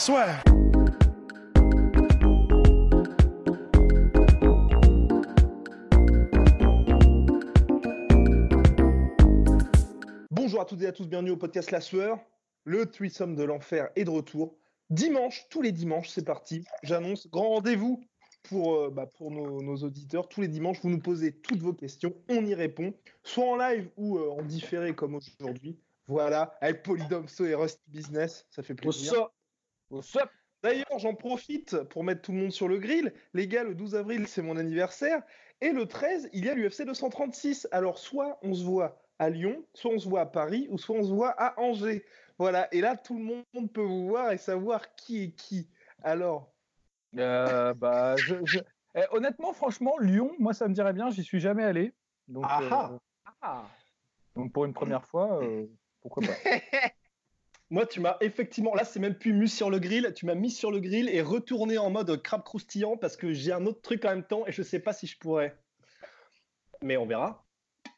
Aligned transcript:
Swear. 0.00 0.42
Bonjour 10.30 10.62
à 10.62 10.64
toutes 10.64 10.80
et 10.80 10.86
à 10.86 10.92
tous, 10.92 11.06
bienvenue 11.06 11.32
au 11.32 11.36
podcast 11.36 11.70
La 11.70 11.82
Sueur. 11.82 12.18
Le 12.64 12.86
threesome 12.86 13.34
de 13.34 13.44
l'enfer 13.44 13.90
est 13.94 14.04
de 14.04 14.10
retour. 14.10 14.56
Dimanche, 14.88 15.46
tous 15.50 15.60
les 15.60 15.70
dimanches, 15.70 16.08
c'est 16.08 16.24
parti. 16.24 16.64
J'annonce 16.82 17.28
grand 17.28 17.50
rendez-vous 17.50 18.02
pour, 18.44 18.76
euh, 18.76 18.88
bah, 18.88 19.04
pour 19.04 19.30
nos, 19.30 19.60
nos 19.60 19.76
auditeurs. 19.84 20.30
Tous 20.30 20.40
les 20.40 20.48
dimanches, 20.48 20.80
vous 20.82 20.88
nous 20.88 21.02
posez 21.02 21.32
toutes 21.32 21.60
vos 21.60 21.74
questions, 21.74 22.14
on 22.30 22.46
y 22.46 22.54
répond, 22.54 22.94
soit 23.22 23.44
en 23.44 23.56
live 23.56 23.90
ou 23.98 24.16
euh, 24.16 24.30
en 24.30 24.42
différé 24.44 24.94
comme 24.94 25.16
aujourd'hui. 25.16 25.78
Voilà, 26.06 26.56
avec 26.62 26.84
Polydomso 26.84 27.44
et 27.44 27.54
Rust 27.54 27.82
Business, 27.88 28.46
ça 28.48 28.62
fait 28.62 28.74
plaisir. 28.74 29.28
What's 29.90 30.14
up 30.16 30.30
D'ailleurs, 30.62 30.98
j'en 30.98 31.14
profite 31.14 31.82
pour 31.84 32.04
mettre 32.04 32.20
tout 32.20 32.32
le 32.32 32.38
monde 32.38 32.52
sur 32.52 32.68
le 32.68 32.78
grill. 32.78 33.14
Les 33.32 33.48
gars, 33.48 33.64
le 33.64 33.74
12 33.74 33.94
avril, 33.94 34.26
c'est 34.28 34.42
mon 34.42 34.58
anniversaire. 34.58 35.22
Et 35.62 35.70
le 35.72 35.86
13, 35.86 36.28
il 36.34 36.44
y 36.44 36.50
a 36.50 36.54
l'UFC 36.54 36.84
236. 36.84 37.66
Alors, 37.72 37.96
soit 37.98 38.38
on 38.42 38.52
se 38.52 38.62
voit 38.62 39.00
à 39.18 39.30
Lyon, 39.30 39.64
soit 39.72 39.90
on 39.92 39.98
se 39.98 40.06
voit 40.06 40.20
à 40.20 40.26
Paris, 40.26 40.66
ou 40.70 40.76
soit 40.76 40.96
on 40.96 41.02
se 41.02 41.12
voit 41.12 41.30
à 41.30 41.58
Angers. 41.58 42.04
Voilà. 42.38 42.68
Et 42.74 42.82
là, 42.82 42.94
tout 42.96 43.16
le 43.16 43.24
monde 43.24 43.72
peut 43.72 43.80
vous 43.82 44.06
voir 44.08 44.32
et 44.32 44.36
savoir 44.38 44.94
qui 44.96 45.22
est 45.24 45.30
qui. 45.30 45.66
Alors, 46.02 46.52
Euh, 47.16 47.72
bah, 47.74 48.16
je, 48.16 48.34
je- 48.44 48.60
eh, 48.94 49.02
honnêtement, 49.12 49.52
franchement, 49.54 49.96
Lyon, 49.98 50.30
moi, 50.38 50.52
ça 50.52 50.68
me 50.68 50.74
dirait 50.74 50.92
bien. 50.92 51.10
J'y 51.10 51.24
suis 51.24 51.40
jamais 51.40 51.64
allé. 51.64 51.94
Donc, 52.28 52.44
Ah 52.46 52.90
euh, 52.92 52.98
ah. 53.40 53.64
donc 54.36 54.52
pour 54.52 54.66
une 54.66 54.74
première 54.74 55.04
fois, 55.06 55.42
euh, 55.42 55.66
pourquoi 56.02 56.22
pas 56.22 56.32
Moi, 57.70 57.86
tu 57.86 58.00
m'as 58.00 58.16
effectivement, 58.20 58.74
là, 58.74 58.84
c'est 58.84 58.98
même 58.98 59.14
plus 59.14 59.32
mis 59.32 59.48
sur 59.48 59.70
le 59.70 59.78
grill, 59.78 60.12
tu 60.14 60.26
m'as 60.26 60.34
mis 60.34 60.50
sur 60.50 60.72
le 60.72 60.80
grill 60.80 61.08
et 61.08 61.22
retourné 61.22 61.78
en 61.78 61.90
mode 61.90 62.20
crabe 62.20 62.42
croustillant 62.42 62.96
parce 62.96 63.16
que 63.16 63.32
j'ai 63.32 63.52
un 63.52 63.64
autre 63.66 63.80
truc 63.80 64.04
en 64.04 64.10
même 64.10 64.26
temps 64.26 64.44
et 64.46 64.52
je 64.52 64.62
sais 64.62 64.80
pas 64.80 64.92
si 64.92 65.06
je 65.06 65.16
pourrais. 65.18 65.56
Mais 66.82 66.96
on 66.96 67.06
verra. 67.06 67.46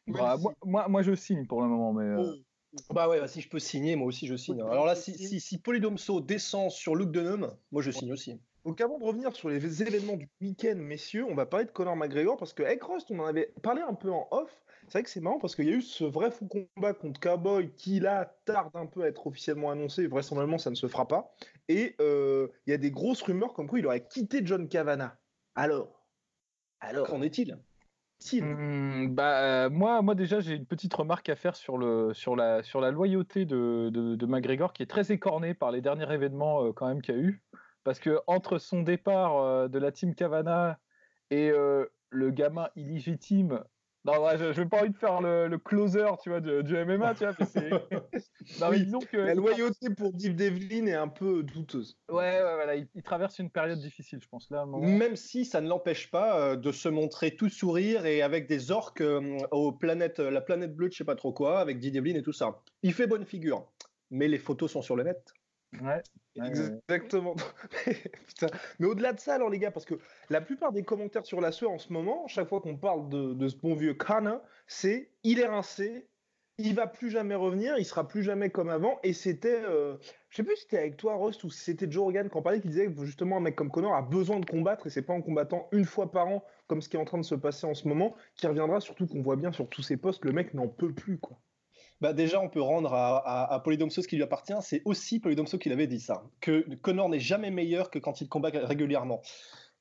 Bah, 0.07 0.37
moi, 0.39 0.53
moi, 0.63 0.87
moi, 0.87 1.01
je 1.01 1.15
signe 1.15 1.47
pour 1.47 1.61
le 1.61 1.67
moment, 1.67 1.91
mais 1.91 2.05
euh, 2.05 2.35
oh, 2.77 2.93
Bah 2.93 3.09
ouais, 3.09 3.19
bah, 3.19 3.27
si 3.27 3.41
je 3.41 3.49
peux 3.49 3.59
signer, 3.59 3.95
moi 3.95 4.07
aussi 4.07 4.27
je 4.27 4.35
signe. 4.35 4.61
Oui, 4.61 4.69
Alors 4.69 4.85
là, 4.85 4.95
si, 4.95 5.17
si, 5.17 5.39
si 5.39 5.57
Polydomso 5.57 6.21
descend 6.21 6.69
sur 6.69 6.95
Luke 6.95 7.11
Dunham, 7.11 7.55
moi 7.71 7.81
je 7.81 7.89
signe 7.89 8.11
aussi. 8.11 8.39
Donc 8.65 8.79
avant 8.79 8.97
de 8.97 9.03
revenir 9.03 9.35
sur 9.35 9.49
les 9.49 9.81
événements 9.81 10.17
du 10.17 10.29
week-end, 10.39 10.75
messieurs, 10.77 11.25
on 11.25 11.35
va 11.35 11.45
parler 11.45 11.65
de 11.65 11.71
Conor 11.71 11.95
McGregor 11.95 12.37
parce 12.37 12.53
que 12.53 12.63
Rust, 12.63 13.11
on 13.11 13.19
en 13.19 13.25
avait 13.25 13.53
parlé 13.61 13.81
un 13.81 13.93
peu 13.93 14.11
en 14.11 14.27
off. 14.31 14.63
C'est 14.93 14.99
vrai 14.99 15.03
que 15.05 15.09
c'est 15.09 15.21
marrant 15.21 15.39
parce 15.39 15.55
qu'il 15.55 15.65
y 15.65 15.71
a 15.71 15.75
eu 15.75 15.81
ce 15.81 16.03
vrai 16.03 16.29
fou 16.29 16.47
combat 16.47 16.93
contre 16.93 17.19
Cowboy 17.19 17.71
qui 17.71 17.99
là 17.99 18.37
tarde 18.45 18.69
un 18.75 18.85
peu 18.85 19.01
à 19.01 19.07
être 19.07 19.25
officiellement 19.25 19.71
annoncé. 19.71 20.05
Vraisemblablement, 20.05 20.59
ça 20.59 20.69
ne 20.69 20.75
se 20.75 20.85
fera 20.85 21.07
pas. 21.07 21.33
Et 21.67 21.95
euh, 21.99 22.47
il 22.67 22.69
y 22.69 22.73
a 22.75 22.77
des 22.77 22.91
grosses 22.91 23.23
rumeurs 23.23 23.53
comme 23.53 23.65
quoi 23.65 23.79
il 23.79 23.87
aurait 23.87 24.05
quitté 24.05 24.45
John 24.45 24.69
Cavana. 24.69 25.17
Alors, 25.55 26.05
alors, 26.79 27.07
Qu'en 27.07 27.23
est-il? 27.23 27.57
Hmm, 28.39 29.15
bah, 29.15 29.65
euh, 29.65 29.69
moi, 29.71 30.03
moi 30.03 30.13
déjà, 30.13 30.41
j'ai 30.41 30.53
une 30.53 30.67
petite 30.67 30.93
remarque 30.93 31.27
à 31.27 31.35
faire 31.35 31.55
sur, 31.55 31.79
le, 31.79 32.13
sur, 32.13 32.35
la, 32.35 32.61
sur 32.61 32.79
la 32.79 32.91
loyauté 32.91 33.45
de, 33.45 33.89
de, 33.91 34.13
de 34.13 34.25
McGregor, 34.27 34.73
qui 34.73 34.83
est 34.83 34.87
très 34.87 35.11
écornée 35.11 35.55
par 35.55 35.71
les 35.71 35.81
derniers 35.81 36.13
événements 36.13 36.65
euh, 36.65 36.71
quand 36.71 36.87
même 36.87 37.01
qu'il 37.01 37.15
y 37.15 37.17
a 37.17 37.21
eu. 37.21 37.41
Parce 37.83 37.97
que 37.97 38.19
entre 38.27 38.59
son 38.59 38.83
départ 38.83 39.37
euh, 39.37 39.67
de 39.67 39.79
la 39.79 39.91
team 39.91 40.13
Cavana 40.13 40.77
et 41.31 41.49
euh, 41.49 41.87
le 42.11 42.29
gamin 42.29 42.69
illégitime, 42.75 43.63
non, 44.05 44.23
ouais, 44.25 44.37
je 44.37 44.59
n'ai 44.61 44.67
pas 44.67 44.81
envie 44.81 44.89
de 44.89 44.97
faire 44.97 45.21
le, 45.21 45.47
le 45.47 45.57
closer, 45.57 46.05
tu 46.21 46.29
vois, 46.29 46.41
du, 46.41 46.63
du 46.63 46.75
MMA, 46.75 47.13
tu 47.15 47.23
vois, 47.25 47.33
mais 47.39 47.45
c'est... 47.45 47.69
non, 48.59 48.69
mais 48.69 48.77
Oui, 48.77 48.83
disons 48.85 48.99
que... 48.99 49.17
La 49.17 49.33
loyauté 49.33 49.89
pour 49.95 50.11
Div 50.11 50.35
Devlin 50.35 50.87
est 50.87 50.93
un 50.93 51.07
peu 51.07 51.43
douteuse. 51.43 51.97
Ouais, 52.09 52.15
ouais, 52.41 52.41
voilà, 52.55 52.75
il, 52.75 52.87
il 52.95 53.03
traverse 53.03 53.39
une 53.39 53.49
période 53.49 53.79
difficile, 53.79 54.19
je 54.21 54.27
pense. 54.27 54.49
Là, 54.49 54.65
moment- 54.65 54.85
Même 54.85 55.15
si 55.15 55.45
ça 55.45 55.61
ne 55.61 55.69
l'empêche 55.69 56.11
pas 56.11 56.39
euh, 56.39 56.55
de 56.57 56.71
se 56.71 56.89
montrer 56.89 57.35
tout 57.35 57.49
sourire 57.49 58.05
et 58.05 58.21
avec 58.21 58.47
des 58.47 58.71
orques 58.71 59.01
euh, 59.01 59.37
aux 59.51 59.71
planètes, 59.71 60.19
la 60.19 60.41
planète 60.41 60.75
bleue 60.75 60.87
de 60.89 60.93
je 60.93 60.97
sais 60.97 61.05
pas 61.05 61.15
trop 61.15 61.31
quoi, 61.31 61.59
avec 61.59 61.79
Didier 61.79 62.01
Blin 62.01 62.15
et 62.15 62.23
tout 62.23 62.33
ça. 62.33 62.61
Il 62.81 62.93
fait 62.93 63.07
bonne 63.07 63.25
figure. 63.25 63.71
Mais 64.11 64.27
les 64.27 64.37
photos 64.37 64.71
sont 64.71 64.81
sur 64.81 64.95
le 64.95 65.03
net. 65.03 65.33
Ouais, 65.79 66.03
ouais, 66.37 66.57
ouais. 66.57 66.71
Exactement. 66.89 67.35
Putain. 68.27 68.47
Mais 68.79 68.87
au-delà 68.87 69.13
de 69.13 69.19
ça, 69.19 69.35
alors 69.35 69.49
les 69.49 69.59
gars, 69.59 69.71
parce 69.71 69.85
que 69.85 69.95
la 70.29 70.41
plupart 70.41 70.71
des 70.71 70.83
commentaires 70.83 71.25
sur 71.25 71.41
la 71.41 71.51
sueur 71.51 71.71
en 71.71 71.77
ce 71.79 71.91
moment, 71.93 72.27
chaque 72.27 72.47
fois 72.49 72.61
qu'on 72.61 72.77
parle 72.77 73.09
de, 73.09 73.33
de 73.33 73.47
ce 73.47 73.57
bon 73.57 73.75
vieux 73.75 73.93
Connor, 73.93 74.41
c'est 74.67 75.11
il 75.23 75.39
est 75.39 75.47
rincé, 75.47 76.09
il 76.57 76.75
va 76.75 76.87
plus 76.87 77.09
jamais 77.09 77.35
revenir, 77.35 77.77
il 77.77 77.85
sera 77.85 78.07
plus 78.07 78.23
jamais 78.23 78.49
comme 78.51 78.69
avant. 78.69 78.99
Et 79.03 79.13
c'était, 79.13 79.63
euh, 79.65 79.97
je 80.29 80.37
sais 80.37 80.43
plus 80.43 80.55
si 80.55 80.61
c'était 80.63 80.79
avec 80.79 80.97
toi, 80.97 81.15
Rust, 81.17 81.43
ou 81.43 81.49
si 81.49 81.59
c'était 81.63 81.89
Joe 81.91 82.03
Rogan 82.05 82.29
qui 82.29 82.37
en 82.37 82.41
parlait, 82.41 82.61
qui 82.61 82.67
disait 82.67 82.91
que 82.93 83.05
justement 83.05 83.37
un 83.37 83.41
mec 83.41 83.55
comme 83.55 83.71
Connor 83.71 83.95
a 83.95 84.01
besoin 84.03 84.39
de 84.39 84.45
combattre 84.45 84.87
et 84.87 84.89
c'est 84.89 85.01
pas 85.03 85.13
en 85.13 85.21
combattant 85.21 85.67
une 85.71 85.85
fois 85.85 86.11
par 86.11 86.27
an, 86.27 86.43
comme 86.67 86.81
ce 86.81 86.89
qui 86.89 86.97
est 86.97 86.99
en 86.99 87.05
train 87.05 87.19
de 87.19 87.23
se 87.25 87.35
passer 87.35 87.65
en 87.67 87.73
ce 87.75 87.87
moment, 87.87 88.15
qui 88.35 88.47
reviendra. 88.47 88.79
Surtout 88.81 89.07
qu'on 89.07 89.21
voit 89.21 89.35
bien 89.37 89.51
sur 89.51 89.69
tous 89.69 89.81
ses 89.83 89.97
postes, 89.97 90.25
le 90.25 90.31
mec 90.33 90.53
n'en 90.53 90.67
peut 90.67 90.93
plus, 90.93 91.19
quoi. 91.19 91.39
Bah 92.01 92.13
déjà, 92.13 92.39
on 92.39 92.49
peut 92.49 92.61
rendre 92.61 92.93
à, 92.93 93.53
à, 93.53 93.59
Polydomso 93.59 94.01
ce 94.01 94.07
qui 94.07 94.15
lui 94.15 94.23
appartient. 94.23 94.53
C'est 94.61 94.81
aussi 94.85 95.19
Polydomso 95.19 95.57
qui 95.57 95.69
l'avait 95.69 95.87
dit 95.87 95.99
ça, 95.99 96.23
que 96.41 96.65
Connor 96.75 97.09
n'est 97.09 97.19
jamais 97.19 97.51
meilleur 97.51 97.89
que 97.89 97.99
quand 97.99 98.21
il 98.21 98.27
combat 98.27 98.49
régulièrement. 98.53 99.21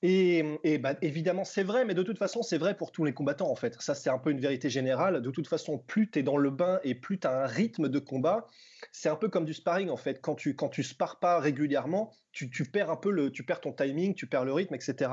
Et, 0.05 0.45
et 0.65 0.79
bah, 0.79 0.97
évidemment, 1.01 1.45
c'est 1.45 1.63
vrai, 1.63 1.85
mais 1.85 1.95
de 1.95 2.03
toute 2.03 2.19
façon, 2.19 2.43
c'est 2.43 2.59
vrai 2.59 2.77
pour 2.77 2.91
tous 2.91 3.05
les 3.05 3.15
combattants, 3.15 3.51
en 3.51 3.55
fait. 3.55 3.81
Ça, 3.81 3.95
c'est 3.95 4.11
un 4.11 4.19
peu 4.19 4.31
une 4.31 4.41
vérité 4.41 4.69
générale. 4.69 5.23
De 5.23 5.31
toute 5.31 5.47
façon, 5.47 5.79
plus 5.79 6.11
tu 6.11 6.19
es 6.19 6.23
dans 6.25 6.37
le 6.37 6.51
bain 6.51 6.81
et 6.83 6.97
plus 6.97 7.21
tu 7.21 7.27
as 7.29 7.45
un 7.45 7.47
rythme 7.47 7.89
de 7.89 7.99
combat, 8.01 8.49
c'est 8.91 9.09
un 9.09 9.15
peu 9.15 9.29
comme 9.29 9.45
du 9.45 9.55
sparring, 9.55 9.91
en 9.91 9.97
fait. 9.97 10.21
Quand 10.21 10.35
tu, 10.35 10.57
quand 10.57 10.69
tu 10.69 10.83
spares 10.83 11.21
pas 11.21 11.39
régulièrement, 11.39 12.13
tu, 12.33 12.51
tu 12.51 12.65
perds 12.65 12.91
un 12.91 12.97
peu 12.97 13.13
le, 13.13 13.31
tu 13.31 13.45
perds 13.45 13.61
ton 13.61 13.73
timing, 13.73 14.15
tu 14.15 14.27
perds 14.27 14.45
le 14.45 14.53
rythme, 14.53 14.75
etc. 14.75 15.13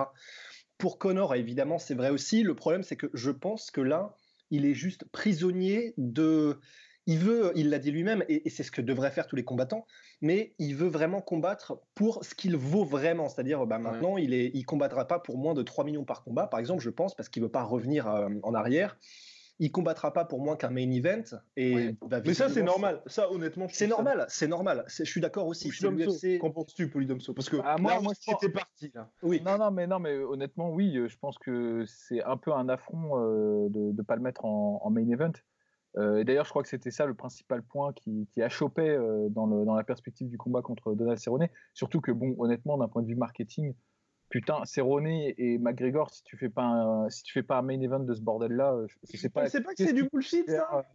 Pour 0.80 0.98
Connor, 0.98 1.36
évidemment, 1.36 1.78
c'est 1.78 1.94
vrai 1.94 2.09
aussi. 2.09 2.42
Le 2.42 2.56
problème, 2.56 2.82
c'est 2.82 2.96
que 2.96 3.12
je 3.14 3.30
pense 3.30 3.70
que 3.70 3.82
là, 3.82 4.16
il 4.50 4.66
est 4.66 4.74
juste 4.74 5.06
prisonnier 5.12 5.94
de 5.98 6.59
il 7.09 7.18
veut, 7.18 7.52
il 7.56 7.70
l'a 7.72 7.80
dit 7.80 7.90
lui-même, 7.92 8.24
et, 8.30 8.46
et 8.46 8.50
c'est 8.52 8.62
ce 8.62 8.70
que 8.72 8.81
devraient 8.81 9.09
faire 9.09 9.25
tous 9.25 9.36
les 9.36 9.44
combattants, 9.44 9.88
mais 10.22 10.53
il 10.59 10.75
veut 10.75 10.90
vraiment 10.90 11.22
combattre 11.22 11.81
pour 11.96 12.24
ce 12.24 12.36
qu'il 12.36 12.56
vaut 12.56 12.86
vraiment. 12.86 13.30
C'est-à-dire, 13.30 13.66
bah, 13.66 13.80
maintenant, 13.80 14.18
il 14.18 14.30
ne 14.30 14.36
il 14.53 14.64
combattra 14.64 15.08
pas 15.08 15.18
pour 15.18 15.40
moins 15.40 15.56
de 15.56 15.64
3 15.64 15.86
millions 15.86 16.06
par 16.06 16.24
combat, 16.24 16.46
par 16.46 16.59
exemple, 16.59 16.84
je 16.84 16.92
pense, 16.92 17.16
parce 17.16 17.28
qu'il 17.28 17.42
ne 17.42 17.47
veut 17.47 17.52
pas 17.52 17.64
revenir 17.64 18.08
euh, 18.08 18.30
en 18.44 18.53
arrière. 18.53 18.96
Il 19.62 19.72
combattra 19.72 20.14
pas 20.14 20.24
pour 20.24 20.40
moins 20.40 20.56
qu'un 20.56 20.70
main 20.70 20.90
event. 20.92 21.24
Et 21.58 21.75
Ouais. 21.75 21.96
bah, 22.08 22.22
Mais 22.25 22.34
ça, 22.34 22.47
c'est 22.47 22.64
normal. 22.64 23.02
Ça, 23.08 23.30
honnêtement, 23.31 23.68
C'est 23.70 23.88
normal, 23.88 24.26
c'est 24.30 24.47
normal. 24.47 24.86
Je 24.88 25.03
suis 25.03 25.20
d'accord 25.20 25.47
aussi. 25.47 25.70
Qu'en 26.38 26.52
penses-tu, 26.52 26.90
Polydomso? 26.90 27.34
Parce 27.34 27.50
que 27.50 27.58
Ah, 27.66 27.76
moi- 27.78 27.96
là, 27.96 28.02
moi, 28.02 28.14
c'était 28.16 28.50
parti. 28.50 28.91
Là. 28.94 29.09
Oui. 29.24 29.41
Non, 29.44 29.58
non, 29.58 29.72
mais 29.72 29.86
non, 29.88 30.00
mais 30.00 30.16
honnêtement, 30.20 30.70
oui, 30.70 30.96
euh, 30.96 31.09
je 31.09 31.18
pense 31.18 31.38
que 31.40 31.84
c'est 31.88 32.24
un 32.24 32.38
peu 32.38 32.53
un 32.53 32.70
affront 32.70 33.20
euh, 33.20 33.68
de 33.70 33.91
ne 33.97 34.02
pas 34.03 34.16
le 34.16 34.22
mettre 34.22 34.46
en, 34.46 34.80
en 34.81 34.90
main 34.91 35.09
event. 35.09 35.34
Euh, 35.98 36.18
et 36.18 36.24
D'ailleurs, 36.24 36.46
je 36.46 36.52
crois 36.52 36.62
que 36.64 36.70
c'était 36.70 36.92
ça 36.92 37.06
le 37.06 37.14
principal 37.16 37.64
point 37.64 37.94
qui, 37.94 38.28
qui 38.32 38.42
achoppait 38.42 38.90
euh, 38.90 39.28
dans, 39.30 39.48
le, 39.48 39.66
dans 39.66 39.76
la 39.76 39.84
perspective 39.84 40.30
du 40.30 40.38
combat 40.38 40.62
contre 40.62 40.94
Donald 40.94 41.18
Cerrone. 41.20 41.47
Surtout 41.74 42.02
que, 42.02 42.12
bon, 42.12 42.36
honnêtement, 42.38 42.78
d'un 42.78 42.88
point 42.88 43.02
de 43.02 43.08
vue 43.08 43.16
marketing, 43.16 43.74
putain, 44.30 44.64
Cerrone 44.66 45.08
et 45.08 45.58
McGregor, 45.58 46.12
si 46.12 46.24
tu 46.24 46.38
fais 46.38 46.50
pas 46.50 46.64
un, 46.64 47.09
si 47.09 47.24
tu 47.24 47.34
fais 47.34 47.44
pas 47.44 47.58
un 47.58 47.64
main 47.64 47.80
event 47.82 48.00
de 48.02 48.14
ce 48.14 48.22
bordel-là, 48.22 48.74
euh, 48.74 48.88
je 49.12 49.18
sais 49.18 49.30
pas. 49.30 49.47
C'est 49.47 49.62
pas 49.62 49.74
que 49.74 49.84
c'est 49.84 49.94
du 49.94 50.08
bullshit, 50.08 50.46
faire, 50.46 50.68
ça? 50.70 50.86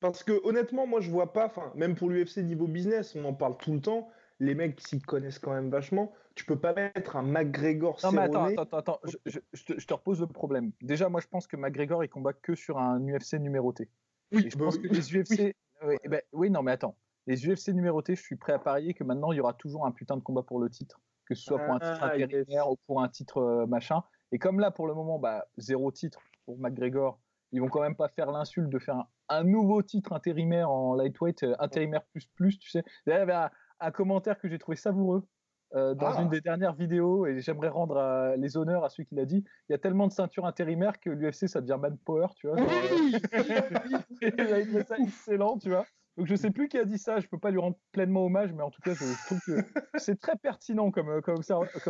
Parce 0.00 0.22
que 0.22 0.40
honnêtement, 0.44 0.86
moi 0.86 1.00
je 1.00 1.10
vois 1.10 1.32
pas, 1.32 1.46
enfin, 1.46 1.72
même 1.74 1.94
pour 1.94 2.10
l'UFC 2.10 2.38
niveau 2.38 2.66
business, 2.66 3.14
on 3.16 3.24
en 3.24 3.34
parle 3.34 3.56
tout 3.56 3.72
le 3.72 3.80
temps. 3.80 4.08
Les 4.40 4.54
mecs 4.54 4.80
s'y 4.80 5.00
connaissent 5.00 5.38
quand 5.38 5.52
même 5.54 5.70
vachement. 5.70 6.12
Tu 6.34 6.44
peux 6.44 6.58
pas 6.58 6.74
mettre 6.74 7.16
un 7.16 7.22
McGregor 7.22 8.00
Non, 8.02 8.10
mais 8.12 8.22
attends, 8.22 8.44
attends, 8.62 8.76
attends, 8.78 8.98
je, 9.04 9.16
je- 9.26 9.38
je 9.52 9.64
te, 9.64 9.78
je 9.78 9.86
te 9.86 9.94
repose 9.94 10.20
le 10.20 10.26
problème. 10.26 10.72
Déjà, 10.82 11.08
moi, 11.08 11.20
je 11.20 11.28
pense 11.28 11.46
que 11.46 11.56
McGregor, 11.56 12.02
il 12.02 12.08
combat 12.08 12.32
que 12.32 12.54
sur 12.54 12.78
un 12.78 13.00
UFC 13.06 13.34
numéroté. 13.38 13.88
Oui, 14.32 14.46
Et 14.46 14.50
je 14.50 14.56
bah 14.56 14.64
pense 14.66 14.76
oui. 14.76 14.88
que 14.88 14.94
les 14.94 15.16
UFC. 15.16 15.54
oui, 15.82 15.96
eh 16.02 16.08
ben, 16.08 16.20
oui, 16.32 16.50
non, 16.50 16.62
mais 16.62 16.72
attends. 16.72 16.96
Les 17.26 17.46
UFC 17.46 17.68
numérotés, 17.68 18.16
je 18.16 18.22
suis 18.22 18.36
prêt 18.36 18.52
à 18.52 18.58
parier 18.58 18.94
que 18.94 19.04
maintenant, 19.04 19.32
il 19.32 19.36
y 19.36 19.40
aura 19.40 19.54
toujours 19.54 19.86
un 19.86 19.92
putain 19.92 20.16
de 20.16 20.22
combat 20.22 20.42
pour 20.42 20.60
le 20.60 20.68
titre. 20.70 21.00
Que 21.26 21.34
ce 21.34 21.42
soit 21.42 21.58
pour 21.58 21.74
un 21.74 21.78
titre 21.78 21.98
Ah, 22.02 22.16
yes. 22.16 22.24
intérimaire 22.24 22.70
ou 22.70 22.76
pour 22.86 23.00
un 23.02 23.08
titre 23.08 23.38
euh, 23.38 23.66
machin. 23.66 24.02
Et 24.32 24.38
comme 24.38 24.60
là, 24.60 24.70
pour 24.70 24.86
le 24.86 24.94
moment, 24.94 25.18
bah, 25.18 25.46
zéro 25.56 25.90
titre 25.90 26.20
pour 26.44 26.58
McGregor, 26.58 27.18
ils 27.52 27.60
vont 27.60 27.68
quand 27.68 27.80
même 27.80 27.96
pas 27.96 28.08
faire 28.08 28.30
l'insulte 28.30 28.68
de 28.68 28.78
faire 28.78 28.96
un, 28.96 29.08
un 29.28 29.44
nouveau 29.44 29.82
titre 29.82 30.12
intérimaire 30.12 30.70
en 30.70 30.94
lightweight, 30.94 31.44
intérimaire 31.58 32.04
plus 32.06 32.26
plus, 32.34 32.58
tu 32.58 32.68
sais. 32.70 32.82
D'ailleurs, 33.06 33.24
il 33.26 33.28
y 33.28 33.32
avait 33.32 33.50
un, 33.80 33.90
commentaire 33.90 34.38
que 34.38 34.48
j'ai 34.48 34.58
trouvé 34.58 34.76
savoureux 34.76 35.26
dans 35.74 36.14
ah. 36.14 36.22
une 36.22 36.28
des 36.28 36.40
dernières 36.40 36.74
vidéos 36.74 37.26
et 37.26 37.40
j'aimerais 37.40 37.68
rendre 37.68 38.34
les 38.36 38.56
honneurs 38.56 38.84
à 38.84 38.88
celui 38.88 39.06
qui 39.06 39.14
l'a 39.14 39.24
dit. 39.24 39.44
Il 39.68 39.72
y 39.72 39.74
a 39.74 39.78
tellement 39.78 40.06
de 40.06 40.12
ceintures 40.12 40.46
intérimaires 40.46 41.00
que 41.00 41.10
l'UFC 41.10 41.48
ça 41.48 41.60
devient 41.60 41.78
manpower, 41.80 42.28
tu 42.36 42.46
vois. 42.46 42.56
Oui 42.56 43.16
il 44.22 44.78
a 44.78 44.84
ça 44.84 44.96
excellent, 44.98 45.58
tu 45.58 45.70
vois. 45.70 45.84
Donc 46.16 46.26
je 46.26 46.36
sais 46.36 46.50
plus 46.50 46.68
qui 46.68 46.78
a 46.78 46.84
dit 46.84 46.98
ça, 46.98 47.18
je 47.18 47.26
peux 47.26 47.38
pas 47.38 47.50
lui 47.50 47.58
rendre 47.58 47.76
pleinement 47.90 48.24
hommage, 48.24 48.52
mais 48.52 48.62
en 48.62 48.70
tout 48.70 48.80
cas 48.82 48.94
je 48.94 49.26
trouve 49.26 49.40
que 49.46 49.66
c'est 49.98 50.18
très 50.20 50.36
pertinent 50.36 50.90
comme, 50.90 51.20
comme, 51.22 51.40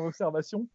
observation. 0.06 0.66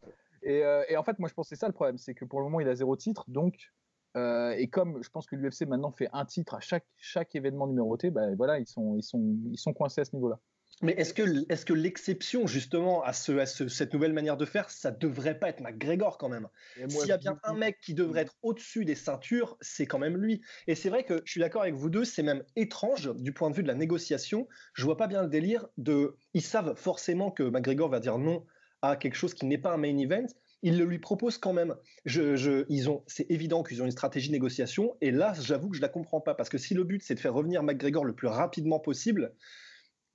Et, 0.44 0.64
euh, 0.64 0.84
et, 0.88 0.96
en 0.96 1.04
fait, 1.04 1.20
moi 1.20 1.28
je 1.28 1.34
pense 1.34 1.50
que 1.50 1.56
c'est 1.56 1.60
ça 1.60 1.68
le 1.68 1.74
problème, 1.74 1.98
c'est 1.98 2.14
que 2.14 2.26
pour 2.26 2.40
le 2.40 2.46
moment 2.46 2.60
il 2.60 2.70
a 2.70 2.76
zéro 2.76 2.96
titre, 2.96 3.26
donc 3.28 3.72
euh, 4.18 4.52
et 4.52 4.68
comme 4.68 5.04
je 5.04 5.10
pense 5.10 5.28
que 5.28 5.36
l'UFC 5.36 5.68
maintenant 5.68 5.92
fait 5.92 6.10
un 6.14 6.26
titre 6.26 6.56
à 6.56 6.60
chaque, 6.60 6.86
chaque 6.98 7.36
événement 7.36 7.68
numéroté, 7.68 8.10
ben 8.12 8.36
voilà, 8.36 8.60
ils 8.60 8.68
sont, 8.68 8.96
ils, 8.96 9.04
sont, 9.04 9.38
ils 9.52 9.58
sont 9.58 9.74
coincés 9.74 10.02
à 10.02 10.06
ce 10.06 10.16
niveau-là. 10.16 10.40
Mais 10.82 10.94
est-ce 10.94 11.14
que, 11.14 11.24
est 11.52 11.66
que 11.66 11.74
l'exception 11.74 12.48
justement 12.48 13.04
à, 13.04 13.12
ce, 13.12 13.34
à 13.38 13.46
cette 13.46 13.94
nouvelle 13.94 14.14
manière 14.14 14.38
de 14.38 14.46
faire, 14.46 14.70
ça 14.70 14.92
devrait 14.92 15.38
pas 15.38 15.50
être 15.50 15.60
McGregor 15.60 16.18
quand 16.18 16.30
même? 16.30 16.48
S'il 16.88 17.08
y 17.08 17.12
a 17.12 17.18
bien 17.18 17.38
un 17.44 17.54
mec 17.54 17.80
qui 17.82 17.94
devrait 17.94 18.22
être 18.22 18.38
au-dessus 18.44 18.86
des 18.86 18.96
ceintures, 18.96 19.58
c'est 19.60 19.86
quand 19.86 20.00
même 20.00 20.16
lui. 20.16 20.42
Et 20.68 20.76
c'est 20.76 20.90
vrai 20.90 21.04
que 21.04 21.22
je 21.26 21.32
suis 21.32 21.42
d'accord 21.42 21.64
avec 21.64 21.76
vous 21.76 21.90
deux, 21.90 22.06
c'est 22.06 22.24
même 22.24 22.44
étrange 22.56 23.14
du 23.16 23.34
point 23.34 23.50
de 23.50 23.56
vue 23.56 23.64
de 23.64 23.68
la 23.68 23.76
négociation. 23.76 24.48
Je 24.74 24.86
vois 24.86 24.96
pas 24.96 25.08
bien 25.08 25.22
le 25.22 25.28
délire 25.28 25.68
de. 25.78 26.16
Ils 26.34 26.42
savent 26.42 26.76
forcément 26.76 27.30
que 27.30 27.44
McGregor 27.44 27.90
va 27.90 28.00
dire 28.00 28.18
non 28.18 28.46
à 28.82 28.96
quelque 28.96 29.16
chose 29.16 29.34
qui 29.34 29.46
n'est 29.46 29.58
pas 29.58 29.74
un 29.74 29.78
main 29.78 29.98
event. 29.98 30.28
Ils 30.62 30.78
le 30.78 30.86
lui 30.86 31.00
proposent 31.00 31.38
quand 31.38 31.54
même. 31.54 31.76
Je, 32.06 32.66
ils 32.70 32.90
ont, 32.90 33.04
c'est 33.08 33.30
évident 33.30 33.64
qu'ils 33.64 33.82
ont 33.82 33.86
une 33.86 33.92
stratégie 33.92 34.28
de 34.28 34.34
négociation. 34.34 34.96
Et 35.02 35.12
là, 35.12 35.34
j'avoue 35.42 35.70
que 35.70 35.78
je 35.78 35.82
la 35.82 35.90
comprends 35.90 36.22
pas 36.22 36.36
parce 36.36 36.50
que 36.50 36.58
si 36.58 36.74
le 36.74 36.86
but 36.86 37.04
c'est 37.04 37.16
de 37.16 37.20
faire 37.20 37.34
revenir 37.34 37.64
McGregor 37.64 38.06
le 38.06 38.14
plus 38.14 38.28
rapidement 38.28 38.80
possible 38.80 39.34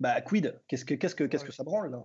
bah, 0.00 0.20
quid 0.20 0.60
Qu'est-ce 0.68 0.84
que, 0.84 0.94
qu'est-ce 0.94 1.14
que, 1.14 1.24
qu'est-ce 1.24 1.44
que 1.44 1.52
ça 1.52 1.64
branle 1.64 1.90
là? 1.90 2.04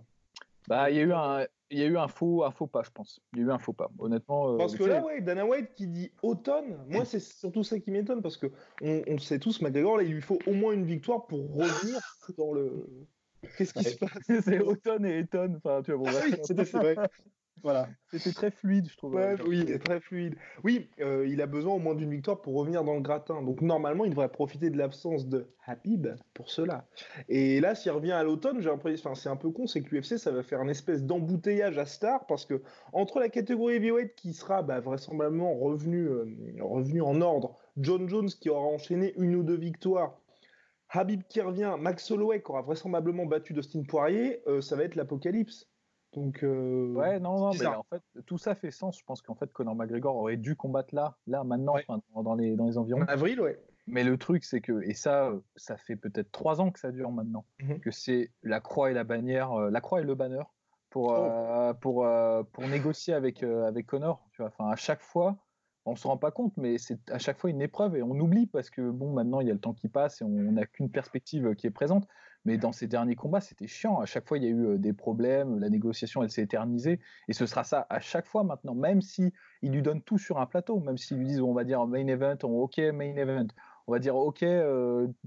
Bah, 0.68 0.90
il 0.90 0.96
y 0.96 1.00
a 1.00 1.02
eu 1.02 1.12
un, 1.12 1.46
il 1.70 1.78
y 1.78 1.82
a 1.82 1.86
eu 1.86 1.96
un 1.96 2.08
faux, 2.08 2.44
un 2.44 2.50
faux 2.50 2.66
pas, 2.66 2.82
je 2.82 2.90
pense. 2.90 3.20
Il 3.32 3.40
y 3.40 3.42
a 3.42 3.46
eu 3.46 3.50
un 3.50 3.58
faux 3.58 3.72
pas, 3.72 3.90
honnêtement. 3.98 4.54
Euh, 4.54 4.56
parce 4.56 4.76
que 4.76 4.84
là, 4.84 5.02
ouais, 5.02 5.20
Dana 5.20 5.46
White 5.46 5.74
qui 5.74 5.86
dit 5.86 6.12
automne, 6.22 6.84
moi 6.88 7.04
c'est 7.04 7.20
surtout 7.20 7.64
ça 7.64 7.78
qui 7.78 7.90
m'étonne 7.90 8.22
parce 8.22 8.36
que 8.36 8.46
on, 8.82 9.02
on 9.06 9.18
sait 9.18 9.38
tous, 9.38 9.60
McGregor, 9.62 9.96
là, 9.96 10.02
il 10.02 10.12
lui 10.12 10.22
faut 10.22 10.38
au 10.46 10.52
moins 10.52 10.72
une 10.72 10.84
victoire 10.84 11.26
pour 11.26 11.54
revenir 11.54 12.00
dans 12.36 12.52
le. 12.52 12.86
Qu'est-ce 13.56 13.72
qui 13.72 13.84
se 13.84 13.96
passe? 13.96 14.10
C'est 14.44 14.60
automne 14.60 15.06
et 15.06 15.20
étonne. 15.20 15.56
Enfin, 15.56 15.82
tu 15.82 15.92
vois, 15.92 16.10
bon, 16.10 16.18
oui, 16.24 16.34
c'est 16.44 16.72
vrai. 16.74 16.96
Voilà. 17.62 17.88
C'était 18.10 18.32
très 18.32 18.50
fluide, 18.50 18.88
je 18.90 18.96
trouve. 18.96 19.18
oui, 19.46 19.78
très 19.78 20.00
fluide. 20.00 20.34
Oui, 20.64 20.88
euh, 21.00 21.26
il 21.28 21.40
a 21.42 21.46
besoin 21.46 21.74
au 21.74 21.78
moins 21.78 21.94
d'une 21.94 22.10
victoire 22.10 22.40
pour 22.40 22.54
revenir 22.54 22.84
dans 22.84 22.94
le 22.94 23.00
gratin. 23.00 23.42
Donc 23.42 23.60
normalement, 23.60 24.04
il 24.04 24.10
devrait 24.10 24.30
profiter 24.30 24.70
de 24.70 24.78
l'absence 24.78 25.28
de 25.28 25.48
Habib 25.66 26.08
pour 26.34 26.50
cela. 26.50 26.86
Et 27.28 27.60
là, 27.60 27.74
s'il 27.74 27.92
revient 27.92 28.12
à 28.12 28.22
l'automne, 28.22 28.60
j'ai 28.60 28.70
l'impression, 28.70 29.10
enfin, 29.10 29.20
c'est 29.20 29.28
un 29.28 29.36
peu 29.36 29.50
con, 29.50 29.66
c'est 29.66 29.82
que 29.82 29.94
l'UFC, 29.94 30.18
ça 30.18 30.30
va 30.30 30.42
faire 30.42 30.62
une 30.62 30.70
espèce 30.70 31.04
d'embouteillage 31.04 31.78
à 31.78 31.86
Star 31.86 32.26
parce 32.26 32.44
que 32.46 32.62
entre 32.92 33.20
la 33.20 33.28
catégorie 33.28 33.76
heavyweight 33.76 34.14
qui 34.14 34.32
sera 34.32 34.62
bah, 34.62 34.80
vraisemblablement 34.80 35.54
revenu, 35.54 36.06
euh, 36.06 36.26
revenu 36.60 37.02
en 37.02 37.20
ordre, 37.20 37.56
John 37.76 38.08
Jones 38.08 38.28
qui 38.28 38.50
aura 38.50 38.66
enchaîné 38.66 39.14
une 39.16 39.36
ou 39.36 39.42
deux 39.42 39.58
victoires, 39.58 40.18
Habib 40.92 41.22
qui 41.28 41.40
revient, 41.40 41.76
Max 41.78 42.10
Holloway 42.10 42.42
qui 42.42 42.50
aura 42.50 42.62
vraisemblablement 42.62 43.24
battu 43.24 43.52
Dustin 43.52 43.82
Poirier, 43.84 44.42
euh, 44.48 44.60
ça 44.60 44.74
va 44.74 44.82
être 44.84 44.96
l'apocalypse. 44.96 45.69
Donc, 46.12 46.42
euh, 46.42 46.92
ouais, 46.94 47.20
non, 47.20 47.38
non, 47.38 47.50
mais 47.58 47.66
en 47.66 47.84
fait, 47.84 48.02
tout 48.26 48.38
ça 48.38 48.54
fait 48.54 48.70
sens. 48.70 48.98
Je 48.98 49.04
pense 49.04 49.22
qu'en 49.22 49.36
fait, 49.36 49.52
Conor 49.52 49.76
McGregor 49.76 50.16
aurait 50.16 50.36
dû 50.36 50.56
combattre 50.56 50.94
là, 50.94 51.16
là, 51.26 51.44
maintenant, 51.44 51.76
dans, 52.16 52.34
les, 52.34 52.56
dans 52.56 52.66
les 52.66 52.78
environs. 52.78 53.02
En 53.02 53.06
avril, 53.06 53.40
ouais. 53.40 53.60
Mais 53.86 54.02
le 54.04 54.18
truc, 54.18 54.44
c'est 54.44 54.60
que, 54.60 54.82
et 54.82 54.94
ça, 54.94 55.32
ça 55.56 55.76
fait 55.76 55.96
peut-être 55.96 56.30
trois 56.32 56.60
ans 56.60 56.70
que 56.70 56.78
ça 56.78 56.90
dure 56.90 57.10
maintenant, 57.10 57.44
mmh 57.60 57.76
que 57.76 57.90
c'est 57.90 58.30
la 58.42 58.60
croix 58.60 58.90
et 58.90 58.94
la 58.94 59.04
bannière, 59.04 59.52
euh, 59.52 59.70
la 59.70 59.80
croix 59.80 60.00
et 60.00 60.04
le 60.04 60.14
banner 60.14 60.42
pour, 60.90 61.10
oh. 61.10 61.16
euh, 61.16 61.74
pour, 61.74 62.06
pour 62.52 62.68
négocier 62.68 63.14
avec, 63.14 63.42
avec 63.42 63.86
Conor. 63.86 64.26
Tu 64.32 64.42
vois, 64.42 64.48
enfin, 64.48 64.68
à 64.70 64.76
chaque 64.76 65.02
fois, 65.02 65.36
on 65.86 65.96
se 65.96 66.06
rend 66.06 66.16
pas 66.16 66.30
compte, 66.30 66.56
mais 66.56 66.78
c'est 66.78 67.10
à 67.10 67.18
chaque 67.18 67.38
fois 67.38 67.50
une 67.50 67.62
épreuve 67.62 67.96
et 67.96 68.02
on 68.02 68.10
oublie 68.10 68.46
parce 68.46 68.70
que 68.70 68.90
bon, 68.90 69.12
maintenant 69.12 69.40
il 69.40 69.48
y 69.48 69.50
a 69.50 69.54
le 69.54 69.60
temps 69.60 69.72
qui 69.72 69.88
passe 69.88 70.20
et 70.20 70.24
on 70.24 70.28
n'a 70.28 70.66
qu'une 70.66 70.90
perspective 70.90 71.54
qui 71.54 71.66
est 71.66 71.70
présente. 71.70 72.06
Mais 72.46 72.56
dans 72.56 72.72
ces 72.72 72.86
derniers 72.86 73.16
combats, 73.16 73.42
c'était 73.42 73.66
chiant. 73.66 74.00
À 74.00 74.06
chaque 74.06 74.26
fois, 74.26 74.38
il 74.38 74.44
y 74.44 74.46
a 74.46 74.50
eu 74.50 74.78
des 74.78 74.94
problèmes, 74.94 75.58
la 75.58 75.68
négociation, 75.68 76.22
elle 76.22 76.30
s'est 76.30 76.42
éternisée. 76.42 76.98
Et 77.28 77.34
ce 77.34 77.44
sera 77.44 77.64
ça 77.64 77.86
à 77.90 78.00
chaque 78.00 78.26
fois 78.26 78.44
maintenant, 78.44 78.74
même 78.74 79.02
si 79.02 79.32
lui 79.62 79.82
donne 79.82 80.00
tout 80.00 80.16
sur 80.16 80.38
un 80.38 80.46
plateau, 80.46 80.80
même 80.80 80.96
s'ils 80.96 81.18
lui 81.18 81.26
disent, 81.26 81.42
on 81.42 81.52
va 81.52 81.64
dire 81.64 81.86
main 81.86 82.06
event, 82.06 82.38
ok, 82.42 82.78
main 82.78 83.14
event, 83.16 83.48
on 83.86 83.92
va 83.92 83.98
dire 83.98 84.16
ok, 84.16 84.44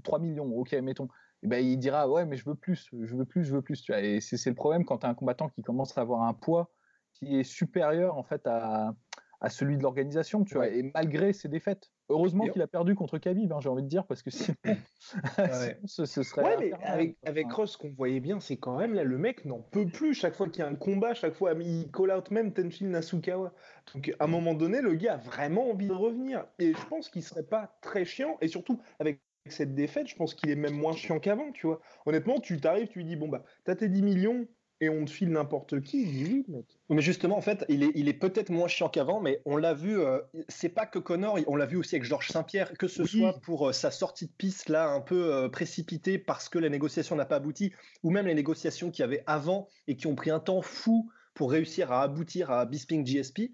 3 0.02 0.18
millions, 0.18 0.52
ok, 0.56 0.72
mettons. 0.74 1.08
Et 1.42 1.46
ben, 1.46 1.64
il 1.64 1.76
dira, 1.76 2.08
ouais, 2.08 2.24
mais 2.24 2.36
je 2.36 2.48
veux 2.48 2.54
plus, 2.54 2.88
je 3.02 3.14
veux 3.14 3.26
plus, 3.26 3.44
je 3.44 3.54
veux 3.54 3.62
plus. 3.62 3.82
Tu 3.82 3.92
vois. 3.92 4.00
Et 4.00 4.20
c'est 4.20 4.48
le 4.48 4.56
problème 4.56 4.84
quand 4.84 4.98
tu 4.98 5.06
as 5.06 5.10
un 5.10 5.14
combattant 5.14 5.48
qui 5.48 5.62
commence 5.62 5.96
à 5.96 6.00
avoir 6.00 6.22
un 6.22 6.34
poids 6.34 6.72
qui 7.12 7.38
est 7.38 7.44
supérieur 7.44 8.16
en 8.16 8.24
fait 8.24 8.44
à, 8.46 8.94
à 9.40 9.50
celui 9.50 9.76
de 9.76 9.82
l'organisation, 9.82 10.44
tu 10.44 10.54
vois, 10.54 10.68
et 10.68 10.90
malgré 10.94 11.32
ses 11.32 11.48
défaites. 11.48 11.90
Heureusement 12.10 12.46
qu'il 12.48 12.60
a 12.60 12.66
perdu 12.66 12.94
contre 12.94 13.18
Khabib, 13.18 13.50
hein, 13.52 13.60
j'ai 13.60 13.68
envie 13.68 13.82
de 13.82 13.88
dire, 13.88 14.06
parce 14.06 14.22
que 14.22 14.30
sinon, 14.30 14.56
ce, 15.86 16.04
serait. 16.04 16.42
Ouais, 16.42 16.56
mais 16.58 16.72
avec, 16.82 17.16
avec 17.24 17.50
Ross, 17.50 17.72
ce 17.72 17.78
qu'on 17.78 17.90
voyait 17.90 18.20
bien, 18.20 18.40
c'est 18.40 18.56
quand 18.56 18.76
même 18.76 18.94
là, 18.94 19.04
le 19.04 19.16
mec 19.16 19.44
n'en 19.44 19.60
peut 19.60 19.86
plus. 19.86 20.14
Chaque 20.14 20.34
fois 20.34 20.48
qu'il 20.48 20.62
y 20.62 20.66
a 20.66 20.68
un 20.68 20.74
combat, 20.74 21.14
chaque 21.14 21.34
fois, 21.34 21.54
il 21.54 21.90
call 21.90 22.10
out 22.10 22.30
même 22.30 22.52
Tenshin 22.52 22.88
Nasukawa. 22.88 23.52
Donc, 23.94 24.14
à 24.18 24.24
un 24.24 24.26
moment 24.26 24.54
donné, 24.54 24.80
le 24.82 24.94
gars 24.94 25.14
a 25.14 25.16
vraiment 25.16 25.70
envie 25.70 25.88
de 25.88 25.92
revenir. 25.92 26.46
Et 26.58 26.74
je 26.74 26.86
pense 26.86 27.08
qu'il 27.08 27.22
serait 27.22 27.42
pas 27.42 27.76
très 27.80 28.04
chiant, 28.04 28.36
et 28.40 28.48
surtout 28.48 28.80
avec 28.98 29.20
cette 29.46 29.74
défaite, 29.74 30.08
je 30.08 30.16
pense 30.16 30.34
qu'il 30.34 30.50
est 30.50 30.56
même 30.56 30.74
moins 30.74 30.94
chiant 30.94 31.20
qu'avant, 31.20 31.52
tu 31.52 31.66
vois. 31.66 31.80
Honnêtement, 32.06 32.40
tu 32.40 32.60
t'arrives, 32.60 32.88
tu 32.88 32.98
lui 32.98 33.04
dis, 33.04 33.16
bon, 33.16 33.28
bah, 33.28 33.44
t'as 33.64 33.76
tes 33.76 33.88
10 33.88 34.02
millions, 34.02 34.46
et 34.84 34.88
on 34.88 35.04
te 35.04 35.10
file 35.10 35.30
n'importe 35.30 35.80
qui. 35.80 36.44
Mais 36.90 37.02
justement, 37.02 37.36
en 37.36 37.40
fait, 37.40 37.64
il 37.68 37.82
est, 37.82 37.92
il 37.94 38.08
est 38.08 38.14
peut-être 38.14 38.50
moins 38.50 38.68
chiant 38.68 38.88
qu'avant, 38.88 39.20
mais 39.20 39.40
on 39.44 39.56
l'a 39.56 39.74
vu, 39.74 39.98
euh, 39.98 40.20
c'est 40.48 40.68
pas 40.68 40.86
que 40.86 40.98
Connor, 40.98 41.38
on 41.46 41.56
l'a 41.56 41.66
vu 41.66 41.76
aussi 41.76 41.94
avec 41.94 42.06
Georges 42.06 42.28
Saint-Pierre, 42.28 42.72
que 42.74 42.88
ce 42.88 43.04
soit 43.04 43.40
pour 43.40 43.68
euh, 43.68 43.72
sa 43.72 43.90
sortie 43.90 44.26
de 44.26 44.32
piste 44.32 44.68
là, 44.68 44.88
un 44.88 45.00
peu 45.00 45.34
euh, 45.34 45.48
précipitée 45.48 46.18
parce 46.18 46.48
que 46.48 46.58
la 46.58 46.68
négociation 46.68 47.16
n'a 47.16 47.24
pas 47.24 47.36
abouti, 47.36 47.72
ou 48.02 48.10
même 48.10 48.26
les 48.26 48.34
négociations 48.34 48.90
qu'il 48.90 49.02
y 49.02 49.04
avait 49.04 49.22
avant 49.26 49.68
et 49.88 49.96
qui 49.96 50.06
ont 50.06 50.14
pris 50.14 50.30
un 50.30 50.40
temps 50.40 50.62
fou 50.62 51.10
pour 51.34 51.50
réussir 51.50 51.90
à 51.90 52.02
aboutir 52.02 52.50
à 52.50 52.66
Bisping 52.66 53.04
GSP. 53.04 53.50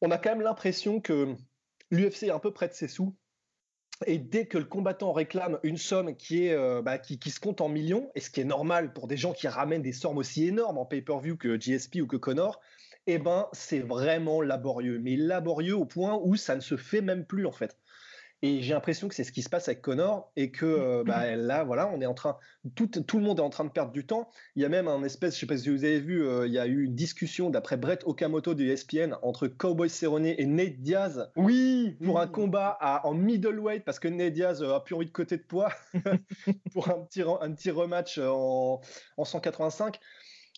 On 0.00 0.10
a 0.10 0.18
quand 0.18 0.30
même 0.30 0.42
l'impression 0.42 1.00
que 1.00 1.34
l'UFC 1.90 2.24
est 2.24 2.30
un 2.30 2.38
peu 2.38 2.52
près 2.52 2.68
de 2.68 2.74
ses 2.74 2.88
sous 2.88 3.14
et 4.06 4.18
dès 4.18 4.46
que 4.46 4.58
le 4.58 4.64
combattant 4.64 5.12
réclame 5.12 5.58
une 5.62 5.76
somme 5.76 6.16
qui, 6.16 6.46
est, 6.46 6.54
euh, 6.54 6.82
bah, 6.82 6.98
qui, 6.98 7.30
se 7.30 7.40
compte 7.40 7.60
en 7.60 7.68
millions, 7.68 8.10
et 8.14 8.20
ce 8.20 8.30
qui 8.30 8.40
est 8.40 8.44
normal 8.44 8.92
pour 8.92 9.06
des 9.06 9.16
gens 9.16 9.32
qui 9.32 9.48
ramènent 9.48 9.82
des 9.82 9.92
sommes 9.92 10.18
aussi 10.18 10.46
énormes 10.46 10.78
en 10.78 10.86
pay-per-view 10.86 11.36
que 11.36 11.56
GSP 11.56 11.96
ou 12.02 12.06
que 12.06 12.16
Connor, 12.16 12.60
eh 13.06 13.18
ben, 13.18 13.48
c'est 13.52 13.80
vraiment 13.80 14.40
laborieux. 14.40 14.98
Mais 14.98 15.16
laborieux 15.16 15.76
au 15.76 15.84
point 15.84 16.20
où 16.22 16.36
ça 16.36 16.54
ne 16.54 16.60
se 16.60 16.76
fait 16.76 17.00
même 17.00 17.24
plus, 17.24 17.46
en 17.46 17.52
fait. 17.52 17.76
Et 18.44 18.60
j'ai 18.60 18.74
l'impression 18.74 19.06
que 19.06 19.14
c'est 19.14 19.22
ce 19.22 19.30
qui 19.30 19.42
se 19.42 19.48
passe 19.48 19.68
avec 19.68 19.82
Connor 19.82 20.32
et 20.34 20.50
que 20.50 20.66
euh, 20.66 21.04
bah, 21.06 21.36
là, 21.36 21.62
voilà, 21.62 21.88
on 21.94 22.00
est 22.00 22.06
en 22.06 22.14
train, 22.14 22.36
tout, 22.74 22.88
tout, 22.88 23.18
le 23.18 23.24
monde 23.24 23.38
est 23.38 23.42
en 23.42 23.50
train 23.50 23.64
de 23.64 23.70
perdre 23.70 23.92
du 23.92 24.04
temps. 24.04 24.28
Il 24.56 24.62
y 24.62 24.64
a 24.64 24.68
même 24.68 24.88
un 24.88 25.04
espèce, 25.04 25.36
je 25.36 25.40
sais 25.40 25.46
pas 25.46 25.56
si 25.56 25.68
vous 25.68 25.84
avez 25.84 26.00
vu, 26.00 26.26
euh, 26.26 26.48
il 26.48 26.52
y 26.52 26.58
a 26.58 26.66
eu 26.66 26.82
une 26.82 26.94
discussion 26.96 27.50
d'après 27.50 27.76
Brett 27.76 28.02
Okamoto 28.04 28.54
de 28.54 28.64
ESPN 28.64 29.14
entre 29.22 29.46
Cowboy 29.46 29.88
Cerrone 29.88 30.26
et 30.26 30.44
Nate 30.44 30.80
Diaz. 30.80 31.30
Oui, 31.36 31.96
pour 32.04 32.18
un 32.18 32.26
combat 32.26 32.76
à, 32.80 33.06
en 33.06 33.14
middleweight 33.14 33.84
parce 33.84 34.00
que 34.00 34.08
Nate 34.08 34.32
Diaz 34.32 34.60
euh, 34.60 34.74
a 34.74 34.80
plus 34.80 34.96
envie 34.96 35.06
de 35.06 35.12
côté 35.12 35.36
de 35.36 35.42
poids 35.42 35.72
pour 36.72 36.88
un 36.88 36.98
petit, 37.04 37.22
un 37.22 37.52
petit 37.52 37.70
rematch 37.70 38.18
en, 38.18 38.80
en 39.18 39.24
185. 39.24 40.00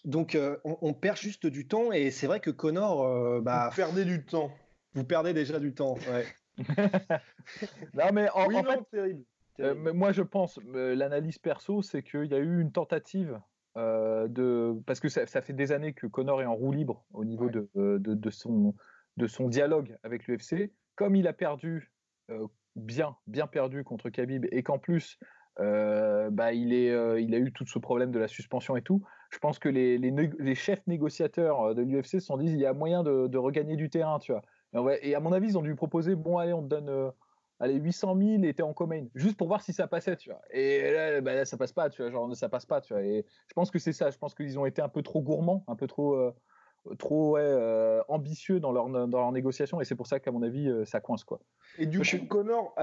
Donc 0.07 0.38
on, 0.64 0.93
perd 0.93 1.17
juste 1.17 1.47
du 1.47 1.67
temps 1.67 1.91
et 1.91 2.11
c'est 2.11 2.26
vrai 2.26 2.38
que 2.38 2.50
Connor, 2.50 3.41
bah, 3.41 3.71
vous 3.71 3.76
perdez 3.76 4.05
du 4.05 4.23
temps. 4.23 4.50
Vous 4.93 5.05
perdez 5.05 5.33
déjà 5.33 5.59
du 5.59 5.73
temps. 5.73 5.95
Ouais. 6.12 6.26
non, 7.95 8.13
mais 8.13 8.29
en, 8.31 8.49
fait, 8.49 9.25
euh, 9.61 9.93
moi 9.93 10.13
je 10.13 10.23
pense, 10.23 10.59
euh, 10.75 10.95
l'analyse 10.95 11.39
perso, 11.39 11.83
c'est 11.83 12.03
qu'il 12.03 12.27
y 12.27 12.35
a 12.35 12.39
eu 12.39 12.61
une 12.61 12.73
tentative 12.73 13.41
euh, 13.77 14.29
de. 14.29 14.81
Parce 14.87 15.01
que 15.01 15.09
ça, 15.09 15.27
fait 15.27 15.53
des 15.53 15.73
années 15.73 15.93
que 15.93 16.07
Connor 16.07 16.43
est 16.43 16.47
en 16.47 16.55
roue 16.55 16.73
libre 16.73 17.05
au 17.13 17.25
niveau 17.25 17.51
de, 17.51 17.69
de, 17.75 18.31
son, 18.31 18.75
de 19.17 19.27
son 19.27 19.49
dialogue 19.49 19.97
avec 20.03 20.27
l'UFC. 20.27 20.73
Comme 20.97 21.17
il 21.17 21.27
a 21.27 21.33
perdu, 21.33 21.93
bien, 22.77 23.17
bien 23.27 23.49
perdu 23.49 23.83
contre 23.83 24.11
Khabib, 24.11 24.47
et 24.53 24.63
qu'en 24.63 24.79
plus, 24.79 25.19
bah, 25.59 26.53
il, 26.53 26.73
est, 26.73 27.23
il 27.23 27.35
a 27.35 27.39
eu 27.39 27.53
tout 27.53 27.67
ce 27.67 27.81
problème 27.81 28.13
de 28.13 28.21
la 28.21 28.29
suspension 28.29 28.77
et 28.77 28.83
tout. 28.83 29.03
Je 29.31 29.39
pense 29.39 29.59
que 29.59 29.69
les, 29.69 29.99
les, 29.99 30.13
les 30.39 30.55
chefs 30.55 30.87
négociateurs 30.87 31.75
de 31.75 31.83
l'UFC 31.83 32.07
se 32.07 32.21
sont 32.21 32.37
dit 32.37 32.47
il 32.47 32.59
y 32.59 32.67
a 32.67 32.73
moyen 32.73 33.03
de, 33.03 33.27
de, 33.27 33.39
regagner 33.39 33.75
du 33.75 33.91
terrain, 33.91 34.21
tu 34.21 34.31
vois. 34.31 34.43
Et, 35.02 35.14
à 35.14 35.21
mon 35.21 35.33
avis, 35.33 35.49
ils 35.49 35.59
ont 35.59 35.62
dû 35.62 35.75
proposer 35.75 36.14
bon, 36.14 36.38
allez, 36.38 36.52
on 36.52 36.62
te 36.62 36.69
donne 36.69 36.88
euh, 36.88 37.11
allez, 37.61 37.75
800 37.75 38.16
000 38.16 38.43
et 38.43 38.54
t'es 38.54 38.62
en 38.62 38.73
comain, 38.73 39.07
juste 39.14 39.37
pour 39.37 39.49
voir 39.49 39.62
si 39.62 39.73
ça 39.73 39.87
passait, 39.87 40.16
tu 40.16 40.31
vois. 40.31 40.40
Et 40.50 40.90
là, 40.93 41.21
bah, 41.21 41.35
là, 41.35 41.45
ça 41.45 41.57
passe 41.57 41.73
pas, 41.73 41.90
tu 41.90 42.02
vois, 42.02 42.11
genre, 42.11 42.35
ça 42.37 42.49
passe 42.49 42.66
pas, 42.66 42.81
tu 42.81 42.95
vois. 42.95 43.02
Et 43.02 43.25
je 43.49 43.54
pense 43.54 43.71
que 43.71 43.78
c'est 43.78 43.93
ça, 43.93 44.11
je 44.11 44.19
pense 44.19 44.35
qu'ils 44.35 44.59
ont 44.59 44.66
été 44.66 44.83
un 44.83 44.88
peu 44.88 45.02
trop 45.02 45.21
gourmands, 45.21 45.64
un 45.69 45.76
peu 45.76 45.87
trop, 45.87 46.14
euh, 46.14 46.35
trop 46.99 47.37
euh, 47.37 48.02
ambitieux 48.09 48.61
dans 48.61 48.73
leur, 48.73 48.88
dans 48.88 49.07
leur 49.07 49.33
négociation, 49.33 49.81
et 49.81 49.85
c'est 49.85 49.95
pour 49.95 50.07
ça 50.07 50.21
qu'à 50.21 50.33
mon 50.33 50.43
avis, 50.43 50.71
ça 50.85 51.00
coince, 51.00 51.25
quoi. 51.25 51.40
Et 51.78 51.87
du 51.87 52.00
coup, 52.00 52.26
Connor, 52.28 52.75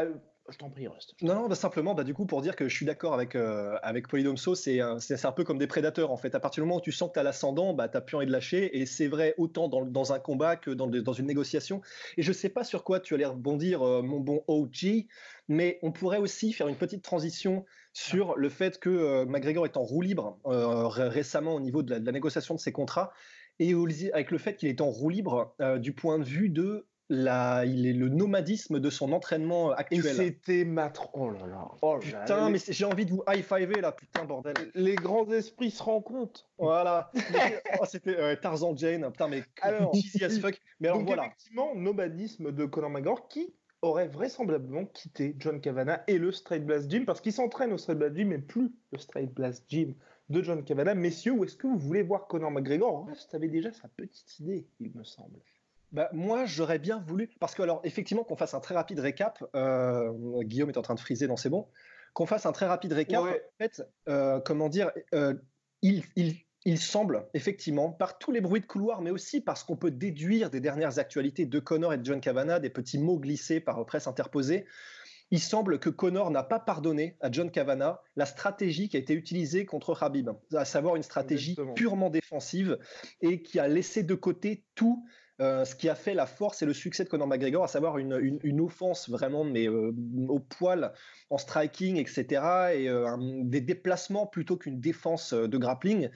Je 0.51 0.57
t'en 0.57 0.69
prie, 0.69 0.87
reste. 0.87 1.15
Non, 1.21 1.47
bah, 1.47 1.55
simplement, 1.55 1.95
bah, 1.95 2.03
du 2.03 2.13
coup, 2.13 2.25
pour 2.25 2.41
dire 2.41 2.55
que 2.55 2.67
je 2.67 2.75
suis 2.75 2.85
d'accord 2.85 3.13
avec, 3.13 3.35
euh, 3.35 3.77
avec 3.81 4.07
Polydomso, 4.07 4.53
c'est 4.55 4.79
un, 4.79 5.31
peu 5.35 5.43
comme 5.43 5.57
des 5.57 5.67
prédateurs, 5.67 6.11
en 6.11 6.17
fait. 6.17 6.35
À 6.35 6.39
partir 6.39 6.63
du 6.63 6.67
moment 6.67 6.79
où 6.79 6.81
tu 6.81 6.91
sens 6.91 7.09
que 7.09 7.13
tu 7.13 7.19
as 7.19 7.23
l'ascendant, 7.23 7.73
bah, 7.73 7.87
tu 7.87 7.97
n'as 7.97 8.01
plus 8.01 8.17
envie 8.17 8.25
de 8.25 8.31
lâcher. 8.31 8.79
Et 8.79 8.85
c'est 8.85 9.07
vrai 9.07 9.33
autant 9.37 9.67
dans, 9.67 10.13
un 10.13 10.19
combat 10.19 10.55
que 10.57 10.71
dans, 10.71 11.13
une 11.13 11.25
négociation. 11.25 11.81
Et 12.17 12.21
je 12.21 12.31
sais 12.31 12.49
pas 12.49 12.63
sur 12.63 12.83
quoi 12.83 12.99
tu 12.99 13.15
allais 13.15 13.25
rebondir, 13.25 13.81
euh, 13.81 14.01
mon 14.01 14.19
bon 14.19 14.43
OG, 14.47 15.07
mais 15.47 15.79
on 15.81 15.91
pourrait 15.91 16.19
aussi 16.19 16.53
faire 16.53 16.67
une 16.67 16.75
petite 16.75 17.03
transition 17.03 17.65
sur 17.93 18.35
le 18.37 18.49
fait 18.49 18.79
que 18.79 18.89
euh, 18.89 19.25
McGregor 19.25 19.65
est 19.65 19.77
en 19.77 19.83
roue 19.83 20.01
libre 20.01 20.39
euh, 20.45 20.87
récemment 20.87 21.55
au 21.55 21.59
niveau 21.59 21.83
de 21.83 21.91
la, 21.91 21.99
de 21.99 22.05
la, 22.05 22.11
négociation 22.11 22.55
de 22.55 22.59
ses 22.59 22.71
contrats. 22.71 23.11
Et 23.59 23.75
avec 24.13 24.31
le 24.31 24.37
fait 24.37 24.55
qu'il 24.55 24.69
est 24.69 24.81
en 24.81 24.89
roue 24.89 25.09
libre 25.09 25.53
euh, 25.61 25.77
du 25.77 25.93
point 25.93 26.17
de 26.17 26.23
vue 26.23 26.49
de 26.49 26.87
la, 27.11 27.65
il 27.65 27.85
est 27.85 27.93
le 27.93 28.07
nomadisme 28.07 28.79
de 28.79 28.89
son 28.89 29.11
entraînement 29.11 29.71
actuel. 29.71 30.05
Et 30.05 30.13
c'était 30.13 30.63
matr... 30.63 31.09
Oh 31.11 31.29
là 31.29 31.45
là. 31.45 31.67
Oh 31.81 31.97
putain, 31.99 32.49
mais 32.49 32.59
j'ai 32.69 32.85
envie 32.85 33.05
de 33.05 33.11
vous 33.11 33.21
high-fiver 33.27 33.81
là, 33.81 33.91
putain, 33.91 34.23
bordel. 34.23 34.53
Les 34.75 34.95
grands 34.95 35.29
esprits 35.29 35.71
se 35.71 35.83
rencontrent. 35.83 36.47
Voilà. 36.57 37.11
oh, 37.81 37.85
c'était 37.85 38.17
euh, 38.17 38.37
Tarzan 38.37 38.77
Jane. 38.77 39.11
Putain, 39.11 39.27
mais 39.27 39.43
alors, 39.61 39.93
cheesy 39.93 40.23
as 40.23 40.39
fuck. 40.39 40.61
Mais 40.79 40.87
alors 40.87 40.99
donc, 40.99 41.07
voilà. 41.07 41.25
Effectivement, 41.25 41.75
nomadisme 41.75 42.53
de 42.53 42.63
Conor 42.65 42.89
McGregor 42.89 43.27
qui 43.27 43.53
aurait 43.81 44.07
vraisemblablement 44.07 44.85
quitté 44.85 45.35
John 45.37 45.59
Cavana 45.59 46.03
et 46.07 46.17
le 46.17 46.31
Straight 46.31 46.65
Blast 46.65 46.89
Gym 46.89 47.03
parce 47.03 47.19
qu'il 47.19 47.33
s'entraîne 47.33 47.73
au 47.73 47.77
Straight 47.77 47.99
Blast 47.99 48.15
Gym 48.15 48.31
et 48.31 48.39
plus 48.39 48.71
le 48.93 48.97
Straight 48.97 49.33
Blast 49.33 49.65
Gym 49.67 49.95
de 50.29 50.41
John 50.41 50.63
Cavana. 50.63 50.95
Messieurs, 50.95 51.33
où 51.33 51.43
est-ce 51.43 51.57
que 51.57 51.67
vous 51.67 51.77
voulez 51.77 52.03
voir 52.03 52.27
Conor 52.27 52.51
McGregor? 52.51 53.05
Tu 53.29 53.35
avais 53.35 53.49
déjà 53.49 53.73
sa 53.73 53.89
petite 53.89 54.39
idée, 54.39 54.65
il 54.79 54.95
me 54.95 55.03
semble. 55.03 55.41
Bah, 55.91 56.09
moi, 56.13 56.45
j'aurais 56.45 56.79
bien 56.79 57.03
voulu, 57.05 57.29
parce 57.39 57.53
que, 57.53 57.61
alors, 57.61 57.81
effectivement, 57.83 58.23
qu'on 58.23 58.37
fasse 58.37 58.53
un 58.53 58.61
très 58.61 58.75
rapide 58.75 58.99
récap, 58.99 59.43
euh, 59.55 60.11
Guillaume 60.43 60.69
est 60.69 60.77
en 60.77 60.81
train 60.81 60.95
de 60.95 60.99
friser 60.99 61.27
dans 61.27 61.37
ses 61.37 61.49
bons, 61.49 61.67
qu'on 62.13 62.25
fasse 62.25 62.45
un 62.45 62.53
très 62.53 62.65
rapide 62.65 62.93
récap, 62.93 63.23
ouais. 63.23 63.43
en 63.59 63.63
fait, 63.63 63.83
euh, 64.07 64.39
comment 64.39 64.69
dire, 64.69 64.91
euh, 65.13 65.33
il, 65.81 66.03
il, 66.15 66.35
il, 66.63 66.79
semble, 66.79 67.27
effectivement, 67.33 67.91
par 67.91 68.19
tous 68.19 68.31
les 68.31 68.39
bruits 68.39 68.61
de 68.61 68.65
couloir, 68.65 69.01
mais 69.01 69.11
aussi 69.11 69.41
parce 69.41 69.63
qu'on 69.63 69.75
peut 69.75 69.91
déduire 69.91 70.49
des 70.49 70.61
dernières 70.61 70.97
actualités 70.97 71.45
de 71.45 71.59
Connor 71.59 71.93
et 71.93 71.97
de 71.97 72.05
John 72.05 72.21
Cavana, 72.21 72.59
des 72.59 72.69
petits 72.69 72.99
mots 72.99 73.19
glissés 73.19 73.59
par 73.59 73.85
presse 73.85 74.07
interposée, 74.07 74.65
il 75.31 75.39
semble 75.39 75.79
que 75.79 75.89
Connor 75.89 76.29
n'a 76.29 76.43
pas 76.43 76.59
pardonné 76.59 77.17
à 77.21 77.31
John 77.31 77.51
Cavana 77.51 78.01
la 78.17 78.25
stratégie 78.25 78.89
qui 78.89 78.97
a 78.97 78.99
été 78.99 79.13
utilisée 79.13 79.65
contre 79.65 80.03
Habib, 80.03 80.29
à 80.53 80.65
savoir 80.65 80.97
une 80.97 81.03
stratégie 81.03 81.51
Exactement. 81.51 81.73
purement 81.73 82.09
défensive 82.09 82.77
et 83.21 83.41
qui 83.41 83.57
a 83.57 83.67
laissé 83.69 84.03
de 84.03 84.13
côté 84.13 84.65
tout 84.75 85.05
euh, 85.41 85.65
ce 85.65 85.75
qui 85.75 85.89
a 85.89 85.95
fait 85.95 86.13
la 86.13 86.25
force 86.25 86.61
et 86.61 86.65
le 86.65 86.73
succès 86.73 87.03
de 87.03 87.09
Conor 87.09 87.27
McGregor, 87.27 87.63
à 87.63 87.67
savoir 87.67 87.97
une, 87.97 88.39
une, 88.43 88.61
offense 88.61 89.09
vraiment 89.09 89.43
mais 89.43 89.67
euh, 89.67 89.93
au 90.29 90.39
poil 90.39 90.93
en 91.29 91.37
striking, 91.37 91.97
etc. 91.97 92.23
et 92.73 92.87
euh, 92.87 93.17
des 93.19 93.61
déplacements 93.61 94.27
plutôt 94.27 94.57
qu'une 94.57 94.79
défense 94.79 95.33
de 95.33 95.57
grappling. 95.57 96.09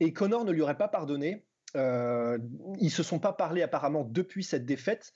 Et 0.00 0.12
Conor 0.12 0.44
ne 0.44 0.52
lui 0.52 0.62
aurait 0.62 0.78
pas 0.78 0.88
pardonné. 0.88 1.44
ils 1.74 2.90
se 2.90 3.02
sont 3.02 3.18
pas 3.18 3.32
parlé 3.32 3.62
apparemment 3.62 4.04
depuis 4.04 4.42
cette 4.42 4.66
défaite. 4.66 5.12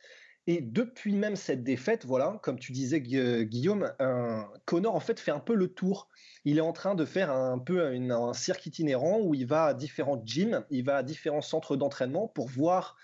Et 0.49 0.61
depuis 0.61 1.13
même 1.15 1.35
cette 1.35 1.65
défaite, 1.65 2.05
voilà, 2.05 2.39
comme 2.43 2.59
tu 2.59 2.71
disais 2.71 3.01
Guillaume, 3.01 3.93
euh, 4.01 4.41
Connor 4.65 4.95
en 4.95 5.01
fait 5.01 5.19
fait 5.19 5.33
un 5.33 5.41
peu 5.41 5.55
le 5.55 5.69
tour. 5.69 6.09
Il 6.45 6.59
est 6.59 6.63
en 6.63 6.73
train 6.73 6.95
de 6.95 7.05
faire 7.05 7.33
un 7.33 7.59
peu 7.59 7.85
un 7.85 8.33
cirque 8.33 8.65
itinérant 8.67 9.19
où 9.21 9.35
il 9.35 9.47
va 9.47 9.65
à 9.65 9.75
différents 9.75 10.23
gyms, 10.25 10.65
il 10.71 10.85
va 10.85 10.99
à 10.99 11.03
différents 11.03 11.41
centres 11.41 11.77
d'entraînement 11.77 12.29
pour 12.29 12.47
voir 12.47 12.97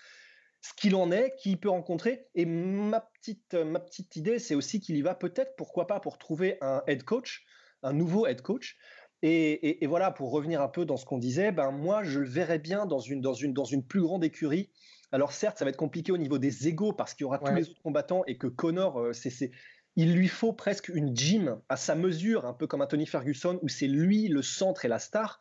ce 0.63 0.73
qu'il 0.75 0.95
en 0.95 1.11
est, 1.11 1.35
qui 1.37 1.51
il 1.51 1.59
peut 1.59 1.69
rencontrer. 1.69 2.25
Et 2.33 2.45
ma 2.45 3.01
petite, 3.01 3.53
ma 3.53 3.79
petite 3.79 4.15
idée, 4.15 4.39
c'est 4.39 4.55
aussi 4.55 4.79
qu'il 4.79 4.97
y 4.97 5.01
va 5.03 5.13
peut-être, 5.13 5.55
pourquoi 5.55 5.85
pas, 5.85 5.99
pour 5.99 6.17
trouver 6.17 6.57
un 6.61 6.81
head 6.87 7.03
coach, 7.03 7.43
un 7.83 7.93
nouveau 7.93 8.25
head 8.25 8.41
coach. 8.41 8.77
Et, 9.21 9.51
et, 9.51 9.83
et 9.83 9.87
voilà, 9.87 10.09
pour 10.09 10.31
revenir 10.31 10.61
un 10.61 10.67
peu 10.67 10.85
dans 10.85 10.97
ce 10.97 11.05
qu'on 11.05 11.19
disait, 11.19 11.51
ben 11.51 11.69
moi, 11.69 12.03
je 12.03 12.19
le 12.19 12.27
verrais 12.27 12.59
bien 12.59 12.87
dans 12.87 12.99
une, 12.99 13.21
dans 13.21 13.33
une, 13.33 13.53
dans 13.53 13.65
une 13.65 13.85
plus 13.85 14.01
grande 14.01 14.23
écurie 14.23 14.71
alors 15.13 15.31
certes, 15.31 15.59
ça 15.59 15.65
va 15.65 15.69
être 15.69 15.77
compliqué 15.77 16.11
au 16.11 16.17
niveau 16.17 16.39
des 16.39 16.67
égaux 16.67 16.91
parce 16.91 17.13
qu'il 17.13 17.23
y 17.23 17.25
aura 17.25 17.41
ouais. 17.41 17.49
tous 17.49 17.55
les 17.55 17.69
autres 17.69 17.81
combattants 17.83 18.23
et 18.25 18.35
que 18.35 18.47
Connor, 18.47 18.99
euh, 18.99 19.13
c'est, 19.13 19.51
il 19.95 20.15
lui 20.15 20.27
faut 20.27 20.53
presque 20.53 20.89
une 20.89 21.15
gym 21.15 21.61
à 21.69 21.77
sa 21.77 21.93
mesure, 21.93 22.47
un 22.47 22.53
peu 22.53 22.65
comme 22.65 22.81
un 22.81 22.87
Tony 22.87 23.05
Ferguson, 23.05 23.59
où 23.61 23.69
c'est 23.69 23.87
lui 23.87 24.27
le 24.27 24.41
centre 24.41 24.85
et 24.85 24.87
la 24.87 24.97
star. 24.97 25.39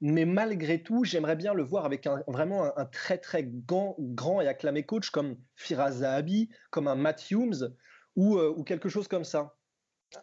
Mais 0.00 0.24
malgré 0.24 0.82
tout, 0.82 1.04
j'aimerais 1.04 1.36
bien 1.36 1.54
le 1.54 1.62
voir 1.62 1.84
avec 1.84 2.06
un, 2.06 2.22
vraiment 2.26 2.64
un, 2.64 2.72
un, 2.76 2.84
très 2.86 3.18
très 3.18 3.44
grand, 3.44 3.96
grand 3.98 4.40
et 4.40 4.48
acclamé 4.48 4.84
coach 4.84 5.10
comme 5.10 5.36
Firaz 5.54 5.92
Zahabi, 5.92 6.50
comme 6.70 6.88
un 6.88 6.94
Matt 6.94 7.30
Humes 7.30 7.74
ou, 8.16 8.36
euh, 8.36 8.52
ou 8.56 8.64
quelque 8.64 8.88
chose 8.88 9.08
comme 9.08 9.24
ça. 9.24 9.56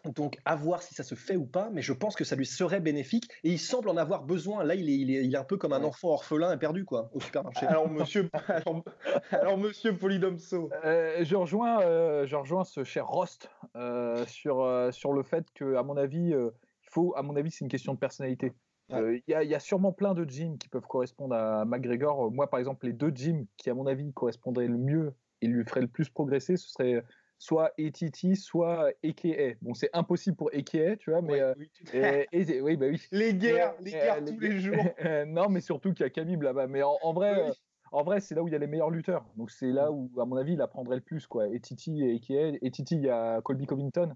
Donc, 0.04 0.38
à 0.44 0.56
voir 0.56 0.82
si 0.82 0.94
ça 0.94 1.02
se 1.02 1.14
fait 1.14 1.36
ou 1.36 1.46
pas, 1.46 1.70
mais 1.70 1.82
je 1.82 1.92
pense 1.92 2.16
que 2.16 2.24
ça 2.24 2.36
lui 2.36 2.46
serait 2.46 2.80
bénéfique 2.80 3.28
et 3.44 3.50
il 3.50 3.58
semble 3.58 3.88
en 3.88 3.96
avoir 3.96 4.22
besoin. 4.24 4.64
Là, 4.64 4.74
il 4.74 4.88
est, 4.88 4.96
il 4.96 5.10
est, 5.10 5.24
il 5.24 5.34
est 5.34 5.38
un 5.38 5.44
peu 5.44 5.56
comme 5.56 5.72
un 5.72 5.84
enfant 5.84 6.08
orphelin 6.08 6.52
et 6.52 6.58
perdu, 6.58 6.84
quoi, 6.84 7.10
au 7.12 7.20
supermarché. 7.20 7.66
Alors, 7.66 7.88
monsieur, 7.90 8.30
alors, 8.48 8.84
alors 9.30 9.58
monsieur 9.58 9.96
Polydomso. 9.96 10.70
Euh, 10.84 11.24
je, 11.24 11.36
rejoins, 11.36 11.82
euh, 11.82 12.26
je 12.26 12.36
rejoins 12.36 12.64
ce 12.64 12.84
cher 12.84 13.06
Rost 13.06 13.50
euh, 13.76 14.24
sur, 14.26 14.88
sur 14.92 15.12
le 15.12 15.22
fait 15.22 15.46
que, 15.54 15.76
à 15.76 15.82
mon 15.82 15.96
avis, 15.96 16.30
il 16.30 16.50
faut, 16.90 17.14
à 17.16 17.22
mon 17.22 17.36
avis, 17.36 17.50
c'est 17.50 17.64
une 17.64 17.70
question 17.70 17.94
de 17.94 17.98
personnalité. 17.98 18.52
Il 18.98 19.02
ouais. 19.02 19.22
y, 19.26 19.48
y, 19.48 19.54
a 19.54 19.60
sûrement 19.60 19.92
plein 19.92 20.14
de 20.14 20.24
gyms 20.24 20.58
qui 20.58 20.68
peuvent 20.68 20.86
correspondre 20.86 21.34
à 21.34 21.64
McGregor. 21.64 22.30
Moi, 22.30 22.48
par 22.48 22.60
exemple, 22.60 22.86
les 22.86 22.92
deux 22.92 23.10
gyms 23.14 23.46
qui, 23.56 23.70
à 23.70 23.74
mon 23.74 23.86
avis, 23.86 24.12
correspondraient 24.12 24.68
le 24.68 24.78
mieux 24.78 25.14
et 25.40 25.46
lui 25.46 25.64
feraient 25.64 25.80
le 25.80 25.88
plus 25.88 26.08
progresser, 26.08 26.56
ce 26.56 26.68
serait 26.68 27.02
soit 27.42 27.72
ATT, 27.78 28.36
soit 28.36 28.92
AKA. 29.04 29.54
Bon, 29.62 29.74
c'est 29.74 29.90
impossible 29.92 30.36
pour 30.36 30.50
AKA, 30.54 30.96
tu 30.96 31.10
vois, 31.10 31.22
mais. 31.22 31.42
Ouais, 31.42 31.54
oui, 31.58 31.70
euh, 31.94 32.24
et, 32.32 32.42
et, 32.42 32.60
oui, 32.60 32.76
bah 32.76 32.86
oui. 32.88 33.02
Les 33.10 33.34
guerres, 33.34 33.74
les 33.80 33.90
guerres 33.90 34.18
euh, 34.22 34.26
tous 34.26 34.38
les, 34.38 34.48
les 34.48 34.60
jours. 34.60 34.84
non, 35.26 35.48
mais 35.48 35.60
surtout 35.60 35.92
qu'il 35.92 36.04
y 36.04 36.06
a 36.06 36.10
Khabib 36.10 36.42
là-bas. 36.42 36.68
Mais 36.68 36.82
en, 36.82 36.96
en 37.02 37.12
vrai. 37.12 37.48
Oui. 37.48 37.52
En 37.94 38.04
vrai, 38.04 38.20
c'est 38.20 38.34
là 38.34 38.42
où 38.42 38.48
il 38.48 38.52
y 38.52 38.54
a 38.54 38.58
les 38.58 38.66
meilleurs 38.66 38.88
lutteurs. 38.88 39.26
Donc 39.36 39.50
c'est 39.50 39.70
là 39.70 39.92
où, 39.92 40.10
à 40.18 40.24
mon 40.24 40.36
avis, 40.36 40.54
il 40.54 40.62
apprendrait 40.62 40.96
le 40.96 41.02
plus, 41.02 41.26
quoi. 41.26 41.44
ATT 41.44 41.88
et 41.88 42.14
AKA. 42.14 42.56
ATT, 42.66 42.92
il 42.92 43.02
y 43.02 43.10
a 43.10 43.42
Colby 43.42 43.66
Covington. 43.66 44.14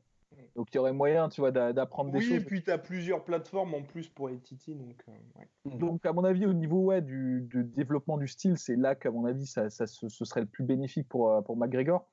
Donc 0.57 0.69
il 0.73 0.77
y 0.77 0.79
aurait 0.79 0.93
moyen, 0.93 1.29
tu 1.29 1.41
vois, 1.41 1.53
d'apprendre 1.53 2.11
oui, 2.13 2.19
des 2.19 2.25
choses. 2.25 2.37
Oui, 2.39 2.43
et 2.43 2.45
puis 2.45 2.63
tu 2.63 2.71
as 2.71 2.79
plusieurs 2.79 3.25
plateformes 3.25 3.75
en 3.75 3.83
plus 3.83 4.09
pour 4.09 4.29
ATT. 4.29 4.71
Donc, 4.71 5.05
euh, 5.09 5.13
ouais. 5.39 5.77
donc 5.77 6.05
à 6.07 6.13
mon 6.13 6.25
avis, 6.25 6.47
au 6.47 6.55
niveau 6.55 6.81
ouais, 6.81 7.03
du, 7.03 7.43
du 7.43 7.63
développement 7.63 8.17
du 8.17 8.27
style, 8.27 8.57
c'est 8.57 8.77
là 8.77 8.95
qu'à 8.95 9.11
mon 9.11 9.27
avis, 9.27 9.47
ça, 9.47 9.71
ça, 9.71 9.87
ce, 9.87 10.09
ce, 10.09 10.25
serait 10.25 10.41
le 10.41 10.47
plus 10.47 10.65
bénéfique 10.65 11.09
pour, 11.09 11.45
pour 11.45 11.57
McGregor. 11.57 12.09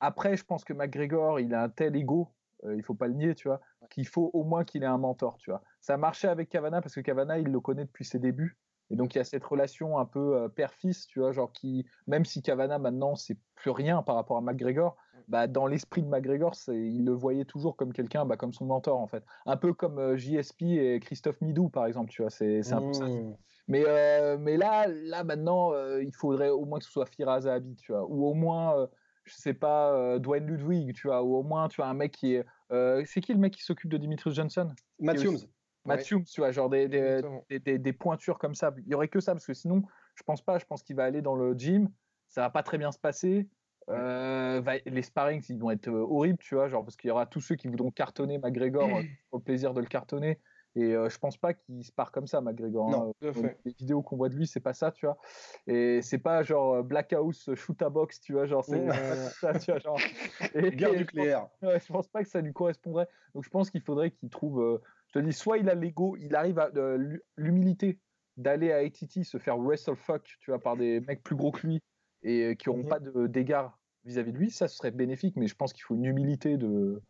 Après, 0.00 0.36
je 0.36 0.44
pense 0.44 0.64
que 0.64 0.72
McGregor, 0.72 1.38
il 1.38 1.54
a 1.54 1.62
un 1.62 1.68
tel 1.68 1.94
ego, 1.94 2.28
euh, 2.64 2.76
il 2.76 2.82
faut 2.82 2.94
pas 2.94 3.06
le 3.06 3.14
nier, 3.14 3.34
tu 3.34 3.48
vois, 3.48 3.60
qu'il 3.90 4.06
faut 4.06 4.30
au 4.32 4.44
moins 4.44 4.64
qu'il 4.64 4.82
ait 4.82 4.86
un 4.86 4.98
mentor, 4.98 5.36
tu 5.38 5.50
vois. 5.50 5.62
Ça 5.80 5.94
a 5.94 5.96
marché 5.96 6.28
avec 6.28 6.48
Cavana 6.48 6.80
parce 6.80 6.94
que 6.94 7.00
Cavana, 7.00 7.38
il 7.38 7.48
le 7.48 7.60
connaît 7.60 7.84
depuis 7.84 8.04
ses 8.04 8.18
débuts. 8.18 8.56
Et 8.90 8.96
donc, 8.96 9.14
il 9.14 9.18
y 9.18 9.20
a 9.20 9.24
cette 9.24 9.44
relation 9.44 9.98
un 9.98 10.04
peu 10.04 10.36
euh, 10.36 10.48
père-fils, 10.48 11.06
tu 11.06 11.20
vois, 11.20 11.32
genre 11.32 11.52
qui, 11.52 11.86
même 12.06 12.24
si 12.24 12.42
Cavana 12.42 12.78
maintenant, 12.78 13.16
c'est 13.16 13.38
plus 13.54 13.70
rien 13.70 14.02
par 14.02 14.16
rapport 14.16 14.36
à 14.36 14.40
McGregor, 14.40 14.96
bah, 15.28 15.46
dans 15.46 15.66
l'esprit 15.66 16.02
de 16.02 16.08
McGregor, 16.08 16.54
il 16.68 17.04
le 17.04 17.12
voyait 17.12 17.44
toujours 17.44 17.76
comme 17.76 17.92
quelqu'un, 17.92 18.24
bah, 18.24 18.36
comme 18.36 18.52
son 18.52 18.66
mentor, 18.66 18.98
en 18.98 19.06
fait. 19.06 19.24
Un 19.46 19.56
peu 19.56 19.72
comme 19.72 19.98
euh, 19.98 20.16
JSP 20.16 20.62
et 20.62 21.00
Christophe 21.00 21.40
Midou, 21.40 21.68
par 21.68 21.86
exemple, 21.86 22.10
tu 22.10 22.22
vois, 22.22 22.30
c'est 22.30 22.72
un 22.72 22.80
mmh. 22.80 22.86
peu 22.86 22.92
ça. 22.92 23.06
Mais, 23.68 23.84
euh, 23.86 24.36
mais 24.38 24.56
là, 24.56 24.86
là, 24.88 25.24
maintenant, 25.24 25.72
euh, 25.72 26.02
il 26.02 26.14
faudrait 26.14 26.50
au 26.50 26.64
moins 26.64 26.78
que 26.78 26.84
ce 26.84 26.90
soit 26.90 27.06
Firaz 27.06 27.42
Zahabi, 27.42 27.76
tu 27.76 27.92
vois, 27.92 28.04
ou 28.04 28.26
au 28.26 28.34
moins 28.34 28.88
je 29.24 29.34
sais 29.34 29.54
pas, 29.54 29.92
euh, 29.92 30.18
Dwayne 30.18 30.46
Ludwig, 30.46 30.94
tu 30.94 31.06
vois, 31.06 31.22
ou 31.22 31.36
au 31.36 31.42
moins, 31.42 31.68
tu 31.68 31.76
vois, 31.76 31.86
un 31.86 31.94
mec 31.94 32.12
qui 32.12 32.34
est. 32.34 32.44
Euh, 32.72 33.02
c'est 33.06 33.20
qui 33.20 33.32
le 33.32 33.38
mec 33.38 33.54
qui 33.54 33.62
s'occupe 33.62 33.90
de 33.90 33.96
Dimitrius 33.96 34.34
Johnson? 34.34 34.68
Matthews. 34.98 35.46
Matthews, 35.84 36.18
ouais. 36.18 36.24
tu 36.24 36.40
vois, 36.40 36.52
genre 36.52 36.70
des, 36.70 36.88
des, 36.88 37.22
des, 37.50 37.58
des, 37.58 37.78
des, 37.78 37.92
pointures 37.92 38.38
comme 38.38 38.54
ça. 38.54 38.72
Il 38.78 38.88
y 38.88 38.94
aurait 38.94 39.08
que 39.08 39.20
ça, 39.20 39.32
parce 39.32 39.46
que 39.46 39.54
sinon, 39.54 39.82
je 40.14 40.22
pense 40.22 40.42
pas. 40.42 40.58
Je 40.58 40.64
pense 40.64 40.82
qu'il 40.82 40.96
va 40.96 41.04
aller 41.04 41.22
dans 41.22 41.34
le 41.34 41.54
gym, 41.54 41.88
ça 42.28 42.42
va 42.42 42.50
pas 42.50 42.62
très 42.62 42.78
bien 42.78 42.92
se 42.92 42.98
passer. 42.98 43.48
Euh, 43.92 44.60
va, 44.60 44.78
les 44.84 45.02
sparrings, 45.02 45.44
ils 45.48 45.58
vont 45.58 45.70
être 45.70 45.88
horribles, 45.88 46.38
tu 46.38 46.54
vois, 46.54 46.68
genre 46.68 46.84
parce 46.84 46.96
qu'il 46.96 47.08
y 47.08 47.10
aura 47.10 47.26
tous 47.26 47.40
ceux 47.40 47.56
qui 47.56 47.68
voudront 47.68 47.90
cartonner 47.90 48.38
McGregor 48.38 48.88
au 49.32 49.38
plaisir 49.38 49.74
de 49.74 49.80
le 49.80 49.86
cartonner. 49.86 50.38
Et 50.74 50.94
euh, 50.94 51.10
je 51.10 51.18
pense 51.18 51.36
pas 51.36 51.52
qu'il 51.52 51.84
se 51.84 51.92
part 51.92 52.12
comme 52.12 52.26
ça, 52.26 52.40
McGregor. 52.40 52.90
Non, 52.90 53.14
hein. 53.22 53.52
Les 53.64 53.72
vidéos 53.72 54.02
qu'on 54.02 54.16
voit 54.16 54.30
de 54.30 54.36
lui, 54.36 54.46
c'est 54.46 54.60
pas 54.60 54.72
ça, 54.72 54.90
tu 54.90 55.04
vois. 55.04 55.18
Et 55.66 56.00
c'est 56.00 56.18
pas 56.18 56.42
genre 56.42 56.76
euh, 56.76 56.82
Black 56.82 57.12
House, 57.12 57.50
shoot 57.54 57.80
a 57.82 57.90
box, 57.90 58.20
tu 58.20 58.32
vois, 58.32 58.46
genre 58.46 58.64
c'est 58.64 58.86
ça, 59.40 59.58
tu 59.58 59.70
vois, 59.70 59.80
genre. 59.80 59.98
Et, 60.54 60.70
Guerre 60.70 60.94
nucléaire. 60.94 61.46
Je 61.60 61.66
pense, 61.66 61.72
ouais, 61.72 61.80
je 61.80 61.92
pense 61.92 62.08
pas 62.08 62.22
que 62.22 62.28
ça 62.28 62.40
lui 62.40 62.52
correspondrait. 62.52 63.06
Donc 63.34 63.44
je 63.44 63.50
pense 63.50 63.70
qu'il 63.70 63.82
faudrait 63.82 64.12
qu'il 64.12 64.30
trouve. 64.30 64.62
Euh, 64.62 64.78
je 65.08 65.18
te 65.20 65.24
dis, 65.24 65.32
soit 65.34 65.58
il 65.58 65.68
a 65.68 65.74
l'ego, 65.74 66.16
il 66.18 66.34
arrive 66.34 66.58
à 66.58 66.70
euh, 66.74 67.18
l'humilité 67.36 67.98
d'aller 68.38 68.72
à 68.72 68.78
ATT 68.78 69.24
se 69.24 69.36
faire 69.36 69.58
wrestle 69.58 69.94
fuck, 69.94 70.24
tu 70.40 70.50
vois, 70.50 70.58
par 70.58 70.78
des 70.78 71.00
mecs 71.00 71.22
plus 71.22 71.36
gros 71.36 71.50
que 71.50 71.66
lui 71.66 71.82
et 72.22 72.56
qui 72.56 72.70
auront 72.70 72.78
mm 72.78 72.82
-hmm. 72.82 72.88
pas 72.88 73.00
de 73.00 73.26
dégâts 73.26 73.66
vis-à-vis 74.04 74.30
-vis 74.30 74.34
de 74.34 74.38
lui. 74.38 74.50
Ça, 74.50 74.68
serait 74.68 74.90
bénéfique, 74.90 75.36
mais 75.36 75.46
je 75.46 75.54
pense 75.54 75.72
qu'il 75.72 75.82
faut 75.82 75.94
une 75.94 76.04
humilité 76.04 76.56
de 76.56 77.00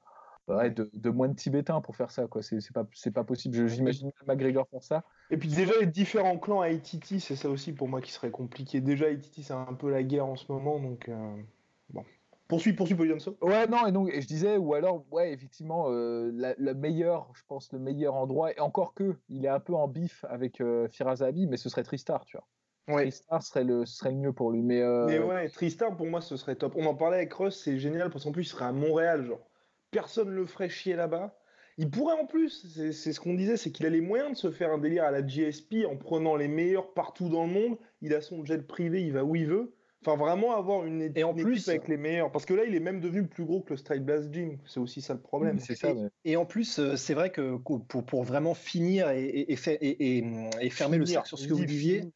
ouais, 0.49 0.70
de, 0.70 0.90
de 0.92 1.11
moines 1.11 1.34
tibétains 1.34 1.80
pour 1.80 1.96
faire 1.96 2.11
ça. 2.11 2.26
quoi. 2.26 2.42
C'est 2.42 2.72
pas, 2.72 2.87
pas 3.14 3.25
possible. 3.25 3.68
J'imagine 3.68 4.11
McGregor 4.26 4.68
faire 4.68 4.82
ça. 4.82 5.04
Et 5.30 5.37
puis 5.37 5.49
déjà, 5.49 5.72
les 5.80 5.87
différents 5.87 6.38
clans 6.38 6.61
à 6.61 6.66
Haïti, 6.66 7.20
c'est 7.20 7.37
ça 7.37 7.49
aussi 7.49 7.72
pour 7.72 7.88
moi 7.88 8.00
qui 8.00 8.12
serait 8.12 8.30
compliqué. 8.30 8.80
Déjà, 8.80 9.06
Haïti, 9.06 9.42
c'est 9.42 9.54
un 9.54 9.75
peu 9.75 9.90
la 9.90 10.02
guerre 10.02 10.26
en 10.26 10.37
ce 10.37 10.50
moment. 10.50 10.78
Donc, 10.78 11.08
euh, 11.08 11.37
bon. 11.90 12.04
Poursuis, 12.49 12.75
poursuis. 12.75 12.94
Ouais, 13.40 13.66
non, 13.66 13.87
et 13.87 13.92
donc, 13.92 14.11
et 14.12 14.20
je 14.20 14.26
disais, 14.26 14.58
ou 14.58 14.75
alors, 14.75 15.06
ouais, 15.11 15.32
effectivement, 15.32 15.87
euh, 15.88 16.30
le 16.58 16.75
meilleur, 16.75 17.30
je 17.34 17.42
pense, 17.49 17.72
le 17.72 17.78
meilleur 17.78 18.14
endroit, 18.14 18.52
et 18.52 18.61
encore 18.61 18.92
que, 18.92 19.16
il 19.30 19.46
est 19.46 19.49
un 19.49 19.61
peu 19.61 19.75
en 19.75 19.88
bif 19.88 20.26
avec 20.28 20.61
euh, 20.61 20.87
Firazabi, 20.88 21.46
mais 21.46 21.56
ce 21.56 21.70
serait 21.70 21.82
Tristar, 21.82 22.26
tu 22.26 22.37
vois. 22.37 22.46
Ouais. 22.88 23.02
Tristar 23.02 23.42
serait 23.42 23.64
le, 23.64 23.86
serait 23.86 24.10
le 24.10 24.16
mieux 24.16 24.32
pour 24.32 24.50
lui. 24.50 24.62
Mais, 24.62 24.80
euh, 24.80 25.06
mais 25.06 25.18
ouais, 25.18 25.48
Tristar, 25.48 25.96
pour 25.96 26.06
moi, 26.06 26.20
ce 26.20 26.36
serait 26.36 26.56
top. 26.56 26.74
On 26.76 26.86
en 26.86 26.94
parlait 26.94 27.18
avec 27.18 27.32
Russ, 27.32 27.60
c'est 27.62 27.78
génial, 27.78 28.10
parce 28.10 28.24
qu'en 28.24 28.32
plus, 28.32 28.42
il 28.42 28.48
serait 28.48 28.64
à 28.64 28.72
Montréal, 28.72 29.24
genre. 29.24 29.46
Personne 29.90 30.30
ne 30.30 30.34
le 30.34 30.46
ferait 30.46 30.68
chier 30.68 30.96
là-bas. 30.96 31.36
Il 31.78 31.90
pourrait 31.90 32.14
en 32.20 32.26
plus, 32.26 32.66
c'est 32.92 33.12
ce 33.12 33.20
qu'on 33.20 33.34
disait, 33.34 33.56
c'est 33.56 33.72
qu'il 33.72 33.86
a 33.86 33.90
les 33.90 34.00
moyens 34.00 34.32
de 34.32 34.36
se 34.36 34.50
faire 34.50 34.72
un 34.72 34.78
délire 34.78 35.04
à 35.04 35.10
la 35.10 35.26
GSP 35.26 35.86
en 35.88 35.96
prenant 35.96 36.36
les 36.36 36.48
meilleurs 36.48 36.92
partout 36.92 37.28
dans 37.28 37.46
le 37.46 37.52
monde. 37.52 37.78
Il 38.02 38.14
a 38.14 38.20
son 38.20 38.44
jet 38.44 38.66
privé, 38.66 39.02
il 39.02 39.12
va 39.12 39.24
où 39.24 39.36
il 39.36 39.46
veut. 39.46 39.74
Enfin, 40.04 40.16
vraiment 40.16 40.56
avoir 40.56 40.84
une, 40.84 41.12
et 41.14 41.22
en 41.22 41.32
plus, 41.32 41.68
avec 41.68 41.86
les 41.86 41.96
meilleurs. 41.96 42.32
Parce 42.32 42.44
que 42.44 42.54
là, 42.54 42.64
il 42.64 42.74
est 42.74 42.80
même 42.80 43.00
devenu 43.00 43.26
plus 43.26 43.44
gros 43.44 43.60
que 43.60 43.70
le 43.70 43.76
Style 43.76 44.00
Blast 44.00 44.32
Gym. 44.32 44.58
C'est 44.66 44.80
aussi 44.80 45.00
ça 45.00 45.14
le 45.14 45.20
problème. 45.20 45.60
c'est 45.60 45.76
ça. 45.76 45.92
Et, 46.24 46.36
en 46.36 46.44
plus, 46.44 46.78
euh, 46.78 46.96
c'est 46.96 47.14
vrai 47.14 47.30
que 47.30 47.56
pour, 47.56 47.86
pour, 47.86 48.24
vraiment 48.24 48.54
finir 48.54 49.10
et, 49.10 49.46
et, 49.48 50.70
fermer 50.70 50.98
le 50.98 51.06
cercle 51.06 51.28
sur 51.28 51.38
ce 51.38 51.46
que 51.46 51.54
vous 51.54 51.64
disiez, 51.64 52.12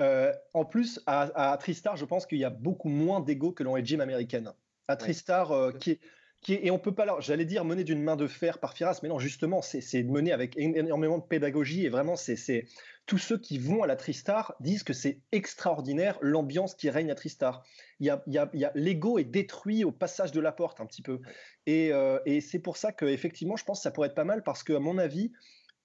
euh, 0.00 0.32
en 0.52 0.64
plus, 0.64 1.00
à, 1.06 1.56
Tristar, 1.60 1.96
je 1.96 2.04
pense 2.04 2.26
qu'il 2.26 2.38
y 2.38 2.44
a 2.44 2.50
beaucoup 2.50 2.88
moins 2.88 3.20
d'ego 3.20 3.52
que 3.52 3.62
dans 3.62 3.76
les 3.76 3.84
gyms 3.84 4.00
américaines. 4.00 4.52
À 4.88 4.96
Tristar, 4.96 5.52
euh, 5.52 5.72
qui 5.72 5.92
est 5.92 6.00
et 6.48 6.70
on 6.70 6.78
peut 6.78 6.94
pas, 6.94 7.20
j'allais 7.20 7.44
dire 7.44 7.64
mener 7.64 7.84
d'une 7.84 8.02
main 8.02 8.16
de 8.16 8.26
fer 8.26 8.58
par 8.58 8.74
Firas, 8.74 9.00
mais 9.02 9.08
non, 9.08 9.18
justement, 9.18 9.62
c'est 9.62 10.02
mené 10.02 10.32
avec 10.32 10.56
énormément 10.56 11.18
de 11.18 11.24
pédagogie 11.24 11.86
et 11.86 11.88
vraiment, 11.88 12.16
c'est 12.16 12.66
tous 13.06 13.18
ceux 13.18 13.38
qui 13.38 13.58
vont 13.58 13.82
à 13.82 13.86
la 13.86 13.96
Tristar 13.96 14.54
disent 14.60 14.82
que 14.82 14.92
c'est 14.92 15.20
extraordinaire 15.32 16.18
l'ambiance 16.20 16.74
qui 16.74 16.90
règne 16.90 17.10
à 17.10 17.14
Tristar. 17.14 17.64
Il 18.00 18.06
y 18.06 18.10
a, 18.10 18.22
il 18.26 18.34
y 18.34 18.64
a, 18.64 18.72
l'ego 18.74 19.18
est 19.18 19.24
détruit 19.24 19.84
au 19.84 19.92
passage 19.92 20.32
de 20.32 20.40
la 20.40 20.52
porte 20.52 20.80
un 20.80 20.86
petit 20.86 21.02
peu, 21.02 21.20
et, 21.66 21.92
euh, 21.92 22.18
et 22.26 22.40
c'est 22.40 22.58
pour 22.58 22.76
ça 22.76 22.92
que 22.92 23.06
effectivement, 23.06 23.56
je 23.56 23.64
pense 23.64 23.78
que 23.78 23.82
ça 23.84 23.90
pourrait 23.90 24.08
être 24.08 24.14
pas 24.14 24.24
mal 24.24 24.42
parce 24.42 24.62
que 24.62 24.74
à 24.74 24.80
mon 24.80 24.98
avis, 24.98 25.32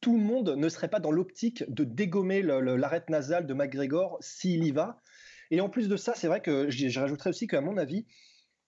tout 0.02 0.18
le 0.18 0.24
monde 0.24 0.50
ne 0.56 0.70
serait 0.70 0.88
pas 0.88 1.00
dans 1.00 1.12
l'optique 1.12 1.64
de 1.70 1.84
dégommer 1.84 2.42
l'arête 2.42 3.10
nasale 3.10 3.46
de 3.46 3.54
McGregor 3.54 4.18
s'il 4.22 4.64
y 4.64 4.72
va. 4.72 5.02
Et 5.52 5.62
en 5.62 5.70
plus 5.70 5.88
de 5.88 5.98
ça, 5.98 6.14
c'est 6.16 6.28
vrai 6.28 6.42
que 6.42 6.70
je 6.70 7.00
rajouterais 7.00 7.32
aussi 7.32 7.48
qu'à 7.48 7.62
mon 7.62 7.78
avis, 7.78 8.06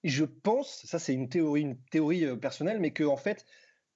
je 0.04 0.26
pense, 0.26 0.84
ça 0.86 1.00
c'est 1.00 1.14
une 1.14 1.30
théorie, 1.30 1.62
une 1.62 1.78
théorie 1.92 2.26
euh, 2.26 2.36
personnelle, 2.36 2.80
mais 2.80 2.92
que 2.92 3.04
en 3.04 3.18
fait, 3.18 3.46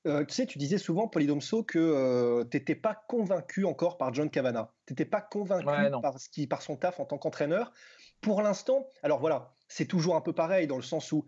euh, 0.06 0.24
tu 0.24 0.36
sais, 0.36 0.46
tu 0.46 0.60
disais 0.60 0.78
souvent, 0.78 1.08
Polydomso, 1.08 1.64
que 1.64 1.80
euh, 1.80 2.46
tu 2.50 2.58
n'étais 2.58 2.76
pas 2.76 2.94
convaincu 3.08 3.66
encore 3.66 3.98
par 3.98 4.14
John 4.14 4.30
Cavana. 4.30 4.72
Tu 4.86 4.94
n'étais 4.94 5.06
pas 5.06 5.22
convaincu 5.22 5.66
par, 6.02 6.20
ce 6.20 6.30
qui, 6.30 6.46
par 6.46 6.62
son 6.62 6.76
taf 6.76 7.00
en 7.00 7.06
tant 7.06 7.18
qu'entraîneur. 7.18 7.74
Pour 8.22 8.44
l'instant, 8.44 8.88
alors 9.02 9.20
voilà, 9.20 9.52
c'est 9.68 9.88
toujours 9.88 10.16
un 10.16 10.22
peu 10.22 10.34
pareil 10.34 10.68
dans 10.68 10.76
le 10.76 10.84
sens 10.84 11.12
où 11.12 11.26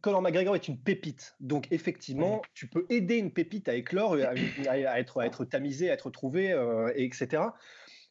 Conor 0.00 0.22
McGregor 0.22 0.54
est 0.54 0.68
une 0.68 0.78
pépite. 0.78 1.34
Donc 1.40 1.66
effectivement, 1.70 2.42
tu 2.54 2.66
peux 2.68 2.86
aider 2.90 3.16
une 3.16 3.32
pépite 3.32 3.68
à 3.68 3.74
éclore, 3.74 4.14
à, 4.14 4.98
être, 4.98 5.20
à 5.20 5.26
être 5.26 5.44
tamisé, 5.44 5.90
à 5.90 5.94
être 5.94 6.10
trouvé, 6.10 6.54
etc. 6.96 7.42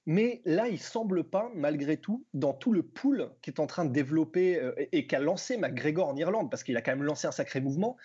Mais 0.06 0.42
là, 0.46 0.68
il 0.68 0.80
semble 0.80 1.24
pas, 1.24 1.52
malgré 1.54 1.98
tout, 1.98 2.26
dans 2.34 2.54
tout 2.54 2.72
le 2.72 2.82
pool 2.82 3.30
qui 3.42 3.52
est 3.52 3.60
en 3.60 3.68
train 3.68 3.86
de 3.86 3.92
développer 3.92 4.60
euh, 4.60 4.74
et, 4.92 5.06
qu'a 5.06 5.20
lancé 5.20 5.58
McGregor 5.58 6.08
en 6.08 6.16
Irlande, 6.16 6.50
parce 6.50 6.64
qu'il 6.64 6.76
a 6.78 6.82
quand 6.82 6.92
même 6.92 7.04
lancé 7.04 7.28
un 7.28 7.32
sacré 7.32 7.62
mouvement, 7.62 7.98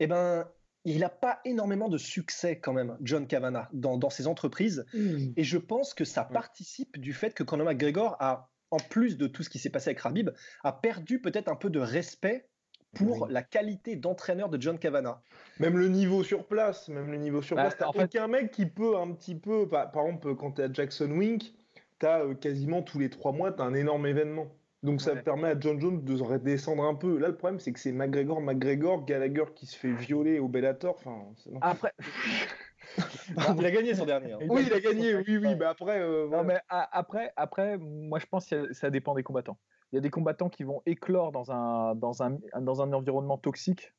eh 0.00 0.06
ben, 0.06 0.48
il 0.84 0.98
n'a 0.98 1.08
pas 1.08 1.40
énormément 1.44 1.88
de 1.88 1.98
succès 1.98 2.58
quand 2.58 2.72
même, 2.72 2.96
John 3.00 3.26
Kavanagh, 3.26 3.68
dans, 3.72 4.10
ses 4.10 4.26
entreprises. 4.26 4.84
Mmh. 4.92 5.32
Et 5.36 5.44
je 5.44 5.58
pense 5.58 5.94
que 5.94 6.04
ça 6.04 6.24
participe 6.24 6.98
du 6.98 7.12
fait 7.12 7.32
que 7.32 7.42
Conor 7.42 7.66
McGregor 7.66 8.16
a, 8.18 8.50
en 8.76 8.88
plus 8.88 9.16
de 9.16 9.26
tout 9.26 9.42
ce 9.42 9.50
qui 9.50 9.58
s'est 9.58 9.70
passé 9.70 9.90
avec 9.90 10.00
Rabib, 10.00 10.30
a 10.62 10.72
perdu 10.72 11.20
peut-être 11.20 11.48
un 11.48 11.56
peu 11.56 11.70
de 11.70 11.80
respect 11.80 12.48
pour 12.94 13.26
la 13.28 13.42
qualité 13.42 13.96
d'entraîneur 13.96 14.48
de 14.48 14.60
John 14.60 14.78
Kavanagh. 14.78 15.16
Même 15.60 15.76
le 15.76 15.88
niveau 15.88 16.22
sur 16.22 16.46
place, 16.46 16.88
même 16.88 17.10
le 17.10 17.18
niveau 17.18 17.42
sur 17.42 17.56
bah, 17.56 17.64
place. 17.64 17.76
T'as 17.78 17.88
aucun 17.88 18.26
mec 18.26 18.50
qui 18.50 18.66
peut 18.66 18.96
un 18.96 19.12
petit 19.12 19.34
peu, 19.34 19.68
par, 19.68 19.90
exemple, 19.94 20.34
quand 20.36 20.52
tu 20.52 20.62
es 20.62 20.64
à 20.64 20.72
Jackson 20.72 21.10
Wink, 21.10 21.52
tu 22.00 22.06
as 22.06 22.20
euh, 22.20 22.34
quasiment 22.34 22.82
tous 22.82 22.98
les 22.98 23.10
trois 23.10 23.32
mois, 23.32 23.52
tu 23.52 23.60
as 23.60 23.64
un 23.64 23.74
énorme 23.74 24.06
événement. 24.06 24.46
Donc 24.82 25.00
ça 25.00 25.16
permet 25.16 25.48
à 25.48 25.58
John 25.58 25.80
Jones 25.80 26.04
de 26.04 26.22
redescendre 26.22 26.84
un 26.84 26.94
peu. 26.94 27.18
Là, 27.18 27.28
le 27.28 27.36
problème, 27.36 27.58
c'est 27.58 27.72
que 27.72 27.80
c'est 27.80 27.92
McGregor, 27.92 28.40
McGregor, 28.40 29.04
Gallagher 29.04 29.44
qui 29.54 29.66
se 29.66 29.76
fait 29.76 29.92
violer 29.92 30.38
au 30.38 30.48
Bellator. 30.48 30.96
Enfin, 30.96 31.24
Après. 31.60 31.92
il 33.58 33.66
a 33.66 33.70
gagné 33.70 33.94
son 33.94 34.06
dernier. 34.06 34.32
Hein. 34.32 34.38
Oui, 34.48 34.64
il 34.66 34.72
a 34.72 34.80
gagné, 34.80 35.14
oui, 35.14 35.36
oui. 35.36 35.54
Bah 35.54 35.70
après, 35.70 36.00
euh, 36.00 36.28
non, 36.28 36.44
mais 36.44 36.58
après, 36.68 37.32
après, 37.36 37.78
moi 37.78 38.18
je 38.18 38.26
pense 38.26 38.46
que 38.46 38.72
ça 38.72 38.90
dépend 38.90 39.14
des 39.14 39.22
combattants 39.22 39.58
il 39.92 39.96
y 39.96 39.98
a 39.98 40.00
des 40.00 40.10
combattants 40.10 40.48
qui 40.48 40.64
vont 40.64 40.82
éclore 40.86 41.32
dans 41.32 41.50
un, 41.52 41.94
dans 41.94 42.22
un, 42.22 42.38
dans 42.60 42.82
un 42.82 42.92
environnement 42.92 43.38
toxique, 43.38 43.94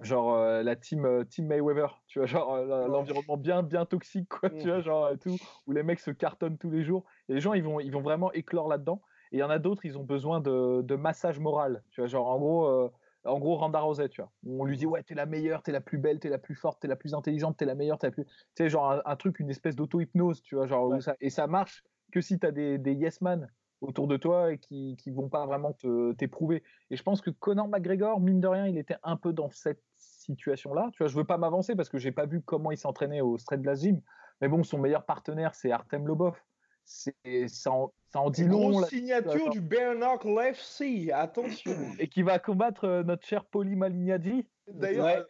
genre 0.00 0.34
euh, 0.34 0.62
la 0.62 0.76
team, 0.76 1.04
euh, 1.04 1.24
team 1.24 1.46
Mayweather, 1.46 2.02
tu 2.06 2.20
vois, 2.20 2.26
genre 2.26 2.54
euh, 2.54 2.86
l'environnement 2.86 3.36
bien, 3.36 3.62
bien 3.62 3.84
toxique, 3.84 4.28
quoi, 4.28 4.50
tu 4.50 4.68
vois, 4.68 4.80
genre 4.80 5.10
tout, 5.20 5.36
où 5.66 5.72
les 5.72 5.82
mecs 5.82 6.00
se 6.00 6.10
cartonnent 6.10 6.58
tous 6.58 6.70
les 6.70 6.84
jours. 6.84 7.04
Et 7.28 7.34
les 7.34 7.40
gens, 7.40 7.54
ils 7.54 7.64
vont, 7.64 7.80
ils 7.80 7.92
vont 7.92 8.02
vraiment 8.02 8.32
éclore 8.32 8.68
là-dedans. 8.68 9.02
Et 9.32 9.36
il 9.36 9.40
y 9.40 9.42
en 9.42 9.50
a 9.50 9.58
d'autres, 9.58 9.84
ils 9.84 9.98
ont 9.98 10.04
besoin 10.04 10.40
de, 10.40 10.82
de, 10.82 10.94
massage 10.94 11.40
moral, 11.40 11.82
tu 11.90 12.00
vois, 12.00 12.08
genre 12.08 12.28
en 12.28 12.38
gros. 12.38 12.92
En 13.24 13.38
gros, 13.38 13.56
Randa 13.56 13.80
Roset, 13.80 14.08
tu 14.08 14.20
vois. 14.20 14.30
On 14.46 14.64
lui 14.64 14.76
dit, 14.76 14.86
ouais, 14.86 15.02
t'es 15.02 15.14
la 15.14 15.26
meilleure, 15.26 15.62
t'es 15.62 15.72
la 15.72 15.80
plus 15.80 15.98
belle, 15.98 16.18
t'es 16.18 16.28
la 16.28 16.38
plus 16.38 16.54
forte, 16.54 16.80
t'es 16.80 16.88
la 16.88 16.96
plus 16.96 17.14
intelligente, 17.14 17.56
t'es 17.56 17.64
la 17.64 17.74
meilleure, 17.74 17.98
t'es 17.98 18.08
la 18.08 18.12
plus. 18.12 18.24
Tu 18.24 18.32
sais, 18.58 18.68
genre 18.68 19.00
un, 19.04 19.16
truc, 19.16 19.38
une 19.40 19.50
espèce 19.50 19.76
d'auto-hypnose, 19.76 20.42
tu 20.42 20.56
vois. 20.56 20.66
Genre, 20.66 21.00
ça... 21.02 21.16
Et 21.20 21.30
ça 21.30 21.46
marche 21.46 21.84
que 22.12 22.20
si 22.20 22.38
t'as 22.38 22.50
des, 22.50 22.78
des 22.78 22.92
yes 22.92 23.20
man 23.20 23.48
autour 23.80 24.06
de 24.06 24.16
toi 24.16 24.52
et 24.52 24.58
qui 24.58 24.96
ne 25.06 25.12
vont 25.12 25.28
pas 25.28 25.44
vraiment 25.44 25.76
t'éprouver. 26.16 26.62
Et 26.90 26.96
je 26.96 27.02
pense 27.02 27.20
que 27.20 27.30
Conor 27.30 27.68
McGregor, 27.68 28.20
mine 28.20 28.40
de 28.40 28.46
rien, 28.46 28.66
il 28.66 28.78
était 28.78 28.96
un 29.02 29.16
peu 29.16 29.32
dans 29.32 29.50
cette 29.50 29.82
situation-là. 29.96 30.90
Tu 30.92 30.98
vois, 30.98 31.08
je 31.08 31.16
veux 31.16 31.24
pas 31.24 31.36
m'avancer 31.36 31.74
parce 31.74 31.88
que 31.88 31.98
j'ai 31.98 32.12
pas 32.12 32.26
vu 32.26 32.40
comment 32.42 32.70
il 32.70 32.78
s'entraînait 32.78 33.20
au 33.20 33.38
Straight 33.38 33.60
Blast 33.60 33.82
Gym. 33.82 34.00
Mais 34.40 34.48
bon, 34.48 34.62
son 34.62 34.78
meilleur 34.78 35.04
partenaire, 35.04 35.54
c'est 35.54 35.72
Artem 35.72 36.06
Lobov. 36.06 36.36
C'est 36.84 37.48
ça, 37.48 37.70
en, 37.72 37.92
ça 38.12 38.20
en 38.20 38.30
dit 38.30 38.44
long. 38.44 38.80
La 38.80 38.86
signature 38.88 39.50
du 39.50 39.60
Bernard 39.60 40.26
FC, 40.26 41.10
attention. 41.12 41.72
Et 41.98 42.08
qui 42.08 42.22
va 42.22 42.38
combattre 42.38 42.84
euh, 42.84 43.02
notre 43.02 43.26
cher 43.26 43.44
Poli 43.44 43.76
Malignaggi. 43.76 44.46
D'ailleurs, 44.68 45.06
euh, 45.06 45.22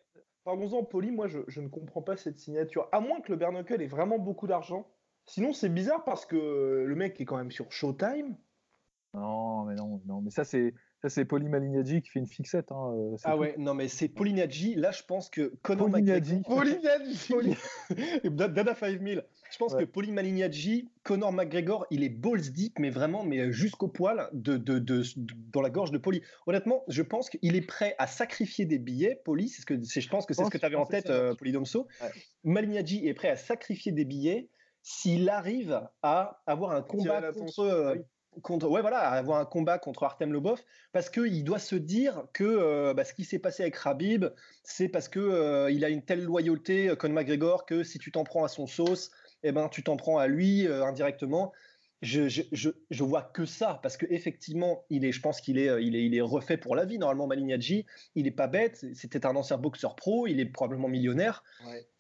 parlons-en, 0.45 0.85
Poli, 0.85 1.11
moi 1.11 1.29
je, 1.29 1.41
je, 1.49 1.61
ne 1.61 1.69
comprends 1.69 2.03
pas 2.03 2.17
cette 2.17 2.38
signature. 2.38 2.88
À 2.93 3.01
moins 3.01 3.21
que 3.21 3.31
le 3.31 3.38
Bernacle 3.38 3.81
ait 3.81 3.87
vraiment 3.87 4.19
beaucoup 4.19 4.47
d'argent, 4.47 4.87
Sinon, 5.27 5.53
c'est 5.53 5.69
bizarre 5.69 6.05
parce 6.05 6.27
que 6.27 6.85
le 6.87 6.95
mec 6.95 7.21
est 7.21 7.25
quand 7.25 7.37
même 7.37 7.51
sur 7.51 7.71
Showtime. 7.71 8.37
Non, 9.15 9.65
mais 9.65 9.75
non, 9.75 10.01
non, 10.07 10.21
mais 10.21 10.31
ça 10.31 10.45
c'est 10.45 10.75
ça 11.03 11.09
c'est 11.09 11.25
Poli 11.25 11.49
Malignaggi 11.49 12.01
qui 12.01 12.11
fait 12.11 12.21
une 12.21 12.29
fixette. 12.29 12.71
Hein, 12.71 12.95
euh, 12.95 13.17
ah 13.25 13.37
ouais, 13.37 13.57
non 13.59 13.75
mais 13.75 13.88
c'est 13.88 14.09
Polignaggi. 14.09 14.77
Là, 14.77 14.93
je 14.93 15.03
pense 15.03 15.29
que 15.29 15.53
Conor 15.62 15.88
McGregor. 15.88 16.43
Polignaggi. 16.45 17.57
Dada 18.25 18.75
5000. 18.75 19.25
Je 19.51 19.59
pense 19.59 19.75
que 19.75 19.85
Poli 19.85 20.12
Malignaggi, 20.12 20.88
Conor 21.03 21.33
McGregor, 21.33 21.87
il 21.91 22.05
est 22.05 22.09
balls 22.09 22.53
deep, 22.53 22.79
mais 22.79 22.91
vraiment, 22.91 23.25
mais 23.25 23.41
euh, 23.41 23.51
jusqu'au 23.51 23.88
poil 23.88 24.29
de, 24.33 24.57
de, 24.57 24.79
de, 24.79 25.03
dans 25.53 25.61
la 25.61 25.71
gorge 25.71 25.91
de 25.91 25.99
Poli. 25.99 26.23
Honnêtement, 26.47 26.85
je 26.88 27.03
pense 27.03 27.29
qu'il 27.29 27.57
est 27.57 27.67
prêt 27.67 27.97
à 27.99 28.07
sacrifier 28.07 28.65
des 28.65 28.79
billets. 28.79 29.21
Poli, 29.25 29.49
c'est 29.49 29.61
ce 29.61 29.67
que 29.67 29.75
je 29.83 30.09
pense 30.09 30.25
que 30.25 30.35
c'est 30.35 30.45
ce 30.45 30.51
que 30.51 30.59
tu 30.59 30.65
avais 30.65 30.77
en 30.77 30.87
tête, 30.87 31.11
euh, 31.11 31.35
Poli 31.35 31.51
Domso. 31.53 31.88
Malignaggi 32.45 33.07
est 33.09 33.15
prêt 33.15 33.29
à 33.29 33.37
sacrifier 33.37 33.91
des 33.91 34.05
billets 34.05 34.49
s'il 34.83 35.29
arrive 35.29 35.81
à 36.03 36.43
avoir 36.47 36.73
un 36.73 36.83
combat 36.83 37.33
contre, 37.33 37.61
euh, 37.61 37.95
contre, 38.40 38.68
ouais, 38.68 38.81
voilà, 38.81 39.01
avoir 39.01 39.38
un 39.38 39.45
combat 39.45 39.79
contre 39.79 40.05
Artem 40.05 40.33
Lobov, 40.33 40.61
parce 40.92 41.11
qu'il 41.11 41.45
doit 41.45 41.59
se 41.59 41.77
dire 41.77 42.25
que 42.33 42.45
euh, 42.45 42.95
bah, 42.95 43.05
ce 43.05 43.12
qui 43.12 43.25
s'est 43.25 43.38
passé 43.38 43.62
avec 43.62 43.77
Rabib, 43.77 44.27
c'est 44.62 44.88
parce 44.88 45.09
que 45.09 45.21
euh, 45.21 45.71
il 45.71 45.85
a 45.85 45.90
une 45.90 46.03
telle 46.03 46.23
loyauté, 46.23 46.95
Conor 46.99 47.16
McGregor, 47.16 47.66
que 47.66 47.83
si 47.83 47.99
tu 47.99 48.11
t'en 48.11 48.25
prends 48.25 48.45
à 48.45 48.49
son 48.49 48.66
sauce, 48.66 49.11
eh 49.42 49.53
ben, 49.53 49.68
tu 49.68 49.83
t'en 49.83 49.97
prends 49.97 50.18
à 50.18 50.27
lui 50.29 50.66
indirectement. 50.66 51.53
Je, 52.01 52.29
je, 52.29 52.42
je, 52.90 53.05
vois 53.05 53.23
que 53.23 53.45
ça 53.45 53.79
parce 53.81 53.97
que 53.97 54.07
effectivement 54.11 54.85
il 54.90 55.05
est 55.05 55.12
je 55.12 55.21
pense 55.21 55.40
qu'il 55.40 55.57
est, 55.57 55.85
il 55.85 55.95
est 55.95 56.05
il 56.05 56.16
est 56.16 56.21
refait 56.21 56.57
pour 56.57 56.75
la 56.75 56.85
vie 56.85 56.99
normalement 56.99 57.29
Malignaggi 57.29 57.87
il 58.16 58.27
est 58.27 58.33
pas 58.33 58.49
bête 58.49 58.85
c'était 58.92 59.25
un 59.25 59.37
ancien 59.37 59.57
boxeur 59.57 59.95
pro 59.95 60.27
il 60.27 60.40
est 60.40 60.47
probablement 60.47 60.88
millionnaire. 60.88 61.45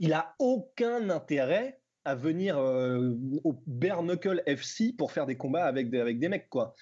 Il 0.00 0.12
a 0.12 0.34
aucun 0.40 1.08
intérêt 1.08 1.81
à 2.04 2.14
venir 2.14 2.58
euh, 2.58 3.14
au 3.44 3.54
bare 3.66 4.02
knuckle 4.02 4.42
FC 4.46 4.92
pour 4.96 5.12
faire 5.12 5.26
des 5.26 5.36
combats 5.36 5.64
avec 5.64 5.90
des, 5.90 6.00
avec 6.00 6.18
des 6.18 6.28
mecs 6.28 6.48
quoi. 6.48 6.74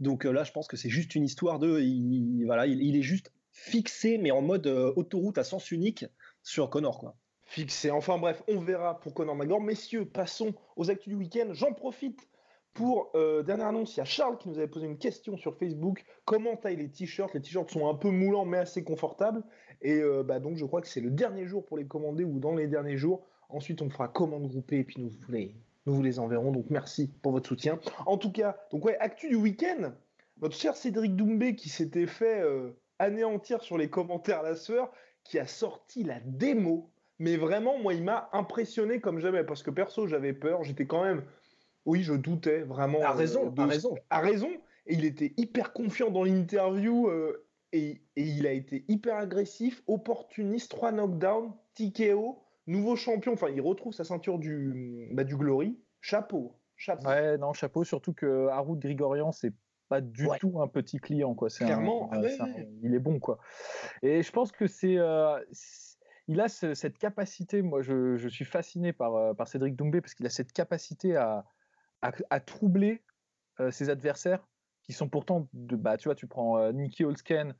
Donc 0.00 0.26
euh, 0.26 0.32
là, 0.32 0.44
je 0.44 0.52
pense 0.52 0.66
que 0.66 0.76
c'est 0.76 0.90
juste 0.90 1.14
une 1.14 1.24
histoire 1.24 1.58
de, 1.58 1.80
il, 1.80 2.44
voilà, 2.44 2.66
il, 2.66 2.96
est 2.96 3.02
juste 3.02 3.32
fixé 3.52 4.18
mais 4.18 4.30
en 4.30 4.42
mode 4.42 4.66
euh, 4.66 4.92
autoroute 4.96 5.38
à 5.38 5.44
sens 5.44 5.70
unique 5.70 6.04
sur 6.42 6.70
Connor 6.70 6.98
quoi. 6.98 7.16
Fixé. 7.46 7.90
Enfin 7.90 8.18
bref, 8.18 8.42
on 8.48 8.58
verra 8.58 8.98
pour 9.00 9.14
Connor 9.14 9.36
McGregor. 9.36 9.60
Messieurs, 9.60 10.06
passons 10.06 10.54
aux 10.76 10.90
actus 10.90 11.10
du 11.10 11.14
week-end. 11.14 11.48
J'en 11.52 11.72
profite 11.72 12.28
pour 12.72 13.12
dernière 13.44 13.68
annonce, 13.68 13.94
il 13.94 13.98
y 13.98 14.00
a 14.00 14.04
Charles 14.04 14.36
qui 14.38 14.48
nous 14.48 14.58
avait 14.58 14.66
posé 14.66 14.86
une 14.86 14.98
question 14.98 15.36
sur 15.36 15.56
Facebook. 15.56 16.04
Comment 16.24 16.56
taillent 16.56 16.78
les 16.78 16.90
t-shirts? 16.90 17.32
Les 17.32 17.40
t-shirts 17.40 17.70
sont 17.70 17.86
un 17.86 17.94
peu 17.94 18.10
moulants 18.10 18.46
mais 18.46 18.56
assez 18.56 18.82
confortables. 18.82 19.44
Et 19.82 20.02
bah, 20.24 20.40
donc 20.40 20.56
je 20.56 20.64
crois 20.64 20.80
que 20.80 20.88
c'est 20.88 21.02
le 21.02 21.10
dernier 21.10 21.46
jour 21.46 21.64
pour 21.64 21.76
les 21.76 21.86
commander 21.86 22.24
ou 22.24 22.40
dans 22.40 22.56
les 22.56 22.66
derniers 22.66 22.96
jours. 22.96 23.28
Ensuite, 23.48 23.82
on 23.82 23.90
fera 23.90 24.08
commande 24.08 24.48
groupée 24.48 24.78
et 24.78 24.84
puis 24.84 24.96
nous 25.00 25.10
vous 25.10 25.32
les, 25.32 25.54
nous 25.86 25.94
vous 25.94 26.02
les 26.02 26.18
enverrons. 26.18 26.52
Donc 26.52 26.66
merci 26.70 27.10
pour 27.22 27.32
votre 27.32 27.48
soutien. 27.48 27.78
En 28.06 28.18
tout 28.18 28.32
cas, 28.32 28.56
donc 28.70 28.84
ouais, 28.84 28.96
actu 28.98 29.28
du 29.28 29.36
week-end. 29.36 29.92
Votre 30.38 30.56
cher 30.56 30.76
Cédric 30.76 31.14
Doumbé 31.14 31.54
qui 31.54 31.68
s'était 31.68 32.06
fait 32.06 32.40
euh, 32.40 32.70
anéantir 32.98 33.62
sur 33.62 33.78
les 33.78 33.88
commentaires 33.88 34.42
la 34.42 34.56
sueur, 34.56 34.90
qui 35.22 35.38
a 35.38 35.46
sorti 35.46 36.02
la 36.02 36.20
démo. 36.20 36.90
Mais 37.18 37.36
vraiment, 37.36 37.78
moi, 37.78 37.94
il 37.94 38.02
m'a 38.02 38.28
impressionné 38.32 39.00
comme 39.00 39.20
jamais. 39.20 39.44
Parce 39.44 39.62
que 39.62 39.70
perso, 39.70 40.06
j'avais 40.06 40.32
peur. 40.32 40.64
J'étais 40.64 40.86
quand 40.86 41.04
même. 41.04 41.22
Oui, 41.86 42.02
je 42.02 42.14
doutais 42.14 42.62
vraiment. 42.62 43.00
À 43.02 43.12
raison, 43.12 43.50
de... 43.50 43.60
à 43.60 43.66
raison. 43.66 43.94
À 44.10 44.20
raison. 44.20 44.50
Et 44.86 44.94
il 44.94 45.04
était 45.04 45.32
hyper 45.36 45.72
confiant 45.72 46.10
dans 46.10 46.24
l'interview. 46.24 47.08
Euh, 47.08 47.46
et, 47.72 48.02
et, 48.16 48.22
il 48.22 48.46
a 48.46 48.52
été 48.52 48.84
hyper 48.88 49.16
agressif, 49.16 49.82
opportuniste, 49.86 50.70
3 50.70 50.92
knockdowns, 50.92 51.52
TKO, 51.74 52.43
nouveau 52.66 52.96
champion. 52.96 53.32
Enfin, 53.32 53.48
il 53.48 53.60
retrouve 53.60 53.92
sa 53.92 54.04
ceinture 54.04 54.38
du, 54.38 55.08
bah, 55.12 55.24
du 55.24 55.36
Glory. 55.36 55.78
Chapeau. 56.00 56.60
Chapeau. 56.76 57.06
Ouais, 57.08 57.38
non, 57.38 57.52
chapeau. 57.52 57.84
Surtout 57.84 58.12
que 58.12 58.48
Haroud 58.48 58.78
Grigorian, 58.80 59.32
c'est 59.32 59.52
pas 59.88 60.00
du 60.00 60.26
Ouais. 60.26 60.38
tout 60.38 60.60
un 60.60 60.68
petit 60.68 60.98
client, 60.98 61.34
quoi. 61.34 61.50
C'est 61.50 61.64
Clairement, 61.64 62.12
un- 62.12 62.22
ouais, 62.22 62.36
il 62.82 62.94
est 62.94 62.98
bon, 62.98 63.18
quoi. 63.20 63.38
Et 64.02 64.22
je 64.22 64.32
pense 64.32 64.50
que 64.50 64.66
c'est, 64.66 64.96
euh, 64.98 65.38
il 66.26 66.40
a 66.40 66.48
ce- 66.48 66.74
cette 66.74 66.98
capacité. 66.98 67.62
Moi, 67.62 67.82
je, 67.82 68.16
je 68.16 68.28
suis 68.28 68.44
fasciné 68.44 68.92
par, 68.92 69.14
euh, 69.14 69.34
par 69.34 69.46
Cédric 69.46 69.76
Doumbé 69.76 70.00
parce 70.00 70.14
qu'il 70.14 70.26
a 70.26 70.30
cette 70.30 70.52
capacité 70.52 71.16
à, 71.16 71.44
à, 72.02 72.12
à 72.30 72.40
troubler 72.40 73.02
euh, 73.60 73.70
ses 73.70 73.88
adversaires 73.90 74.48
qui 74.82 74.92
sont 74.92 75.08
pourtant, 75.08 75.48
de, 75.52 75.76
bah, 75.76 75.96
tu 75.96 76.08
vois, 76.08 76.14
tu 76.14 76.26
prends 76.26 76.58
euh, 76.58 76.72
Nicky 76.72 77.04
Holsken, 77.04 77.54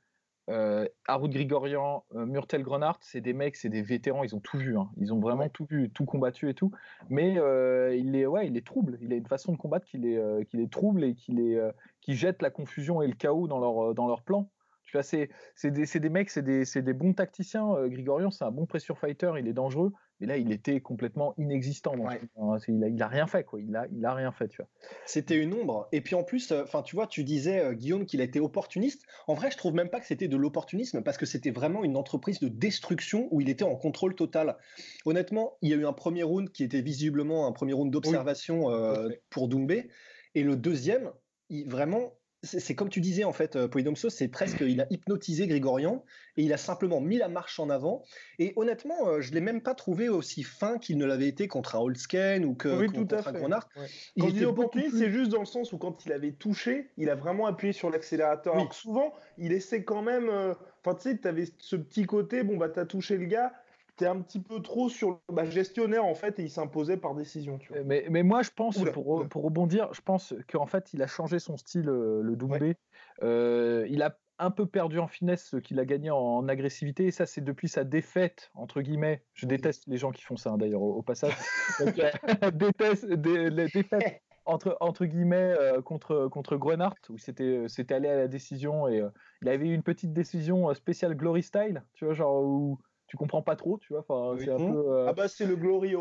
euh, 0.50 0.86
Grigorian, 1.08 2.04
euh, 2.14 2.26
Murtel 2.26 2.62
Grenard, 2.62 2.98
c'est 3.00 3.20
des 3.20 3.32
mecs, 3.32 3.56
c'est 3.56 3.68
des 3.68 3.82
vétérans, 3.82 4.24
ils 4.24 4.34
ont 4.34 4.40
tout 4.40 4.58
vu, 4.58 4.76
hein. 4.78 4.90
ils 4.96 5.12
ont 5.12 5.20
vraiment 5.20 5.44
Ouais. 5.44 5.50
tout 5.50 5.64
vu, 5.64 5.90
tout 5.90 6.04
combattu 6.04 6.48
et 6.50 6.54
tout. 6.54 6.70
Mais 7.08 7.38
euh, 7.38 7.94
il 7.96 8.12
les, 8.12 8.26
ouais, 8.26 8.46
il 8.46 8.52
les 8.54 8.62
trouble. 8.62 8.98
Il 9.00 9.12
a 9.12 9.16
une 9.16 9.26
façon 9.26 9.52
de 9.52 9.56
combattre 9.56 9.86
qui 9.86 9.98
les, 9.98 10.16
euh, 10.16 10.44
qui 10.44 10.56
les 10.56 10.68
trouble 10.68 11.04
et 11.04 11.14
qui 11.14 11.32
les, 11.32 11.56
euh, 11.56 11.72
qui 12.00 12.14
jette 12.14 12.42
la 12.42 12.50
confusion 12.50 13.02
et 13.02 13.06
le 13.06 13.14
chaos 13.14 13.48
dans 13.48 13.58
leur, 13.58 13.94
dans 13.94 14.06
leur 14.06 14.22
plan. 14.22 14.50
Tu 14.84 14.92
vois, 14.96 15.02
c'est, 15.02 15.30
c'est 15.54 15.70
des, 15.70 15.86
des 15.86 16.10
mecs, 16.10 16.30
c'est 16.30 16.42
des, 16.42 16.64
des 16.64 16.92
bons 16.92 17.14
tacticiens. 17.14 17.88
Grigorian, 17.88 18.30
c'est 18.30 18.44
un 18.44 18.50
bon 18.50 18.66
pressure 18.66 18.98
fighter, 18.98 19.32
il 19.38 19.48
est 19.48 19.54
dangereux. 19.54 19.92
Mais 20.20 20.26
là, 20.26 20.36
il 20.36 20.52
était 20.52 20.80
complètement 20.80 21.34
inexistant. 21.38 21.96
Ouais. 21.96 22.20
hein, 22.36 22.56
il, 22.68 22.84
a, 22.84 22.88
il 22.88 23.02
a 23.02 23.08
rien 23.08 23.26
fait, 23.26 23.44
quoi. 23.44 23.60
Il 23.60 23.74
a, 23.74 23.86
il 23.92 24.04
a 24.04 24.14
rien 24.14 24.30
fait, 24.32 24.48
tu 24.48 24.58
vois. 24.58 24.68
C'était 25.06 25.36
une 25.36 25.52
ombre. 25.52 25.88
Et 25.92 26.00
puis 26.00 26.14
en 26.14 26.22
plus, 26.22 26.52
enfin, 26.52 26.82
tu 26.82 26.94
vois, 26.96 27.06
tu 27.06 27.24
disais, 27.24 27.60
euh, 27.60 27.72
Guillaume, 27.72 28.06
qu'il 28.06 28.20
a 28.20 28.24
été 28.24 28.40
opportuniste. 28.40 29.04
En 29.26 29.34
vrai, 29.34 29.50
je 29.50 29.56
trouve 29.56 29.74
même 29.74 29.90
pas 29.90 30.00
que 30.00 30.06
c'était 30.06 30.28
de 30.28 30.36
l'opportunisme 30.36 31.02
parce 31.02 31.18
que 31.18 31.26
c'était 31.26 31.50
vraiment 31.50 31.84
une 31.84 31.96
entreprise 31.96 32.38
de 32.40 32.48
destruction 32.48 33.28
où 33.30 33.40
il 33.40 33.48
était 33.48 33.64
en 33.64 33.76
contrôle 33.76 34.14
total. 34.14 34.56
Honnêtement, 35.04 35.58
il 35.62 35.70
y 35.70 35.72
a 35.72 35.76
eu 35.76 35.86
un 35.86 35.92
premier 35.92 36.22
round 36.22 36.50
qui 36.50 36.64
était 36.64 36.82
visiblement 36.82 37.46
un 37.46 37.52
premier 37.52 37.72
round 37.72 37.92
d'observation 37.92 38.70
euh, 38.70 39.08
pour 39.30 39.48
Doumbé. 39.48 39.88
Et 40.34 40.42
le 40.42 40.56
deuxième, 40.56 41.10
il, 41.50 41.68
vraiment, 41.68 42.14
c'est 42.44 42.74
comme 42.74 42.88
tu 42.88 43.00
disais 43.00 43.24
en 43.24 43.32
fait, 43.32 43.56
euh, 43.56 43.68
Polydomso, 43.68 44.10
c'est 44.10 44.28
presque, 44.28 44.60
il 44.60 44.80
a 44.80 44.86
hypnotisé 44.90 45.46
Grigorian 45.46 46.04
et 46.36 46.42
il 46.42 46.52
a 46.52 46.56
simplement 46.56 47.00
mis 47.00 47.16
la 47.18 47.28
marche 47.28 47.58
en 47.58 47.70
avant. 47.70 48.02
Et 48.38 48.52
honnêtement, 48.56 49.08
euh, 49.08 49.20
je 49.20 49.32
l'ai 49.32 49.40
même 49.40 49.60
pas 49.62 49.74
trouvé 49.74 50.08
aussi 50.08 50.42
fin 50.42 50.78
qu'il 50.78 50.98
ne 50.98 51.04
l'avait 51.06 51.28
été 51.28 51.48
contre 51.48 51.76
un 51.76 51.80
Holsken 51.80 52.44
ou 52.44 52.54
que 52.54 52.68
Oui, 52.68 52.86
contre 52.86 53.08
tout 53.08 53.14
à 53.14 53.18
un 53.18 53.22
fait. 53.22 53.32
Grenard. 53.32 53.68
Ouais. 53.76 53.86
Il 54.16 54.22
Quand 54.22 54.28
dis 54.30 54.40
beaucoup 54.44 54.60
opportuniste, 54.62 54.90
plus- 54.90 54.98
c'est 54.98 55.10
juste 55.10 55.30
dans 55.30 55.40
le 55.40 55.46
sens 55.46 55.72
où 55.72 55.78
quand 55.78 56.04
il 56.06 56.12
avait 56.12 56.32
touché, 56.32 56.90
il 56.96 57.10
a 57.10 57.14
vraiment 57.14 57.46
appuyé 57.46 57.72
sur 57.72 57.90
l'accélérateur. 57.90 58.54
Oui. 58.54 58.60
Alors 58.60 58.70
que 58.70 58.76
souvent, 58.76 59.12
il 59.38 59.52
essaie 59.52 59.84
quand 59.84 60.02
même. 60.02 60.28
euh, 60.28 60.54
Enfin, 60.86 60.96
tu 60.96 61.08
sais, 61.08 61.18
tu 61.18 61.26
avais 61.26 61.46
ce 61.56 61.76
petit 61.76 62.04
côté, 62.04 62.42
bon, 62.44 62.58
bah, 62.58 62.68
t'as 62.68 62.84
touché 62.84 63.16
le 63.16 63.24
gars, 63.24 63.54
t'es 63.96 64.06
un 64.06 64.20
petit 64.20 64.40
peu 64.40 64.60
trop 64.60 64.88
sur 64.88 65.10
le 65.10 65.34
bah, 65.34 65.44
gestionnaire, 65.44 66.04
en 66.04 66.14
fait, 66.14 66.38
et 66.38 66.42
il 66.42 66.50
s'imposait 66.50 66.96
par 66.96 67.14
décision. 67.14 67.58
Tu 67.58 67.72
vois. 67.72 67.82
Mais, 67.84 68.06
mais 68.10 68.22
moi, 68.22 68.42
je 68.42 68.50
pense, 68.50 68.78
Oula, 68.78 68.92
pour, 68.92 69.28
pour 69.28 69.42
rebondir, 69.42 69.92
je 69.92 70.00
pense 70.00 70.34
qu'en 70.50 70.66
fait, 70.66 70.92
il 70.92 71.02
a 71.02 71.06
changé 71.06 71.38
son 71.38 71.56
style, 71.56 71.88
euh, 71.88 72.20
le 72.22 72.36
Doumbé. 72.36 72.76
Euh, 73.22 73.86
il 73.88 74.02
a 74.02 74.18
un 74.38 74.50
peu 74.50 74.66
perdu 74.66 74.98
en 74.98 75.06
finesse 75.06 75.44
ce 75.44 75.56
qu'il 75.56 75.78
a 75.78 75.84
gagné 75.84 76.10
en 76.10 76.48
agressivité. 76.48 77.06
Et 77.06 77.10
ça, 77.10 77.26
c'est 77.26 77.40
depuis 77.40 77.68
sa 77.68 77.84
défaite, 77.84 78.50
entre 78.54 78.82
guillemets. 78.82 79.22
Je 79.32 79.46
déteste 79.46 79.84
les 79.86 79.96
gens 79.96 80.10
qui 80.10 80.22
font 80.22 80.36
ça, 80.36 80.50
hein, 80.50 80.58
d'ailleurs, 80.58 80.82
au, 80.82 80.94
au 80.94 81.02
passage. 81.02 81.34
Donc, 81.80 81.98
euh, 81.98 82.10
déteste 82.52 83.06
des, 83.06 83.50
les 83.50 83.68
défaites, 83.68 84.22
entre, 84.44 84.76
entre 84.80 85.04
guillemets, 85.06 85.54
euh, 85.58 85.82
contre, 85.82 86.28
contre 86.28 86.56
Grenard, 86.56 86.94
où 87.08 87.18
c'était 87.18 87.64
c'était 87.68 87.94
allé 87.94 88.08
à 88.08 88.16
la 88.16 88.28
décision. 88.28 88.88
Et 88.88 89.00
euh, 89.00 89.10
il 89.42 89.48
avait 89.48 89.68
eu 89.68 89.74
une 89.74 89.82
petite 89.82 90.12
décision 90.12 90.72
spéciale 90.74 91.14
Glory 91.16 91.42
Style, 91.42 91.84
tu 91.94 92.04
vois, 92.04 92.14
genre 92.14 92.42
où 92.42 92.78
tu 93.06 93.16
comprends 93.16 93.42
pas 93.42 93.56
trop, 93.56 93.78
tu 93.78 93.92
vois. 93.92 94.00
Enfin, 94.00 94.34
Oui. 94.36 94.44
c'est 94.44 94.50
un 94.52 94.58
Mhm. 94.58 94.72
peu. 94.72 94.92
euh, 94.92 95.06
Ah, 95.08 95.12
bah, 95.12 95.28
c'est 95.28 95.46
le 95.46 95.56
Glory 95.56 95.94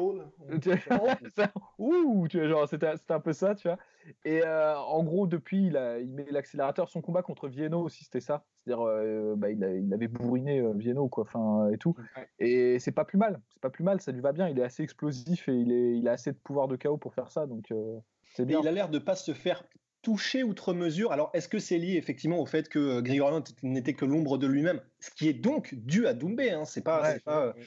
ça, 1.35 1.51
ouh, 1.77 2.27
tu 2.29 2.39
vois, 2.39 2.47
genre, 2.47 2.67
c'était, 2.67 2.95
c'était 2.97 3.13
un 3.13 3.19
peu 3.19 3.33
ça, 3.33 3.55
tu 3.55 3.67
vois. 3.67 3.77
Et 4.25 4.43
euh, 4.43 4.77
en 4.77 5.03
gros, 5.03 5.27
depuis, 5.27 5.67
il, 5.67 5.77
a, 5.77 5.99
il 5.99 6.09
met 6.11 6.25
l'accélérateur. 6.29 6.89
Son 6.89 7.01
combat 7.01 7.21
contre 7.21 7.47
Vienno 7.47 7.81
aussi, 7.81 8.03
c'était 8.03 8.19
ça. 8.21 8.45
C'est-à-dire, 8.65 8.83
euh, 8.85 9.35
bah, 9.37 9.49
il, 9.51 9.63
a- 9.63 9.73
il 9.75 9.93
avait 9.93 10.07
bourriné 10.07 10.59
euh, 10.59 10.73
Vienno, 10.73 11.07
quoi, 11.09 11.23
enfin, 11.23 11.69
et 11.69 11.77
tout. 11.77 11.95
Ouais. 12.17 12.27
Et 12.39 12.79
c'est 12.79 12.91
pas 12.91 13.05
plus 13.05 13.17
mal. 13.17 13.41
C'est 13.49 13.61
pas 13.61 13.69
plus 13.69 13.83
mal, 13.83 14.01
ça 14.01 14.11
lui 14.11 14.21
va 14.21 14.31
bien. 14.31 14.47
Il 14.49 14.59
est 14.59 14.63
assez 14.63 14.83
explosif 14.83 15.47
et 15.49 15.53
il, 15.55 15.71
est, 15.71 15.97
il 15.97 16.07
a 16.07 16.13
assez 16.13 16.31
de 16.31 16.37
pouvoir 16.37 16.67
de 16.67 16.75
chaos 16.75 16.97
pour 16.97 17.13
faire 17.13 17.29
ça, 17.31 17.47
donc 17.47 17.71
euh, 17.71 17.99
c'est 18.33 18.45
bien. 18.45 18.59
il 18.61 18.67
a 18.67 18.71
l'air 18.71 18.89
de 18.89 18.99
pas 18.99 19.15
se 19.15 19.33
faire 19.33 19.63
toucher 20.03 20.43
outre 20.43 20.73
mesure. 20.75 21.11
Alors, 21.11 21.31
est-ce 21.33 21.47
que 21.47 21.57
c'est 21.57 21.79
lié 21.79 21.95
effectivement 21.95 22.39
au 22.39 22.45
fait 22.45 22.69
que 22.69 22.77
euh, 22.77 23.01
Grigorian 23.01 23.43
n'était 23.63 23.93
que 23.95 24.05
l'ombre 24.05 24.37
de 24.37 24.45
lui-même, 24.45 24.81
ce 24.99 25.09
qui 25.09 25.27
est 25.27 25.33
donc 25.33 25.73
dû 25.73 26.05
à 26.05 26.13
Doumbé 26.13 26.51
hein, 26.51 26.65
C'est 26.65 26.83
pas. 26.83 27.01
Ouais, 27.01 27.19
euh, 27.27 27.53
ouais. 27.53 27.61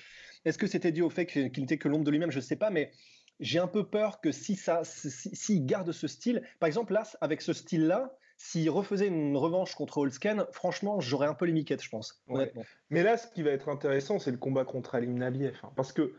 Est-ce 0.44 0.58
que 0.58 0.68
c'était 0.68 0.92
dû 0.92 1.02
au 1.02 1.10
fait 1.10 1.26
qu'il 1.26 1.50
n'était 1.58 1.78
que 1.78 1.88
l'ombre 1.88 2.04
de 2.04 2.10
lui-même? 2.12 2.30
Je 2.30 2.38
sais 2.38 2.54
pas, 2.54 2.70
mais 2.70 2.92
j'ai 3.40 3.58
un 3.58 3.66
peu 3.66 3.88
peur 3.88 4.20
que 4.20 4.30
si 4.30 4.54
ça, 4.54 4.82
si- 4.84 5.10
s'il 5.10 5.66
garde 5.66 5.90
ce 5.90 6.06
style, 6.06 6.42
par 6.60 6.68
exemple 6.68 6.92
là, 6.92 7.02
avec 7.20 7.42
ce 7.42 7.52
style-là, 7.52 8.16
s'il 8.38 8.68
refaisait 8.70 9.06
une 9.08 9.36
revanche 9.36 9.74
contre 9.74 9.98
Holsken, 9.98 10.44
franchement, 10.52 11.00
j'aurais 11.00 11.26
un 11.26 11.34
peu 11.34 11.46
les 11.46 11.52
miquettes, 11.52 11.82
je 11.82 11.88
pense. 11.88 12.22
Ouais. 12.28 12.52
Mais 12.90 13.02
là, 13.02 13.16
ce 13.16 13.26
qui 13.28 13.42
va 13.42 13.50
être 13.50 13.70
intéressant, 13.70 14.18
c'est 14.18 14.30
le 14.30 14.36
combat 14.36 14.64
contre 14.64 14.94
Alim 14.94 15.18
Nabiev. 15.18 15.58
hein, 15.62 15.70
parce 15.74 15.92
que 15.92 16.14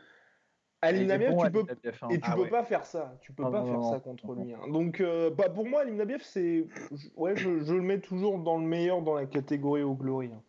Il 0.84 0.88
Alim 0.90 1.02
est 1.04 1.06
Nabiev, 1.08 1.32
bon, 1.34 1.44
tu 1.44 1.52
peux, 1.52 1.60
hein. 1.60 2.10
Et 2.12 2.20
tu 2.20 2.30
Ah 2.32 2.36
peux 2.36 2.42
ouais. 2.44 2.50
pas 2.50 2.64
faire 2.64 2.86
ça. 2.86 3.16
Tu 3.22 3.34
peux 3.34 3.44
pas 3.44 3.50
non, 3.62 3.66
faire 3.66 3.74
non, 3.80 3.92
ça 3.92 4.00
contre 4.00 4.34
lui. 4.36 4.54
hein. 4.54 4.60
Donc, 4.72 5.02
euh, 5.02 5.32
bah, 5.32 5.50
pour 5.50 5.66
moi, 5.68 5.82
Alim 5.82 5.96
Nabiev, 5.96 6.22
c'est. 6.22 6.68
je- 6.92 7.08
Ouais, 7.16 7.36
je, 7.36 7.60
je 7.64 7.74
le 7.74 7.82
mets 7.82 8.00
toujours 8.00 8.38
dans 8.40 8.58
le 8.58 8.66
meilleur 8.66 9.02
dans 9.02 9.16
la 9.16 9.26
catégorie 9.26 9.82
au 9.82 9.96
Glory. 9.96 10.28
hein. 10.34 10.42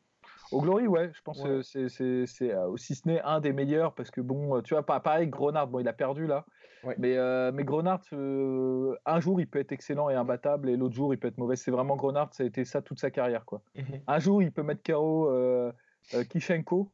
Au 0.51 0.61
Glory, 0.61 0.87
ouais, 0.87 1.11
je 1.14 1.21
pense 1.23 1.43
Ouais. 1.43 1.61
que 1.61 1.62
c'est, 1.62 2.53
euh, 2.53 2.77
si 2.77 2.95
ce 2.95 3.07
n'est 3.09 3.21
un 3.23 3.41
des 3.41 3.53
meilleurs, 3.53 3.95
parce 3.95 4.11
que 4.11 4.21
bon, 4.23 4.61
tu 4.62 4.75
vois, 4.75 4.83
pareil, 4.85 5.29
Grenard, 5.29 5.67
bon, 5.69 5.79
il 5.79 5.88
a 5.88 5.93
perdu 5.93 6.27
là, 6.27 6.47
Ouais. 6.85 6.95
mais, 6.99 7.17
euh, 7.17 7.51
mais 7.53 7.64
Grenard, 7.64 8.01
euh, 8.14 8.95
un 9.05 9.21
jour 9.21 9.41
il 9.41 9.47
peut 9.47 9.59
être 9.59 9.73
excellent 9.73 10.09
et 10.09 10.14
imbattable, 10.14 10.71
et 10.71 10.77
l'autre 10.77 10.95
jour 10.95 11.12
il 11.12 11.19
peut 11.19 11.29
être 11.29 11.37
mauvais. 11.38 11.57
C'est 11.57 11.71
vraiment 11.71 11.97
Grenard, 11.97 12.33
ça 12.33 12.45
a 12.45 12.47
été 12.47 12.64
ça 12.64 12.81
toute 12.81 12.99
sa 12.99 13.11
carrière, 13.11 13.45
quoi. 13.45 13.61
Un 14.07 14.19
jour 14.21 14.43
il 14.43 14.51
peut 14.53 14.62
mettre 14.62 14.83
KO 14.83 15.29
euh, 15.31 15.71
euh, 16.14 16.25
Kishenko, 16.25 16.88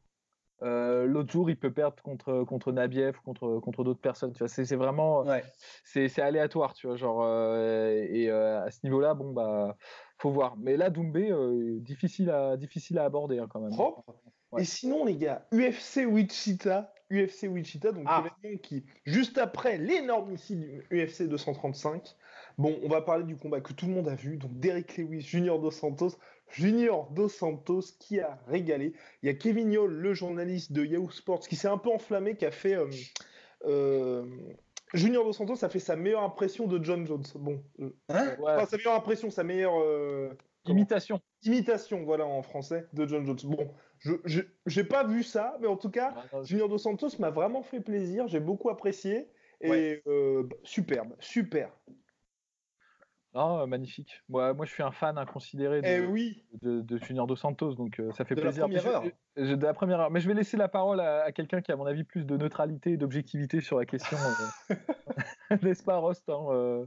euh, 0.63 1.05
l'autre 1.05 1.31
jour 1.31 1.49
il 1.49 1.57
peut 1.57 1.71
perdre 1.71 2.01
contre, 2.01 2.43
contre 2.43 2.71
Nabiev, 2.71 3.17
contre, 3.23 3.59
contre 3.59 3.83
d'autres 3.83 3.99
personnes, 4.01 4.31
tu 4.33 4.39
vois, 4.39 4.47
c'est, 4.47 4.75
vraiment, 4.75 5.21
Ouais. 5.23 5.43
c'est, 5.83 6.07
c'est 6.07 6.21
aléatoire, 6.21 6.73
tu 6.73 6.87
vois, 6.87 6.95
genre, 6.95 7.23
euh, 7.23 7.89
et 8.09 8.29
euh, 8.29 8.63
à 8.63 8.71
ce 8.71 8.79
niveau-là, 8.83 9.13
bon, 9.13 9.31
bah, 9.33 9.75
faut 10.17 10.31
voir. 10.31 10.55
Mais 10.57 10.77
là, 10.77 10.89
Doumbé, 10.89 11.31
difficile, 11.81 12.29
à, 12.29 12.55
difficile 12.57 12.99
à 12.99 13.03
aborder 13.05 13.39
hein, 13.39 13.47
quand 13.49 13.59
même. 13.59 13.71
Propre. 13.71 14.15
Ouais. 14.51 14.61
Et 14.61 14.65
sinon, 14.65 15.03
les 15.05 15.17
gars, 15.17 15.45
UFC 15.51 16.05
Wichita, 16.05 16.93
UFC 17.11 17.43
Wichita, 17.49 17.91
donc 17.91 18.05
Ah. 18.07 18.23
qui, 18.63 18.85
juste 19.05 19.37
après 19.37 19.77
l'énorme 19.77 20.33
ici 20.33 20.55
du 20.55 20.87
UFC 20.91 21.23
235, 21.27 22.15
bon, 22.57 22.79
on 22.83 22.87
va 22.87 23.01
parler 23.01 23.25
du 23.25 23.35
combat 23.37 23.59
que 23.61 23.73
tout 23.73 23.87
le 23.87 23.93
monde 23.93 24.07
a 24.07 24.15
vu, 24.15 24.37
donc 24.37 24.57
Derek 24.59 24.97
Lewis, 24.97 25.21
Junior 25.21 25.59
Dos 25.59 25.71
Santos, 25.71 26.11
Junior 26.47 27.11
Dos 27.11 27.29
Santos 27.29 27.81
qui 27.99 28.19
a 28.19 28.39
régalé. 28.47 28.93
Il 29.23 29.27
y 29.27 29.29
a 29.29 29.33
Kevin 29.35 29.71
Yole, 29.71 29.93
le 29.93 30.13
journaliste 30.13 30.71
de 30.71 30.85
Yahoo 30.85 31.09
Sports, 31.09 31.41
qui 31.47 31.55
s'est 31.55 31.67
un 31.67 31.77
peu 31.77 31.89
enflammé, 31.91 32.35
qui 32.37 32.45
a 32.45 32.51
fait. 32.51 32.75
euh, 32.75 32.89
euh, 33.65 34.25
Junior 34.93 35.25
Dos 35.25 35.33
Santos 35.33 35.63
a 35.65 35.69
fait 35.69 35.79
sa 35.79 35.95
meilleure 35.95 36.23
impression 36.23 36.67
de 36.67 36.81
John 36.83 37.05
Jones. 37.05 37.23
Bon, 37.35 37.63
euh, 37.79 37.89
Hein 38.09 38.35
Ouais, 38.39 38.53
enfin, 38.53 38.65
sa 38.65 38.77
meilleure 38.77 38.93
impression, 38.95 39.29
sa 39.29 39.43
meilleure 39.43 39.79
euh, 39.81 40.37
imitation. 40.65 41.19
imitation, 41.43 42.03
voilà 42.03 42.25
en 42.25 42.41
français, 42.43 42.87
de 42.93 43.07
John 43.07 43.25
Jones. 43.25 43.39
Bon, 43.45 43.73
je 43.99 44.41
j'ai 44.65 44.83
pas 44.83 45.03
vu 45.03 45.23
ça, 45.23 45.57
mais 45.59 45.67
en 45.67 45.77
tout 45.77 45.89
cas, 45.89 46.15
Junior 46.43 46.69
Dos 46.69 46.77
Santos 46.77 47.09
m'a 47.19 47.29
vraiment 47.31 47.63
fait 47.63 47.81
plaisir, 47.81 48.27
j'ai 48.27 48.39
beaucoup 48.39 48.69
apprécié. 48.69 49.29
Et 49.61 50.01
Ouais. 50.05 50.49
superbe, 50.63 51.15
super. 51.19 51.71
Ah, 53.35 53.65
magnifique. 53.67 54.23
Moi, 54.29 54.53
moi, 54.53 54.65
je 54.65 54.71
suis 54.71 54.81
un 54.81 54.91
fan 54.91 55.17
inconsidéré 55.17 55.81
de, 55.81 55.87
Eh 55.87 55.99
oui, 55.99 56.45
de, 56.61 56.79
de 56.81 56.97
Junior 56.97 57.27
Dos 57.27 57.35
Santos, 57.35 57.75
donc 57.75 57.99
euh, 57.99 58.11
ça 58.13 58.23
fait 58.23 58.33
De 58.35 58.39
la 58.41 58.47
plaisir. 58.47 58.67
Mais 58.69 58.79
première 58.79 59.01
je- 59.03 59.07
heure. 59.07 59.13
je- 59.35 59.53
de 59.55 59.65
la 59.65 59.73
première 59.73 59.99
heure. 59.99 60.09
Mais 60.11 60.21
je 60.21 60.27
vais 60.29 60.33
laisser 60.33 60.55
la 60.57 60.69
parole 60.69 61.01
à, 61.01 61.23
à 61.23 61.31
quelqu'un 61.33 61.61
qui, 61.61 61.71
à 61.71 61.75
mon 61.75 61.85
avis, 61.85 62.05
plus 62.05 62.25
de 62.25 62.37
neutralité 62.37 62.91
et 62.91 62.97
d'objectivité 62.97 63.59
sur 63.59 63.77
la 63.77 63.85
question. 63.85 64.17
euh. 64.69 64.75
N'est-ce 65.61 65.83
pas, 65.83 65.97
Rost 65.97 66.29
hein, 66.29 66.45
euh? 66.49 66.85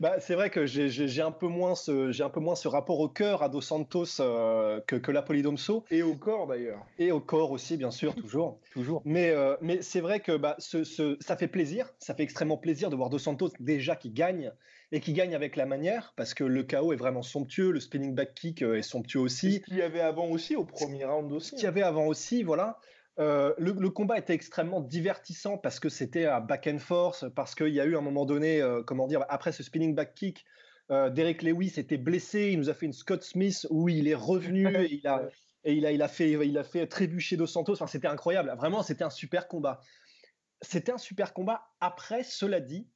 Bah, 0.00 0.18
c'est 0.18 0.34
vrai 0.34 0.48
que 0.48 0.64
j'ai 0.64 1.20
un 1.20 1.30
peu 1.30 1.46
moins 1.46 1.74
ce 1.74 2.10
j'ai 2.10 2.24
un 2.24 2.30
peu 2.30 2.40
moins 2.40 2.54
ce 2.54 2.68
rapport 2.68 2.98
au 3.00 3.08
cœur 3.10 3.42
à 3.42 3.50
Dos 3.50 3.60
Santos 3.60 4.06
euh, 4.20 4.80
que, 4.86 4.96
que 4.96 5.12
Polidomso 5.20 5.84
et 5.90 6.02
au 6.02 6.14
corps 6.14 6.46
d'ailleurs 6.46 6.86
et 6.98 7.12
au 7.12 7.20
corps 7.20 7.50
aussi 7.50 7.76
bien 7.76 7.90
sûr 7.90 8.14
toujours 8.14 8.60
toujours 8.72 9.02
mais 9.04 9.28
euh, 9.28 9.56
mais 9.60 9.82
c'est 9.82 10.00
vrai 10.00 10.20
que 10.20 10.34
bah, 10.38 10.56
ce, 10.58 10.84
ce, 10.84 11.18
ça 11.20 11.36
fait 11.36 11.48
plaisir 11.48 11.90
ça 11.98 12.14
fait 12.14 12.22
extrêmement 12.22 12.56
plaisir 12.56 12.88
de 12.88 12.96
voir 12.96 13.10
Dos 13.10 13.18
Santos 13.18 13.50
déjà 13.60 13.94
qui 13.94 14.08
gagne 14.10 14.52
et 14.92 15.00
qui 15.00 15.12
gagne 15.12 15.34
avec 15.34 15.56
la 15.56 15.66
manière 15.66 16.12
parce 16.16 16.34
que 16.34 16.44
le 16.44 16.62
KO 16.62 16.92
est 16.92 16.96
vraiment 16.96 17.22
somptueux 17.22 17.70
le 17.70 17.80
spinning 17.80 18.14
back 18.14 18.34
kick 18.34 18.62
euh, 18.62 18.76
est 18.76 18.82
somptueux 18.82 19.20
aussi 19.20 19.54
ce 19.54 19.60
qu'il 19.60 19.76
y 19.76 19.82
avait 19.82 20.00
avant 20.00 20.28
aussi 20.28 20.56
au 20.56 20.64
premier 20.64 21.04
round 21.04 21.32
aussi 21.32 21.50
ce 21.50 21.54
qu'il 21.54 21.64
y 21.64 21.68
avait 21.68 21.82
avant 21.82 22.06
aussi 22.06 22.42
voilà 22.42 22.78
euh, 23.20 23.52
le, 23.58 23.90
combat 23.90 24.18
était 24.18 24.32
extrêmement 24.32 24.80
divertissant 24.80 25.58
parce 25.58 25.78
que 25.78 25.90
c'était 25.90 26.24
à 26.24 26.40
back 26.40 26.66
and 26.66 26.78
force, 26.78 27.26
parce 27.34 27.54
qu'il 27.54 27.68
y 27.68 27.80
a 27.80 27.84
eu 27.84 27.96
un 27.96 28.00
moment 28.00 28.24
donné, 28.24 28.62
euh, 28.62 28.82
comment 28.82 29.06
dire, 29.06 29.26
après 29.28 29.52
ce 29.52 29.62
spinning 29.62 29.94
back 29.94 30.14
kick, 30.14 30.46
euh, 30.90 31.10
Derek 31.10 31.42
Lewis 31.42 31.74
était 31.76 31.98
blessé, 31.98 32.50
il 32.52 32.58
nous 32.58 32.70
a 32.70 32.74
fait 32.74 32.86
une 32.86 32.94
Scott 32.94 33.22
Smith 33.22 33.66
où 33.68 33.90
il 33.90 34.08
est 34.08 34.14
revenu 34.14 34.66
et 34.76 34.94
il 34.94 35.06
a, 35.06 35.28
et 35.64 35.74
il 35.74 35.84
a, 35.84 35.92
il 35.92 36.00
a, 36.00 36.08
fait, 36.08 36.30
il 36.30 36.56
a 36.56 36.64
fait 36.64 36.86
trébucher 36.86 37.36
Dos 37.36 37.46
Santos. 37.46 37.74
Enfin, 37.74 37.86
c'était 37.86 38.08
incroyable. 38.08 38.54
Vraiment, 38.56 38.82
c'était 38.82 39.04
un 39.04 39.10
super 39.10 39.48
combat. 39.48 39.80
C'était 40.62 40.92
un 40.92 40.98
super 40.98 41.34
combat. 41.34 41.62
Après, 41.80 42.22
cela 42.22 42.60
dit, 42.60 42.88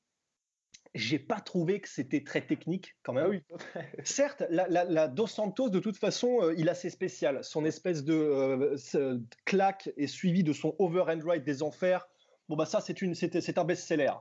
j'ai 0.94 1.18
pas 1.18 1.40
trouvé 1.40 1.80
que 1.80 1.88
c'était 1.88 2.22
très 2.22 2.40
technique 2.40 2.96
quand 3.02 3.12
même. 3.12 3.40
Ah 3.74 3.80
Certes, 4.04 4.44
la, 4.48 5.08
Dos 5.08 5.26
Santos, 5.26 5.68
de 5.68 5.80
toute 5.80 5.96
façon, 5.96 6.38
euh, 6.40 6.54
il 6.56 6.68
a 6.68 6.74
ses 6.74 6.90
spéciales. 6.90 7.42
Son 7.42 7.64
espèce 7.64 8.04
de 8.04 8.14
euh, 8.14 9.18
claque 9.44 9.90
est 9.96 10.06
suivi 10.06 10.44
de 10.44 10.52
son 10.52 10.74
over 10.78 11.04
and 11.08 11.20
right 11.24 11.44
des 11.44 11.62
enfers. 11.62 12.08
Bon, 12.48 12.56
bah 12.56 12.66
ça, 12.66 12.80
c'est, 12.80 13.02
une, 13.02 13.14
c'est, 13.14 13.58
un 13.58 13.64
best-seller. 13.64 14.12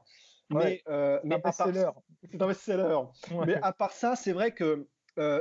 Mais, 0.50 0.82
euh, 0.88 1.20
mais 1.24 1.38
best-seller. 1.38 1.90
C'est 2.32 2.42
un 2.42 2.48
best-seller. 2.48 3.00
Mais 3.46 3.56
à 3.62 3.72
part 3.72 3.92
ça, 3.92 4.16
c'est 4.16 4.34
vrai 4.34 4.52
que 4.52 4.88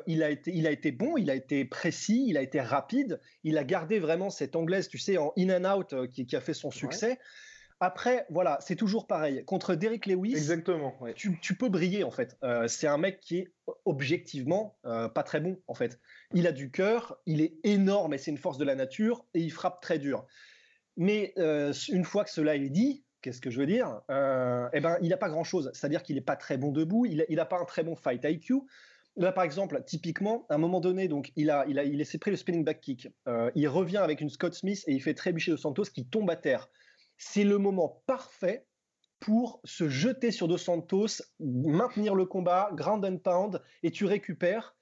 il, 0.07 0.23
a 0.23 0.29
été, 0.29 0.53
il 0.53 0.67
a 0.67 0.71
été 0.71 0.93
bon, 0.93 1.17
il 1.17 1.31
a 1.31 1.35
été 1.35 1.65
précis, 1.65 2.27
il 2.29 2.37
a 2.37 2.43
été 2.43 2.61
rapide, 2.61 3.21
il 3.43 3.57
a 3.57 3.65
gardé 3.65 3.99
vraiment 3.99 4.29
cette 4.29 4.55
anglaise, 4.55 4.89
tu 4.89 4.99
sais, 4.99 5.17
en 5.17 5.33
in 5.39 5.65
and 5.65 5.79
out 5.79 6.11
qui, 6.11 6.27
qui 6.27 6.37
a 6.37 6.43
fait 6.43 6.53
son 6.53 6.71
succès. 6.71 7.19
Après, 7.85 8.27
voilà, 8.31 8.59
c'est 8.61 8.77
toujours 8.77 9.09
pareil. 9.09 9.45
Contre 9.45 9.75
Derek 9.75 10.07
Lewis, 10.07 10.35
Exactement, 10.37 10.95
tu, 11.17 11.57
peux 11.57 11.69
briller 11.69 12.05
en 12.05 12.13
fait. 12.13 12.39
Euh, 12.45 12.69
c'est 12.69 12.87
un 12.87 12.97
mec 12.97 13.19
qui 13.19 13.39
est 13.39 13.53
objectivement 13.85 14.79
euh, 14.87 15.09
pas 15.09 15.25
très 15.25 15.41
bon 15.41 15.59
en 15.67 15.75
fait. 15.75 15.99
Il 16.33 16.47
a 16.47 16.53
du 16.53 16.71
cœur, 16.71 17.19
il 17.27 17.41
est 17.41 17.57
énorme 17.65 18.15
et 18.15 18.19
c'est 18.19 18.31
une 18.31 18.39
force 18.39 18.57
de 18.57 18.65
la 18.65 18.77
nature 18.77 19.27
et 19.35 19.41
il 19.41 19.51
frappe 19.51 19.81
très 19.81 19.99
dur. 19.99 20.25
Mais 20.97 21.33
euh, 21.39 21.73
une 21.89 22.05
fois 22.05 22.23
que 22.23 22.31
cela 22.31 22.55
est 22.55 22.69
dit, 22.69 23.05
qu'est-ce 23.21 23.41
que 23.41 23.51
je 23.51 23.59
veux 23.59 23.67
dire 23.67 24.01
Eh 24.09 24.81
ben, 24.81 24.97
il 25.03 25.09
n'a 25.09 25.17
pas 25.17 25.29
grand-chose. 25.29 25.73
C'est-à-dire 25.75 26.05
qu'il 26.05 26.15
n'est 26.15 26.21
pas 26.23 26.37
très 26.37 26.59
bon 26.59 26.71
debout, 26.71 27.05
il 27.05 27.27
n'a 27.31 27.47
pas 27.47 27.59
un 27.59 27.65
très 27.65 27.83
bon 27.83 27.97
fight 27.97 28.23
IQ. 28.23 28.61
Là, 29.17 29.33
par 29.33 29.43
exemple, 29.43 29.83
typiquement, 29.85 30.47
à 30.51 30.55
un 30.55 30.59
moment 30.59 30.79
donné, 30.79 31.09
donc, 31.09 31.33
il 31.35 31.51
a, 31.51 31.65
il 31.67 31.81
a, 31.81 31.83
il 31.83 32.07
s'est 32.07 32.19
pris 32.19 32.31
le 32.31 32.37
spinning 32.37 32.63
back 32.63 32.81
kick. 32.81 33.09
il 33.57 33.67
revient 33.67 33.97
avec 33.97 34.21
une 34.21 34.31
Scott 34.31 34.55
Smith 34.55 34.85
et 34.87 34.93
il 34.93 35.03
fait 35.03 35.15
trébucher 35.15 35.51
de 35.51 35.57
Santos 35.57 35.87
qui 35.93 36.07
tombe 36.07 36.31
à 36.31 36.37
terre 36.37 36.69
c'est 37.17 37.45
le 37.45 37.59
moment 37.59 38.03
parfait 38.07 38.67
pour 39.21 39.61
se 39.65 39.89
jeter 39.89 40.33
sur 40.33 40.49
Dos 40.49 40.59
Santos, 40.59 41.23
maintenir 41.39 42.15
le 42.15 42.27
combat, 42.27 42.71
ground 42.73 43.05
and 43.05 43.19
pound, 43.19 43.63
et 43.83 43.91
tu 43.93 44.05
récupères. 44.05 44.77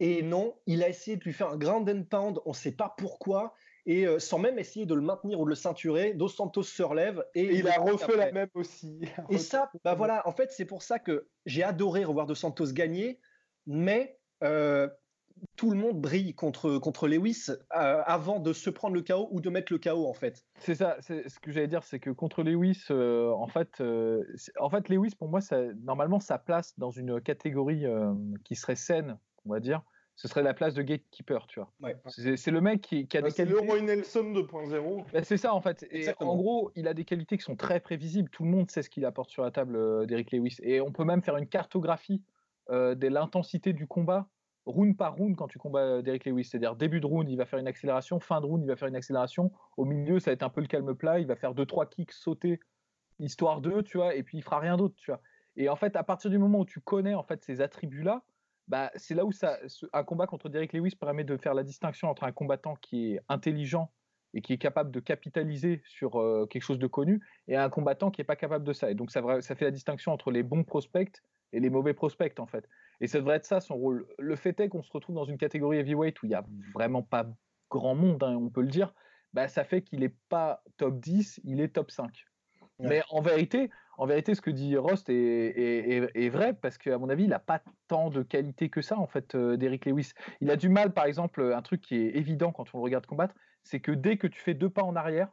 Et 0.00 0.22
non, 0.22 0.56
il 0.66 0.82
a 0.82 0.88
essayé 0.88 1.16
de 1.16 1.22
lui 1.22 1.32
faire 1.32 1.50
un 1.50 1.56
ground 1.56 1.88
and 1.88 2.02
pound, 2.10 2.40
on 2.44 2.50
ne 2.50 2.54
sait 2.54 2.72
pas 2.72 2.92
pourquoi, 2.98 3.54
et 3.86 4.06
euh, 4.06 4.18
sans 4.18 4.38
même 4.38 4.58
essayer 4.58 4.86
de 4.86 4.94
le 4.94 5.00
maintenir 5.00 5.38
ou 5.40 5.44
de 5.44 5.50
le 5.50 5.54
ceinturer, 5.54 6.14
Dos 6.14 6.28
Santos 6.28 6.62
se 6.64 6.82
relève 6.82 7.24
et, 7.34 7.44
il, 7.44 7.68
a 7.68 7.78
refait 7.78 8.16
la 8.16 8.32
même 8.32 8.48
aussi. 8.54 9.00
Et 9.30 9.38
ça, 9.38 9.70
bah 9.84 9.94
voilà, 9.94 10.26
en 10.26 10.32
fait, 10.32 10.50
c'est 10.52 10.64
pour 10.64 10.82
ça 10.82 10.98
que 10.98 11.28
j'ai 11.46 11.62
adoré 11.62 12.04
revoir 12.04 12.26
Dos 12.26 12.34
Santos 12.34 12.72
gagner, 12.72 13.20
mais 13.66 14.18
euh, 14.42 14.88
tout 15.56 15.70
le 15.70 15.76
monde 15.76 16.00
brille 16.00 16.34
contre, 16.34 16.78
contre 16.78 17.08
Lewis 17.08 17.46
euh, 17.48 18.02
avant 18.06 18.40
de 18.40 18.52
se 18.52 18.70
prendre 18.70 18.94
le 18.94 19.02
KO 19.02 19.28
ou 19.30 19.40
de 19.40 19.50
mettre 19.50 19.72
le 19.72 19.78
KO 19.78 20.06
en 20.06 20.14
fait. 20.14 20.44
C'est 20.58 20.74
ça, 20.74 20.96
ce 21.00 21.38
que 21.40 21.52
j'allais 21.52 21.68
dire, 21.68 21.84
c'est 21.84 22.00
que 22.00 22.10
contre 22.10 22.42
Lewis, 22.42 22.84
euh, 22.90 23.30
en, 23.30 23.46
fait, 23.46 23.80
euh, 23.80 24.24
en 24.58 24.70
fait, 24.70 24.88
Lewis 24.88 25.14
pour 25.18 25.28
moi, 25.28 25.40
ça, 25.40 25.62
normalement, 25.82 26.20
sa 26.20 26.38
place 26.38 26.78
dans 26.78 26.90
une 26.90 27.20
catégorie 27.20 27.84
qui 28.44 28.56
serait 28.56 28.76
saine, 28.76 29.18
on 29.46 29.52
va 29.52 29.60
dire, 29.60 29.82
ce 30.16 30.28
serait 30.28 30.42
la 30.42 30.54
place 30.54 30.74
de 30.74 30.82
gatekeeper, 30.82 31.46
tu 31.46 31.60
vois. 31.60 31.72
C'est 32.08 32.50
le 32.50 32.60
mec 32.60 32.80
qui, 32.80 33.08
a 33.16 33.20
bah, 33.20 33.28
des 33.28 33.34
qualités. 33.34 33.34
C'est 33.36 33.44
le 33.46 33.58
Roy 33.58 33.80
Nelson 33.80 34.32
2.0. 34.32 35.04
Bah, 35.12 35.24
c'est 35.24 35.36
ça 35.36 35.54
en 35.54 35.60
fait. 35.60 35.86
Et 35.90 36.08
en 36.20 36.36
gros, 36.36 36.70
il 36.76 36.86
a 36.88 36.94
des 36.94 37.04
qualités 37.04 37.36
qui 37.36 37.42
sont 37.42 37.56
très 37.56 37.80
prévisibles. 37.80 38.30
Tout 38.30 38.44
le 38.44 38.50
monde 38.50 38.70
sait 38.70 38.82
ce 38.82 38.90
qu'il 38.90 39.04
apporte 39.04 39.30
sur 39.30 39.42
la 39.42 39.50
table 39.50 40.06
d'Eric 40.06 40.32
Lewis. 40.32 40.56
Et 40.62 40.80
on 40.80 40.92
peut 40.92 41.04
même 41.04 41.22
faire 41.22 41.36
une 41.36 41.48
cartographie 41.48 42.22
de 42.70 43.08
l'intensité 43.08 43.72
du 43.72 43.86
combat 43.86 44.28
round 44.66 44.96
par 44.96 45.16
round 45.16 45.36
quand 45.36 45.48
tu 45.48 45.58
combats 45.58 45.80
euh, 45.80 46.02
Derek 46.02 46.24
Lewis. 46.24 46.44
C'est-à-dire 46.44 46.76
début 46.76 47.00
de 47.00 47.06
round, 47.06 47.28
il 47.28 47.36
va 47.36 47.46
faire 47.46 47.58
une 47.58 47.68
accélération, 47.68 48.20
fin 48.20 48.40
de 48.40 48.46
round, 48.46 48.62
il 48.62 48.68
va 48.68 48.76
faire 48.76 48.88
une 48.88 48.96
accélération. 48.96 49.52
Au 49.76 49.84
milieu, 49.84 50.18
ça 50.20 50.30
va 50.30 50.34
être 50.34 50.42
un 50.42 50.50
peu 50.50 50.60
le 50.60 50.66
calme 50.66 50.94
plat, 50.94 51.18
il 51.20 51.26
va 51.26 51.36
faire 51.36 51.54
deux 51.54 51.66
trois 51.66 51.86
kicks 51.86 52.12
sauter 52.12 52.60
histoire 53.18 53.60
d'eux, 53.60 53.82
tu 53.82 53.98
vois, 53.98 54.14
et 54.14 54.22
puis 54.22 54.38
il 54.38 54.42
fera 54.42 54.58
rien 54.58 54.76
d'autre, 54.76 54.94
tu 54.96 55.10
vois. 55.10 55.20
Et 55.56 55.68
en 55.68 55.76
fait, 55.76 55.96
à 55.96 56.02
partir 56.02 56.30
du 56.30 56.38
moment 56.38 56.60
où 56.60 56.64
tu 56.64 56.80
connais 56.80 57.14
en 57.14 57.22
fait 57.22 57.42
ces 57.44 57.60
attributs-là, 57.60 58.22
bah, 58.66 58.90
c'est 58.96 59.14
là 59.14 59.24
où 59.24 59.32
ça, 59.32 59.58
un 59.92 60.04
combat 60.04 60.26
contre 60.26 60.48
Derek 60.48 60.72
Lewis 60.72 60.96
permet 60.98 61.24
de 61.24 61.36
faire 61.36 61.54
la 61.54 61.62
distinction 61.62 62.08
entre 62.08 62.24
un 62.24 62.32
combattant 62.32 62.76
qui 62.76 63.12
est 63.12 63.20
intelligent 63.28 63.92
et 64.32 64.40
qui 64.40 64.52
est 64.52 64.58
capable 64.58 64.90
de 64.90 65.00
capitaliser 65.00 65.82
sur 65.84 66.18
euh, 66.18 66.46
quelque 66.46 66.62
chose 66.62 66.78
de 66.78 66.86
connu 66.86 67.20
et 67.46 67.56
un 67.56 67.68
combattant 67.68 68.10
qui 68.10 68.20
n'est 68.20 68.24
pas 68.24 68.36
capable 68.36 68.64
de 68.64 68.72
ça. 68.72 68.90
Et 68.90 68.94
donc 68.94 69.10
ça, 69.12 69.22
ça 69.42 69.54
fait 69.54 69.66
la 69.66 69.70
distinction 69.70 70.12
entre 70.12 70.30
les 70.32 70.42
bons 70.42 70.64
prospects 70.64 71.22
et 71.54 71.60
les 71.60 71.70
mauvais 71.70 71.94
prospects 71.94 72.38
en 72.38 72.46
fait. 72.46 72.68
Et 73.00 73.06
ça 73.06 73.18
devrait 73.18 73.36
être 73.36 73.46
ça 73.46 73.60
son 73.60 73.76
rôle. 73.76 74.06
Le 74.18 74.36
fait 74.36 74.58
est 74.60 74.68
qu'on 74.68 74.82
se 74.82 74.92
retrouve 74.92 75.14
dans 75.14 75.24
une 75.24 75.38
catégorie 75.38 75.78
heavyweight 75.78 76.22
où 76.22 76.26
il 76.26 76.30
n'y 76.30 76.34
a 76.34 76.44
vraiment 76.74 77.02
pas 77.02 77.26
grand 77.70 77.94
monde, 77.94 78.22
hein, 78.22 78.36
on 78.36 78.50
peut 78.50 78.62
le 78.62 78.68
dire. 78.68 78.92
Bah, 79.32 79.48
ça 79.48 79.64
fait 79.64 79.82
qu'il 79.82 80.00
n'est 80.00 80.14
pas 80.28 80.62
top 80.76 81.00
10, 81.00 81.40
il 81.44 81.60
est 81.60 81.68
top 81.68 81.90
5. 81.90 82.24
Mais 82.80 83.02
en 83.10 83.20
vérité, 83.20 83.70
en 83.98 84.06
vérité, 84.06 84.34
ce 84.34 84.40
que 84.40 84.50
dit 84.50 84.76
Rost 84.76 85.08
est, 85.08 86.28
vrai 86.30 86.54
parce 86.54 86.78
qu'à 86.78 86.98
mon 86.98 87.08
avis, 87.08 87.24
il 87.24 87.30
n'a 87.30 87.38
pas 87.38 87.62
tant 87.88 88.10
de 88.10 88.22
qualité 88.22 88.68
que 88.68 88.82
ça 88.82 88.98
en 88.98 89.06
fait, 89.06 89.34
euh, 89.34 89.56
d'Eric 89.56 89.86
Lewis. 89.86 90.12
Il 90.40 90.50
a 90.50 90.56
du 90.56 90.68
mal, 90.68 90.92
par 90.92 91.04
exemple, 91.04 91.52
un 91.54 91.62
truc 91.62 91.80
qui 91.80 91.96
est 91.96 92.16
évident 92.16 92.52
quand 92.52 92.66
on 92.74 92.78
le 92.78 92.84
regarde 92.84 93.06
combattre, 93.06 93.34
c'est 93.62 93.80
que 93.80 93.92
dès 93.92 94.16
que 94.16 94.26
tu 94.26 94.40
fais 94.40 94.54
deux 94.54 94.70
pas 94.70 94.82
en 94.82 94.96
arrière, 94.96 95.28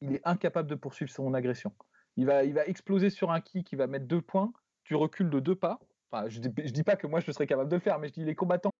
il 0.00 0.14
est 0.14 0.20
incapable 0.24 0.68
de 0.68 0.74
poursuivre 0.74 1.10
son 1.10 1.32
agression. 1.32 1.72
Il 2.16 2.26
va, 2.26 2.44
il 2.44 2.52
va 2.52 2.66
exploser 2.66 3.08
sur 3.08 3.30
un 3.30 3.40
kick, 3.40 3.72
il 3.72 3.76
va 3.76 3.86
mettre 3.86 4.06
deux 4.06 4.20
points, 4.20 4.52
tu 4.84 4.94
recules 4.94 5.30
de 5.30 5.40
deux 5.40 5.54
pas, 5.54 5.78
Enfin, 6.12 6.28
je, 6.28 6.40
dis, 6.40 6.50
je 6.62 6.72
dis 6.72 6.82
pas 6.82 6.96
que 6.96 7.06
moi 7.06 7.20
je 7.20 7.32
serais 7.32 7.46
capable 7.46 7.70
de 7.70 7.76
le 7.76 7.80
faire, 7.80 7.98
mais 7.98 8.08
je 8.08 8.14
dis 8.14 8.24
les 8.24 8.34
combattants. 8.34 8.72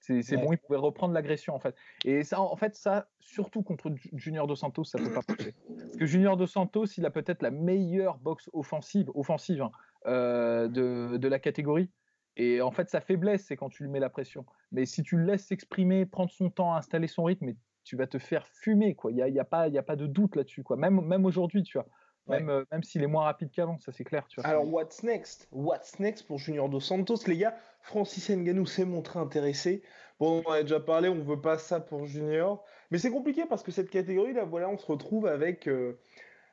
c'est 0.00 0.36
bon, 0.36 0.52
il 0.52 0.58
pouvait 0.58 0.78
reprendre 0.78 1.12
l'agression 1.12 1.54
en 1.54 1.58
fait. 1.58 1.74
Et 2.04 2.22
ça 2.22 2.40
en 2.40 2.56
fait 2.56 2.76
ça 2.76 3.08
surtout 3.18 3.62
contre 3.62 3.92
Junior 4.14 4.46
Dos 4.46 4.54
Santos 4.54 4.84
ça 4.84 4.98
peut 4.98 5.12
pas 5.12 5.20
marcher. 5.28 5.54
Parce 5.66 5.96
que 5.96 6.06
Junior 6.06 6.36
Dos 6.36 6.46
Santos 6.46 6.86
il 6.96 7.04
a 7.04 7.10
peut-être 7.10 7.42
la 7.42 7.50
meilleure 7.50 8.18
boxe 8.18 8.48
offensive 8.52 9.10
offensive 9.14 9.62
hein, 9.62 9.72
euh, 10.06 10.68
de, 10.68 11.16
de 11.16 11.28
la 11.28 11.40
catégorie. 11.40 11.90
Et 12.38 12.60
en 12.60 12.70
fait, 12.70 12.88
sa 12.88 13.00
faiblesse, 13.00 13.46
c'est 13.46 13.56
quand 13.56 13.68
tu 13.68 13.82
lui 13.82 13.90
mets 13.90 13.98
la 13.98 14.10
pression. 14.10 14.46
Mais 14.70 14.86
si 14.86 15.02
tu 15.02 15.16
le 15.16 15.24
laisses 15.24 15.44
s'exprimer, 15.44 16.06
prendre 16.06 16.30
son 16.30 16.50
temps, 16.50 16.72
installer 16.72 17.08
son 17.08 17.24
rythme, 17.24 17.52
tu 17.88 17.96
vas 17.96 18.06
te 18.06 18.18
faire 18.18 18.46
fumer, 18.48 18.94
quoi. 18.94 19.10
Il 19.10 19.14
n'y 19.14 19.22
a, 19.22 19.28
y 19.28 19.40
a, 19.40 19.46
pas, 19.46 19.66
y 19.68 19.78
a 19.78 19.82
pas 19.82 19.96
de 19.96 20.06
doute 20.06 20.36
là-dessus, 20.36 20.62
quoi. 20.62 20.76
Même, 20.76 21.00
même 21.00 21.24
aujourd'hui, 21.24 21.62
tu 21.62 21.78
vois. 21.78 21.86
même, 22.26 22.50
euh, 22.50 22.62
même 22.70 22.82
s'il 22.82 23.02
est 23.02 23.06
moins 23.06 23.24
rapide 23.24 23.50
qu'avant, 23.50 23.78
ça 23.78 23.92
c'est 23.92 24.04
clair. 24.04 24.26
Tu 24.28 24.38
vois. 24.40 24.50
Alors, 24.50 24.70
what's 24.70 25.02
next? 25.02 25.48
What's 25.52 25.98
next 25.98 26.26
pour 26.26 26.36
Junior 26.36 26.68
Dos 26.68 26.80
Santos? 26.80 27.20
Les 27.26 27.38
gars, 27.38 27.56
Francis 27.80 28.28
Nganou 28.28 28.66
s'est 28.66 28.84
montré 28.84 29.18
intéressé. 29.18 29.82
Bon, 30.20 30.42
on 30.44 30.50
en 30.50 30.52
a 30.52 30.62
déjà 30.62 30.80
parlé, 30.80 31.08
on 31.08 31.22
veut 31.22 31.40
pas 31.40 31.56
ça 31.56 31.80
pour 31.80 32.04
Junior. 32.04 32.62
Mais 32.90 32.98
c'est 32.98 33.10
compliqué 33.10 33.46
parce 33.48 33.62
que 33.62 33.72
cette 33.72 33.88
catégorie, 33.88 34.34
là, 34.34 34.44
voilà, 34.44 34.68
on 34.68 34.76
se 34.76 34.84
retrouve 34.84 35.26
avec 35.26 35.66
euh, 35.66 35.98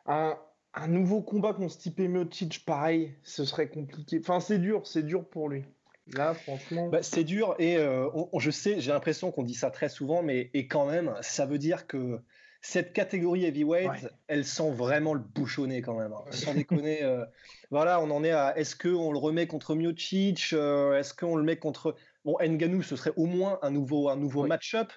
un, 0.05 0.39
un, 0.73 0.87
nouveau 0.87 1.21
combat 1.21 1.51
contre 1.51 1.73
Stipe 1.73 1.99
Miocic. 1.99 2.65
Pareil, 2.65 3.13
ce 3.23 3.43
serait 3.43 3.67
compliqué. 3.67 4.19
Enfin, 4.21 4.39
c'est 4.39 4.59
dur, 4.59 4.87
c'est 4.87 5.03
dur 5.03 5.27
pour 5.27 5.49
lui. 5.49 5.65
Là, 6.13 6.33
franchement. 6.33 6.89
Bah, 6.89 7.01
c'est 7.01 7.23
dur 7.23 7.55
et 7.57 7.77
euh, 7.77 8.09
on, 8.13 8.39
je 8.39 8.51
sais, 8.51 8.79
j'ai 8.79 8.91
l'impression 8.91 9.31
qu'on 9.31 9.43
dit 9.43 9.55
ça 9.55 9.71
très 9.71 9.89
souvent, 9.89 10.21
mais 10.21 10.51
et 10.53 10.67
quand 10.67 10.85
même, 10.85 11.15
ça 11.21 11.45
veut 11.45 11.57
dire 11.57 11.87
que 11.87 12.21
cette 12.65 12.93
catégorie 12.93 13.45
heavyweight, 13.45 14.09
elle 14.27 14.43
sent 14.43 14.71
vraiment 14.71 15.13
le 15.13 15.19
bouchonné 15.19 15.81
quand 15.81 15.97
même. 15.97 16.13
Hein. 16.13 16.23
Sans 16.31 16.55
déconner. 16.55 17.03
Euh, 17.03 17.23
voilà, 17.71 18.01
on 18.01 18.09
en 18.09 18.23
est 18.23 18.31
à 18.31 18.57
est-ce 18.57 18.75
qu'on 18.75 19.11
le 19.11 19.19
remet 19.19 19.45
contre 19.45 19.75
Miocic 19.75 20.49
euh, 20.53 20.97
Est-ce 20.97 21.13
qu'on 21.13 21.35
le 21.35 21.43
met 21.43 21.57
contre. 21.57 21.95
Bon, 22.23 22.37
Nganou, 22.41 22.81
ce 22.81 22.95
serait 22.95 23.13
au 23.17 23.25
moins 23.25 23.59
un 23.61 23.69
nouveau, 23.69 24.09
un 24.09 24.15
nouveau 24.15 24.47
match-up. 24.47 24.91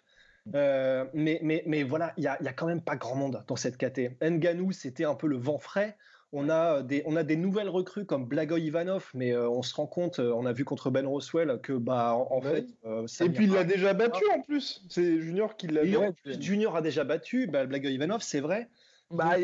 Euh, 0.54 1.04
mais, 1.12 1.40
mais, 1.42 1.62
mais 1.66 1.82
voilà, 1.82 2.14
il 2.16 2.22
n'y 2.22 2.26
a, 2.26 2.42
y 2.42 2.48
a, 2.48 2.54
quand 2.54 2.66
même 2.66 2.80
pas 2.80 2.96
grand 2.96 3.16
monde 3.16 3.44
dans 3.46 3.56
cette 3.56 3.76
catégorie. 3.76 4.16
Nganou, 4.22 4.72
c'était 4.72 5.04
un 5.04 5.14
peu 5.14 5.26
le 5.26 5.36
vent 5.36 5.58
frais. 5.58 5.96
On 6.32 6.50
a, 6.50 6.82
des, 6.82 7.02
on 7.06 7.16
a 7.16 7.22
des 7.22 7.36
nouvelles 7.36 7.70
recrues 7.70 8.04
comme 8.04 8.26
Blagoy 8.26 8.60
Ivanov, 8.64 9.10
mais 9.14 9.32
euh, 9.32 9.48
on 9.48 9.62
se 9.62 9.74
rend 9.74 9.86
compte, 9.86 10.18
euh, 10.18 10.34
on 10.34 10.44
a 10.44 10.52
vu 10.52 10.62
contre 10.64 10.90
Ben 10.90 11.06
Roswell 11.06 11.58
que 11.62 11.72
bah 11.72 12.14
en, 12.14 12.42
fait. 12.42 12.66
Euh, 12.84 13.06
Et 13.20 13.30
puis 13.30 13.44
il 13.44 13.52
l'a 13.52 13.64
déjà 13.64 13.94
battu 13.94 14.22
en 14.34 14.42
plus. 14.42 14.84
C'est 14.90 15.20
Junior 15.20 15.56
qui 15.56 15.68
l'a 15.68 15.84
battu. 15.84 16.34
Junior 16.38 16.76
a 16.76 16.82
déjà 16.82 17.04
battu. 17.04 17.46
Bah, 17.46 17.64
Blagoy 17.64 17.94
Ivanov, 17.94 18.20
c'est 18.20 18.40
vrai. 18.40 18.68
Bah, 19.10 19.36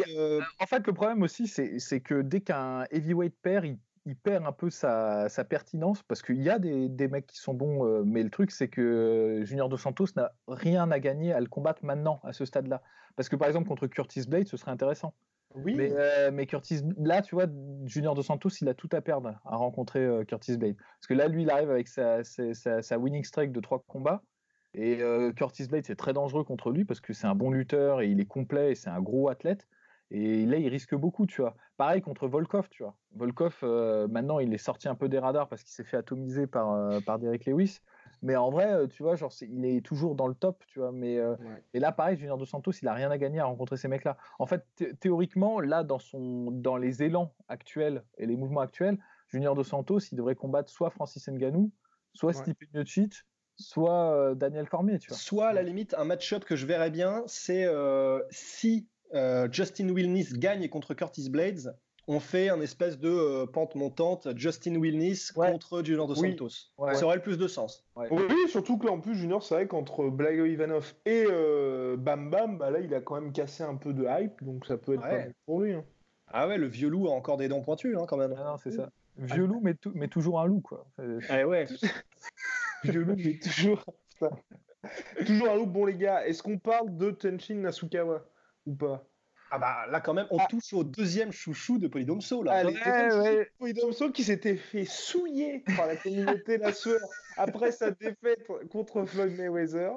en 0.60 0.66
fait, 0.66 0.86
le 0.86 0.92
problème 0.92 1.22
aussi, 1.22 1.46
c'est 1.48 2.00
que 2.00 2.20
dès 2.20 2.42
qu'un 2.42 2.84
heavyweight 2.90 3.34
perd, 3.40 3.64
il, 4.04 4.16
perd 4.16 4.44
un 4.44 4.52
peu 4.52 4.68
sa, 4.68 5.30
sa 5.30 5.42
pertinence 5.42 6.02
parce 6.02 6.20
qu'il 6.20 6.42
y 6.42 6.50
a 6.50 6.58
des, 6.58 6.90
des, 6.90 7.08
mecs 7.08 7.26
qui 7.26 7.38
sont 7.38 7.54
bons, 7.54 8.04
mais 8.04 8.22
le 8.22 8.28
truc, 8.28 8.50
c'est 8.50 8.68
que 8.68 9.40
Junior 9.44 9.70
Dos 9.70 9.78
Santos 9.78 10.08
n'a 10.16 10.32
rien 10.48 10.90
à 10.90 11.00
gagner 11.00 11.32
à 11.32 11.40
le 11.40 11.46
combattre 11.46 11.82
maintenant, 11.82 12.20
à 12.24 12.34
ce 12.34 12.44
stade-là. 12.44 12.82
Parce 13.16 13.30
que 13.30 13.36
par 13.36 13.48
exemple, 13.48 13.68
contre 13.68 13.86
Curtis 13.86 14.26
Blade, 14.28 14.48
ce 14.48 14.58
serait 14.58 14.70
intéressant. 14.70 15.14
Oui. 15.54 15.74
Mais, 15.76 15.90
euh, 15.92 16.30
mais, 16.32 16.46
Curtis, 16.46 16.80
là, 16.98 17.22
tu 17.22 17.34
vois, 17.34 17.46
Junior 17.84 18.14
Dos 18.14 18.22
Santos, 18.22 18.50
il 18.60 18.68
a 18.68 18.74
tout 18.74 18.88
à 18.92 19.00
perdre 19.00 19.40
à 19.44 19.56
rencontrer 19.56 20.00
euh, 20.00 20.24
Curtis 20.24 20.56
Blade. 20.56 20.76
Parce 20.76 21.06
que 21.08 21.14
là, 21.14 21.28
lui, 21.28 21.42
il 21.42 21.50
arrive 21.50 21.70
avec 21.70 21.86
sa 21.88 22.98
winning 22.98 23.24
streak 23.24 23.52
de 23.52 23.60
trois 23.60 23.82
combats. 23.86 24.22
Et 24.74 25.00
euh, 25.00 25.32
Curtis 25.32 25.68
Blade, 25.68 25.84
c'est 25.86 25.94
très 25.94 26.12
dangereux 26.12 26.42
contre 26.42 26.70
lui 26.70 26.84
parce 26.84 27.00
que 27.00 27.12
c'est 27.12 27.28
un 27.28 27.36
bon 27.36 27.52
lutteur 27.52 28.00
et 28.00 28.08
il 28.08 28.18
est 28.18 28.26
complet 28.26 28.72
et 28.72 28.74
c'est 28.74 28.90
un 28.90 29.00
gros 29.00 29.28
athlète. 29.28 29.68
Et 30.10 30.44
là, 30.46 30.56
il 30.56 30.68
risque 30.68 30.96
beaucoup, 30.96 31.26
tu 31.26 31.40
vois. 31.40 31.56
Pareil 31.76 32.02
contre 32.02 32.26
Volkov, 32.26 32.68
tu 32.70 32.82
vois. 32.82 32.96
Volkov, 33.14 33.60
maintenant, 34.10 34.40
il 34.40 34.52
est 34.52 34.58
sorti 34.58 34.88
un 34.88 34.96
peu 34.96 35.08
des 35.08 35.20
radars 35.20 35.48
parce 35.48 35.62
qu'il 35.62 35.72
s'est 35.72 35.84
fait 35.84 35.96
atomiser 35.96 36.48
par, 36.48 37.00
par 37.04 37.20
Derek 37.20 37.46
Lewis. 37.46 37.78
Mais 38.24 38.36
en 38.36 38.50
vrai, 38.50 38.72
euh, 38.72 38.86
tu 38.86 39.02
vois, 39.02 39.16
genre, 39.16 39.30
il 39.42 39.66
est 39.66 39.84
toujours 39.84 40.14
dans 40.14 40.26
le 40.26 40.34
top, 40.34 40.64
tu 40.66 40.78
vois. 40.78 40.92
Mais 40.92 41.18
euh, 41.18 41.36
et 41.74 41.78
là, 41.78 41.92
pareil, 41.92 42.16
Junior 42.16 42.38
Dos 42.38 42.46
Santos, 42.46 42.72
il 42.80 42.88
a 42.88 42.94
rien 42.94 43.10
à 43.10 43.18
gagner 43.18 43.38
à 43.38 43.44
rencontrer 43.44 43.76
ces 43.76 43.86
mecs-là. 43.86 44.16
En 44.38 44.46
fait, 44.46 44.64
théoriquement, 44.98 45.60
là, 45.60 45.84
dans 45.84 45.98
son, 45.98 46.50
dans 46.50 46.78
les 46.78 47.02
élans 47.02 47.34
actuels 47.48 48.02
et 48.16 48.24
les 48.24 48.36
mouvements 48.36 48.62
actuels, 48.62 48.98
Junior 49.28 49.54
Dos 49.54 49.64
Santos, 49.64 49.98
il 50.10 50.16
devrait 50.16 50.36
combattre 50.36 50.70
soit 50.70 50.88
Francis 50.88 51.28
Ngannou, 51.28 51.70
soit 52.14 52.32
Stipe 52.32 52.64
Miocic, 52.72 53.26
soit 53.56 54.14
euh, 54.14 54.34
Daniel 54.34 54.70
Cormier, 54.70 54.98
tu 54.98 55.08
vois. 55.08 55.18
Soit 55.18 55.48
à 55.48 55.52
la 55.52 55.62
limite, 55.62 55.94
un 55.98 56.04
match-up 56.04 56.46
que 56.46 56.56
je 56.56 56.64
verrais 56.64 56.90
bien, 56.90 57.24
c'est 57.26 57.68
si 58.30 58.88
Justin 59.52 59.90
Wilnis 59.90 60.28
gagne 60.32 60.66
contre 60.70 60.94
Curtis 60.94 61.28
Blades, 61.28 61.76
on 62.06 62.20
fait 62.20 62.48
un 62.48 62.60
espèce 62.60 62.98
de 62.98 63.08
euh, 63.08 63.46
pente 63.46 63.74
montante 63.74 64.28
Justin 64.36 64.76
Wilnis 64.76 65.28
contre 65.34 65.82
Junior 65.82 66.06
Dos 66.06 66.16
Santos. 66.16 66.48
Ça 66.92 67.04
aurait 67.04 67.16
le 67.16 67.22
plus 67.22 67.38
de 67.38 67.48
sens. 67.48 67.84
Oui, 67.96 68.48
surtout 68.48 68.78
que 68.78 68.86
là 68.86 68.92
en 68.92 69.00
plus 69.00 69.14
Junior, 69.14 69.42
c'est 69.42 69.54
vrai 69.54 69.66
qu'entre 69.66 70.08
Blago 70.08 70.44
Ivanov 70.44 70.94
et 71.06 71.24
euh, 71.28 71.96
Bam 71.96 72.30
Bam, 72.30 72.58
bah 72.58 72.70
là 72.70 72.80
il 72.80 72.94
a 72.94 73.00
quand 73.00 73.20
même 73.20 73.32
cassé 73.32 73.62
un 73.62 73.76
peu 73.76 73.92
de 73.92 74.06
hype, 74.08 74.42
donc 74.42 74.66
ça 74.66 74.76
peut 74.76 74.94
être 74.94 75.02
pas 75.02 75.24
pour 75.46 75.62
lui. 75.62 75.72
Hein. 75.72 75.84
Ah 76.28 76.48
ouais, 76.48 76.58
le 76.58 76.66
vieux 76.66 76.88
loup 76.88 77.08
a 77.08 77.12
encore 77.12 77.36
des 77.36 77.48
dents 77.48 77.60
pointues 77.60 77.96
hein, 77.96 78.06
quand 78.08 78.16
même. 78.16 78.34
Ah 78.38 78.44
non, 78.44 78.56
c'est 78.58 78.72
ça. 78.72 78.90
Vieux 79.16 79.46
loup, 79.46 79.60
mais, 79.62 79.74
mais, 79.94 80.08
toujours 80.08 80.40
un 80.40 80.46
loup 80.46 80.60
quoi. 80.60 80.86
Ah 81.28 81.46
ouais. 81.46 81.66
vieux 82.84 83.02
loup, 83.02 83.14
mais 83.16 83.38
toujours. 83.38 83.84
toujours 85.24 85.50
un 85.50 85.56
loup. 85.56 85.66
Bon 85.66 85.84
les 85.84 85.96
gars, 85.96 86.26
est-ce 86.26 86.42
qu'on 86.42 86.58
parle 86.58 86.96
de 86.96 87.12
Tenshin 87.12 87.56
Nasukawa 87.56 88.24
ou 88.66 88.74
pas? 88.74 89.06
Ah 89.54 89.58
bah 89.58 89.86
là 89.88 90.00
quand 90.00 90.14
même, 90.14 90.26
on 90.30 90.38
ah. 90.38 90.46
touche 90.50 90.72
au 90.72 90.82
deuxième 90.82 91.30
chouchou 91.30 91.78
de 91.78 91.86
Polydomso 91.86 92.42
là. 92.42 92.52
Allez, 92.54 92.74
ouais, 92.74 93.48
Polydomso 93.58 94.10
qui 94.10 94.24
s'était 94.24 94.56
fait 94.56 94.84
souiller 94.84 95.62
par 95.76 95.86
la 95.86 95.94
communauté 95.94 96.58
la 96.58 96.72
sueur 96.72 97.00
après 97.36 97.70
sa 97.70 97.92
défaite 97.92 98.48
contre 98.70 99.04
Floyd 99.04 99.36
Mayweather. 99.36 99.92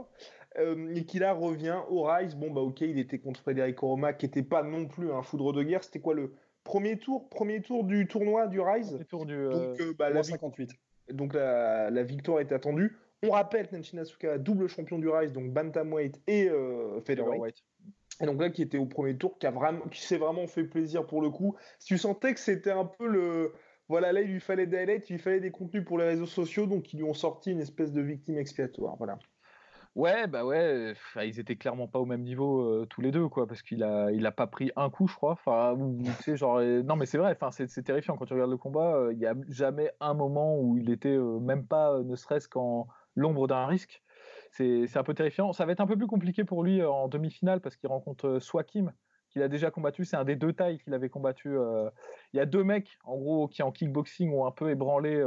Euh, 0.60 0.96
et 0.96 1.06
qui 1.06 1.20
là 1.20 1.34
revient 1.34 1.80
au 1.89 2.04
Rise. 2.04 2.36
Bon 2.36 2.50
bah 2.50 2.62
ok, 2.62 2.82
il 2.82 2.98
était 2.98 3.20
contre 3.20 3.39
Frédéric 3.41 3.78
Roma, 3.80 4.13
qui 4.13 4.26
n'était 4.26 4.41
pas 4.41 4.63
non 4.63 4.88
plus 4.88 5.12
un 5.12 5.22
foudre 5.22 5.54
de 5.54 5.62
guerre. 5.62 5.84
C'était 5.84 6.00
quoi 6.00 6.15
le 6.15 6.34
premier 6.63 6.98
tour, 6.98 7.30
premier 7.30 7.62
tour 7.62 7.84
du 7.84 8.08
tournoi 8.08 8.48
du 8.48 8.60
Rise 8.60 8.89
Premier 8.89 9.06
tour 9.06 9.26
du. 9.28 9.36
Euh, 9.36 9.50
donc 9.52 9.82
euh, 9.82 9.93
bah, 9.98 10.10
la 10.10 10.24
58. 10.24 10.72
Donc 11.13 11.34
la, 11.36 11.91
la, 11.91 12.04
victoire 12.04 12.39
est 12.39 12.52
attendue. 12.52 12.98
On 13.24 13.32
rappelle 13.32 13.67
Tenshin 13.67 14.00
Asuka, 14.00 14.39
double 14.39 14.67
champion 14.67 14.98
du 14.98 15.10
Rise, 15.10 15.32
donc 15.32 15.52
bantamweight 15.52 16.20
et 16.28 16.50
featherweight. 17.06 17.63
Et 18.21 18.25
donc 18.25 18.41
là, 18.41 18.49
qui 18.49 18.62
était 18.62 18.77
au 18.77 18.86
premier 18.86 19.15
tour, 19.17 19.38
qui, 19.38 19.47
a 19.47 19.51
vraiment, 19.51 19.86
qui 19.91 20.01
s'est 20.01 20.17
vraiment 20.17 20.47
fait 20.47 20.63
plaisir 20.63 21.06
pour 21.06 21.21
le 21.21 21.30
coup. 21.30 21.56
Si 21.80 21.88
tu 21.88 21.97
sentais 21.97 22.34
que 22.34 22.39
c'était 22.39 22.71
un 22.71 22.86
peu 22.86 23.08
le. 23.08 23.53
Voilà, 23.89 24.12
là, 24.12 24.21
il 24.21 24.32
lui 24.32 24.39
fallait 24.39 24.67
des 24.67 24.77
highlights, 24.77 25.10
il 25.10 25.13
lui 25.13 25.21
fallait 25.21 25.39
des 25.39 25.51
contenus 25.51 25.86
pour 25.86 25.97
les 25.97 26.06
réseaux 26.06 26.25
sociaux, 26.25 26.65
donc 26.65 26.93
ils 26.93 26.97
lui 26.97 27.06
ont 27.06 27.13
sorti 27.13 27.51
une 27.51 27.62
espèce 27.62 27.93
de 27.93 28.01
victime 28.01 28.38
expiatoire. 28.38 28.97
Voilà. 28.97 29.17
Ouais, 29.95 30.27
bah 30.27 30.45
ouais, 30.45 30.93
ils 31.23 31.39
étaient 31.39 31.56
clairement 31.56 31.88
pas 31.88 31.97
au 31.97 32.06
même 32.06 32.21
niveau 32.21 32.62
euh, 32.62 32.86
tous 32.88 33.01
les 33.01 33.12
deux, 33.12 33.27
quoi, 33.30 33.47
parce 33.47 33.63
qu'il 33.63 33.84
a, 33.84 34.12
il 34.12 34.27
a 34.27 34.32
pas 34.32 34.45
pris 34.45 34.71
un 34.75 34.91
coup, 34.91 35.08
je 35.08 35.15
crois. 35.15 35.32
Enfin, 35.32 35.75
tu 36.15 36.23
sais, 36.23 36.38
genre, 36.38 36.62
non, 36.62 36.95
mais 36.95 37.08
c'est 37.08 37.17
vrai, 37.17 37.32
enfin, 37.32 37.49
c'est, 37.49 37.82
terrifiant 37.82 38.15
quand 38.15 38.25
tu 38.25 38.34
regardes 38.34 38.51
le 38.51 38.58
combat. 38.58 38.95
Euh, 38.95 39.13
il 39.13 39.17
y 39.17 39.25
a 39.25 39.34
jamais 39.47 39.91
un 39.99 40.13
moment 40.13 40.60
où 40.60 40.77
il 40.77 40.91
était 40.91 41.15
euh, 41.15 41.39
même 41.39 41.65
pas, 41.65 41.99
ne 42.03 42.15
serait-ce 42.15 42.47
qu'en 42.47 42.88
l'ombre 43.15 43.47
d'un 43.47 43.65
risque 43.65 44.03
c'est 44.52 44.98
un 44.98 45.04
peu 45.04 45.14
terrifiant. 45.14 45.54
Ça 45.54 45.66
va 45.66 45.72
être 45.72 45.82
un 45.82 45.88
peu 45.88 45.98
plus 45.98 46.08
compliqué 46.08 46.44
pour 46.44 46.64
lui 46.64 46.82
euh, 46.82 46.90
en 46.90 47.08
demi-finale 47.08 47.62
parce 47.62 47.76
qu'il 47.76 47.90
rencontre 47.90 48.28
euh, 48.28 48.40
Swakim, 48.40 48.92
qu'il 49.30 49.42
a 49.42 49.48
déjà 49.48 49.72
combattu. 49.72 50.06
C'est 50.06 50.16
un 50.16 50.24
des 50.24 50.36
deux 50.36 50.54
tailles 50.54 50.80
qu'il 50.80 50.94
avait 50.94 51.10
combattu. 51.10 51.58
Euh. 51.58 51.90
Il 52.34 52.38
y 52.38 52.40
a 52.40 52.46
deux 52.46 52.64
mecs, 52.64 52.98
en 53.04 53.18
gros, 53.18 53.48
qui 53.48 53.62
en 53.64 53.72
kickboxing 53.72 54.32
ont 54.34 54.46
un 54.46 54.52
peu 54.52 54.70
ébranlé 54.70 55.22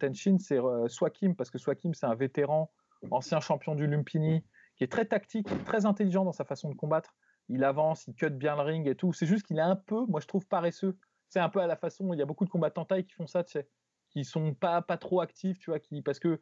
Tenshin. 0.00 0.36
C'est 0.38 0.58
Swakim, 0.88 1.34
parce 1.34 1.50
que 1.50 1.58
Swakim, 1.58 1.94
c'est 1.94 2.06
un 2.06 2.14
vétéran, 2.14 2.70
ancien 3.10 3.40
champion 3.40 3.74
du 3.74 3.86
Lumpini, 3.86 4.44
qui 4.76 4.84
est 4.84 4.90
très 4.90 5.06
tactique, 5.06 5.48
très 5.64 5.86
intelligent 5.86 6.24
dans 6.24 6.32
sa 6.32 6.44
façon 6.44 6.70
de 6.70 6.74
combattre. 6.74 7.14
Il 7.48 7.62
avance, 7.62 8.06
il 8.08 8.14
cut 8.14 8.30
bien 8.30 8.56
le 8.56 8.62
ring 8.62 8.88
et 8.88 8.96
tout. 8.96 9.12
C'est 9.12 9.26
juste 9.26 9.46
qu'il 9.46 9.58
est 9.58 9.62
un 9.62 9.76
peu, 9.76 10.04
moi 10.06 10.20
je 10.20 10.26
trouve, 10.26 10.46
paresseux. 10.46 10.98
C'est 11.28 11.40
un 11.40 11.48
peu 11.48 11.60
à 11.60 11.66
la 11.66 11.76
façon, 11.76 12.12
il 12.12 12.18
y 12.18 12.22
a 12.22 12.26
beaucoup 12.26 12.44
de 12.44 12.50
combattants 12.50 12.84
taille 12.84 13.04
qui 13.04 13.12
font 13.12 13.26
ça, 13.26 13.44
tu 13.44 13.52
sais, 13.52 13.68
qui 14.10 14.24
sont 14.24 14.54
pas, 14.54 14.82
pas 14.82 14.96
trop 14.96 15.20
actifs, 15.20 15.58
tu 15.58 15.70
vois, 15.70 15.78
qui, 15.78 16.02
parce 16.02 16.18
que 16.18 16.40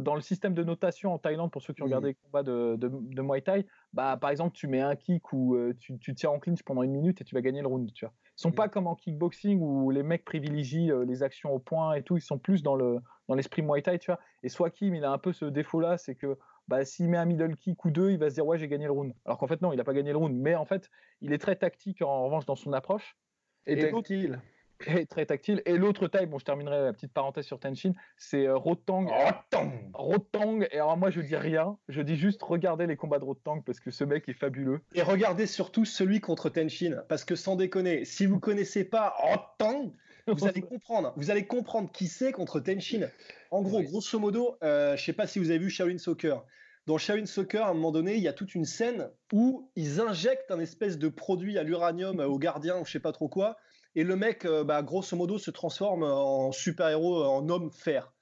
dans 0.00 0.14
le 0.14 0.20
système 0.20 0.54
de 0.54 0.64
notation 0.64 1.12
en 1.12 1.18
Thaïlande, 1.18 1.50
pour 1.50 1.62
ceux 1.62 1.72
qui 1.72 1.82
ont 1.82 1.86
regardé 1.86 2.08
les 2.08 2.14
combats 2.14 2.42
de, 2.42 2.76
de, 2.76 3.22
Muay 3.22 3.40
Thai, 3.40 3.66
bah, 3.92 4.16
par 4.16 4.30
exemple, 4.30 4.54
tu 4.54 4.66
mets 4.66 4.80
un 4.80 4.96
kick 4.96 5.32
ou 5.32 5.54
euh, 5.54 5.74
tu, 5.78 5.98
tu 5.98 6.14
tiens 6.14 6.30
en 6.30 6.38
clinch 6.38 6.62
pendant 6.62 6.82
une 6.82 6.92
minute 6.92 7.20
et 7.20 7.24
tu 7.24 7.34
vas 7.34 7.40
gagner 7.40 7.60
le 7.60 7.68
round. 7.68 7.92
Tu 7.92 8.04
vois. 8.04 8.14
Ils 8.36 8.40
sont 8.40 8.52
pas 8.52 8.68
comme 8.68 8.86
en 8.86 8.94
kickboxing 8.94 9.60
où 9.60 9.90
les 9.90 10.02
mecs 10.02 10.24
privilégient 10.24 10.90
euh, 10.90 11.04
les 11.04 11.22
actions 11.22 11.52
au 11.52 11.58
point 11.58 11.94
et 11.94 12.02
tout. 12.02 12.16
Ils 12.16 12.22
sont 12.22 12.38
plus 12.38 12.62
dans 12.62 12.74
le 12.74 12.98
dans 13.28 13.34
l'esprit 13.34 13.62
Muay 13.62 13.82
Thai, 13.82 13.98
tu 13.98 14.10
vois. 14.10 14.20
Et 14.42 14.48
Swakim, 14.48 14.94
il 14.94 15.04
a 15.04 15.10
un 15.10 15.18
peu 15.18 15.32
ce 15.32 15.46
défaut-là, 15.46 15.96
c'est 15.98 16.14
que 16.14 16.36
bah, 16.68 16.84
s'il 16.84 17.08
met 17.08 17.18
un 17.18 17.24
middle 17.24 17.56
kick 17.56 17.84
ou 17.84 17.90
deux, 17.90 18.10
il 18.10 18.18
va 18.18 18.30
se 18.30 18.34
dire 18.34 18.46
ouais 18.46 18.58
j'ai 18.58 18.68
gagné 18.68 18.86
le 18.86 18.92
round. 18.92 19.14
Alors 19.24 19.38
qu'en 19.38 19.46
fait 19.46 19.62
non, 19.62 19.72
il 19.72 19.76
n'a 19.76 19.84
pas 19.84 19.94
gagné 19.94 20.12
le 20.12 20.18
round. 20.18 20.34
Mais 20.36 20.54
en 20.54 20.64
fait, 20.64 20.90
il 21.20 21.32
est 21.32 21.38
très 21.38 21.56
tactique 21.56 22.02
en 22.02 22.24
revanche 22.24 22.46
dans 22.46 22.56
son 22.56 22.72
approche. 22.72 23.16
Et, 23.66 23.74
et 23.74 23.90
tactile 23.90 24.40
très 25.08 25.26
tactile. 25.26 25.62
Et 25.66 25.76
l'autre 25.76 26.08
taille, 26.08 26.26
bon, 26.26 26.38
je 26.38 26.44
terminerai 26.44 26.84
la 26.84 26.92
petite 26.92 27.12
parenthèse 27.12 27.46
sur 27.46 27.58
Tenshin, 27.58 27.92
c'est 28.16 28.46
euh, 28.46 28.56
Rotang. 28.56 29.06
Rotang 29.06 29.72
Rotang. 29.92 30.60
Et 30.70 30.74
alors, 30.74 30.96
moi, 30.96 31.10
je 31.10 31.20
dis 31.20 31.36
rien. 31.36 31.76
Je 31.88 32.02
dis 32.02 32.16
juste 32.16 32.42
regardez 32.42 32.86
les 32.86 32.96
combats 32.96 33.18
de 33.18 33.24
Rotang 33.24 33.60
parce 33.60 33.80
que 33.80 33.90
ce 33.90 34.04
mec 34.04 34.28
est 34.28 34.34
fabuleux. 34.34 34.80
Et 34.94 35.02
regardez 35.02 35.46
surtout 35.46 35.84
celui 35.84 36.20
contre 36.20 36.48
Tenshin. 36.48 37.02
Parce 37.08 37.24
que 37.24 37.36
sans 37.36 37.56
déconner, 37.56 38.04
si 38.04 38.26
vous 38.26 38.40
connaissez 38.40 38.84
pas 38.84 39.14
Rotang, 39.18 39.92
vous 40.26 40.46
allez 40.46 40.62
comprendre. 40.62 41.12
Vous 41.16 41.30
allez 41.30 41.46
comprendre 41.46 41.90
qui 41.92 42.08
c'est 42.08 42.32
contre 42.32 42.60
Tenshin. 42.60 43.08
En 43.50 43.62
gros, 43.62 43.82
grosso 43.82 44.18
modo, 44.18 44.56
euh, 44.62 44.96
je 44.96 45.04
sais 45.04 45.12
pas 45.12 45.26
si 45.26 45.38
vous 45.38 45.50
avez 45.50 45.58
vu 45.58 45.70
Shaolin 45.70 45.98
Soccer. 45.98 46.44
Dans 46.86 46.98
Shaolin 46.98 47.26
Soccer, 47.26 47.64
à 47.64 47.70
un 47.70 47.74
moment 47.74 47.92
donné, 47.92 48.16
il 48.16 48.22
y 48.22 48.28
a 48.28 48.34
toute 48.34 48.54
une 48.54 48.66
scène 48.66 49.08
où 49.32 49.70
ils 49.74 50.00
injectent 50.00 50.50
un 50.50 50.60
espèce 50.60 50.98
de 50.98 51.08
produit 51.08 51.56
à 51.56 51.62
l'uranium 51.62 52.20
au 52.20 52.38
gardien 52.38 52.78
ou 52.78 52.84
je 52.84 52.92
sais 52.92 53.00
pas 53.00 53.12
trop 53.12 53.28
quoi 53.28 53.56
et 53.94 54.04
le 54.04 54.16
mec, 54.16 54.44
euh, 54.44 54.64
bah, 54.64 54.82
grosso 54.82 55.16
modo, 55.16 55.38
se 55.38 55.50
transforme 55.50 56.02
en 56.02 56.52
super-héros, 56.52 57.24
en 57.24 57.48
homme 57.48 57.70
fer. 57.70 58.12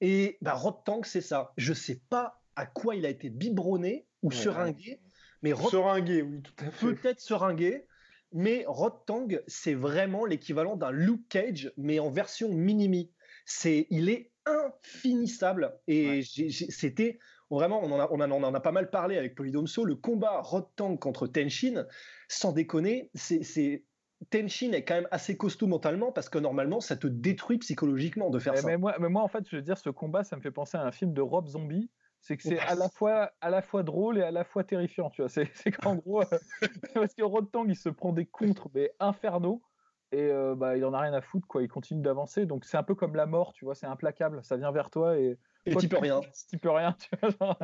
Et 0.00 0.38
bah, 0.40 0.54
Rod 0.54 0.84
Tank, 0.84 1.06
c'est 1.06 1.20
ça. 1.20 1.52
Je 1.56 1.72
sais 1.72 2.00
pas 2.08 2.42
à 2.54 2.66
quoi 2.66 2.96
il 2.96 3.06
a 3.06 3.08
été 3.08 3.30
biberonné 3.30 4.06
ou 4.22 4.30
seringué, 4.30 5.00
mais. 5.42 5.54
Seringué, 5.54 6.22
oui, 6.22 6.42
tout 6.42 6.64
à 6.64 6.70
fait. 6.70 6.86
Peut-être 6.86 7.20
seringué, 7.20 7.86
mais 8.32 8.64
Rod 8.66 9.04
Tang, 9.06 9.42
c'est 9.46 9.74
vraiment 9.74 10.24
l'équivalent 10.24 10.76
d'un 10.76 10.90
Luke 10.90 11.28
Cage, 11.28 11.72
mais 11.76 11.98
en 11.98 12.10
version 12.10 12.52
minimi. 12.52 13.12
C'est, 13.44 13.86
il 13.90 14.08
est 14.08 14.32
infinissable 14.44 15.76
et 15.86 16.22
c'était 16.22 17.18
vraiment, 17.50 17.80
on 17.82 17.92
en, 17.92 18.00
a, 18.00 18.08
on, 18.10 18.20
en 18.20 18.54
a, 18.54 18.60
pas 18.60 18.72
mal 18.72 18.90
parlé 18.90 19.16
avec 19.16 19.34
Polydomso, 19.34 19.84
le 19.84 19.94
combat 19.94 20.40
Rod 20.40 20.66
Tang 20.76 20.98
contre 20.98 21.26
Tenshin, 21.26 21.86
sans 22.28 22.52
déconner, 22.52 23.10
c'est 23.14 23.84
Tenshin 24.30 24.72
est 24.72 24.84
quand 24.84 24.94
même 24.94 25.08
assez 25.10 25.36
costaud 25.36 25.66
mentalement 25.66 26.10
parce 26.10 26.28
que 26.28 26.38
normalement 26.38 26.80
ça 26.80 26.96
te 26.96 27.06
détruit 27.06 27.58
psychologiquement 27.58 28.30
de 28.30 28.38
faire 28.38 28.56
ça. 28.56 28.66
Mais 28.66 28.78
moi, 28.78 28.96
mais 28.98 29.08
moi, 29.08 29.22
en 29.22 29.28
fait, 29.28 29.44
je 29.48 29.56
veux 29.56 29.62
dire, 29.62 29.78
ce 29.78 29.90
combat, 29.90 30.24
ça 30.24 30.36
me 30.36 30.40
fait 30.40 30.50
penser 30.50 30.76
à 30.76 30.82
un 30.82 30.92
film 30.92 31.12
de 31.12 31.20
Rob 31.20 31.46
Zombie. 31.46 31.90
C'est 32.20 32.36
que 32.36 32.42
c'est 32.42 32.58
à 32.58 32.74
la 32.74 32.88
fois 32.88 33.30
à 33.40 33.50
la 33.50 33.62
fois 33.62 33.82
drôle 33.82 34.18
et 34.18 34.22
à 34.22 34.30
la 34.30 34.42
fois 34.42 34.64
terrifiant 34.64 35.10
tu 35.10 35.22
vois. 35.22 35.28
C'est 35.28 35.70
qu'en 35.70 35.94
gros 35.96 36.22
euh, 36.22 36.38
parce 36.94 37.14
que 37.14 37.22
Rodtang 37.22 37.66
il 37.68 37.76
se 37.76 37.88
prend 37.88 38.12
des 38.12 38.26
contres 38.26 38.68
mais 38.74 38.90
infernaux 38.98 39.62
et 40.10 40.30
euh, 40.30 40.56
bah 40.56 40.76
il 40.76 40.84
en 40.84 40.92
a 40.92 41.00
rien 41.00 41.12
à 41.12 41.20
foutre 41.20 41.46
quoi. 41.46 41.62
Il 41.62 41.68
continue 41.68 42.02
d'avancer. 42.02 42.46
Donc 42.46 42.64
c'est 42.64 42.78
un 42.78 42.82
peu 42.82 42.94
comme 42.96 43.14
la 43.14 43.26
mort 43.26 43.52
tu 43.52 43.64
vois. 43.64 43.76
C'est 43.76 43.86
implacable. 43.86 44.42
Ça 44.42 44.56
vient 44.56 44.72
vers 44.72 44.90
toi 44.90 45.18
et 45.18 45.38
et 45.66 45.76
tu 45.76 45.88
peux 45.88 45.98
rien. 45.98 46.20
tu 46.50 46.58
peux 46.58 46.70
rien 46.70 46.92
tu 46.92 47.10
vois, 47.38 47.56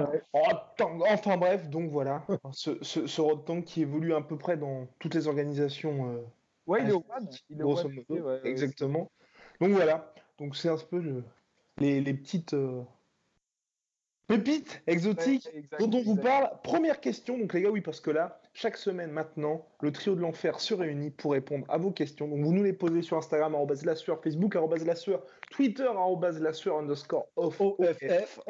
enfin 1.11 1.37
bref. 1.39 1.69
Donc 1.69 1.91
voilà. 1.91 2.25
Ce, 2.53 2.79
ce, 2.83 3.07
ce 3.07 3.61
qui 3.63 3.83
évolue 3.83 4.15
à 4.15 4.21
peu 4.21 4.37
près 4.37 4.57
dans 4.57 4.87
toutes 4.99 5.15
les 5.15 5.29
organisations 5.29 6.11
euh, 6.11 6.23
ouais 6.67 6.83
il 6.83 6.91
est 6.91 6.93
au 6.93 7.05
il 7.51 7.61
est 7.61 7.65
au 7.65 8.45
exactement. 8.45 9.11
Donc 9.61 9.71
voilà. 9.71 10.13
Donc 10.39 10.57
c'est 10.57 10.69
un 10.69 10.77
peu 10.77 10.99
le, 10.99 11.25
les, 11.79 12.01
les 12.01 12.15
petites 12.15 12.55
Pépite 14.29 14.83
exotique 14.87 15.49
dont 15.79 15.91
on 15.93 16.03
vous 16.03 16.17
parle. 16.17 16.51
Première 16.63 17.01
question, 17.01 17.37
donc 17.37 17.53
les 17.53 17.63
gars, 17.63 17.71
oui, 17.71 17.81
parce 17.81 18.01
que 18.01 18.11
là, 18.11 18.41
chaque 18.55 18.77
semaine 18.77 19.11
maintenant, 19.11 19.67
le 19.81 19.93
trio 19.93 20.15
de 20.15 20.21
l'enfer 20.21 20.61
se 20.61 20.73
réunit 20.75 21.11
pour 21.11 21.33
répondre 21.33 21.67
à 21.69 21.77
vos 21.77 21.91
questions. 21.91 22.29
Donc 22.29 22.41
vous 22.41 22.53
nous 22.53 22.63
les 22.63 22.73
posez 22.73 23.03
sur 23.03 23.19
Instagram, 23.19 23.55
la 23.85 23.97
sueur, 23.97 24.23
Facebook, 24.23 24.57
la 24.87 24.95
sueur, 24.95 25.23
Twitter, 25.51 25.89
la 26.41 26.53
sueur 26.53 26.79
underscore 26.79 27.27
off, 27.37 27.59
F, 27.59 28.41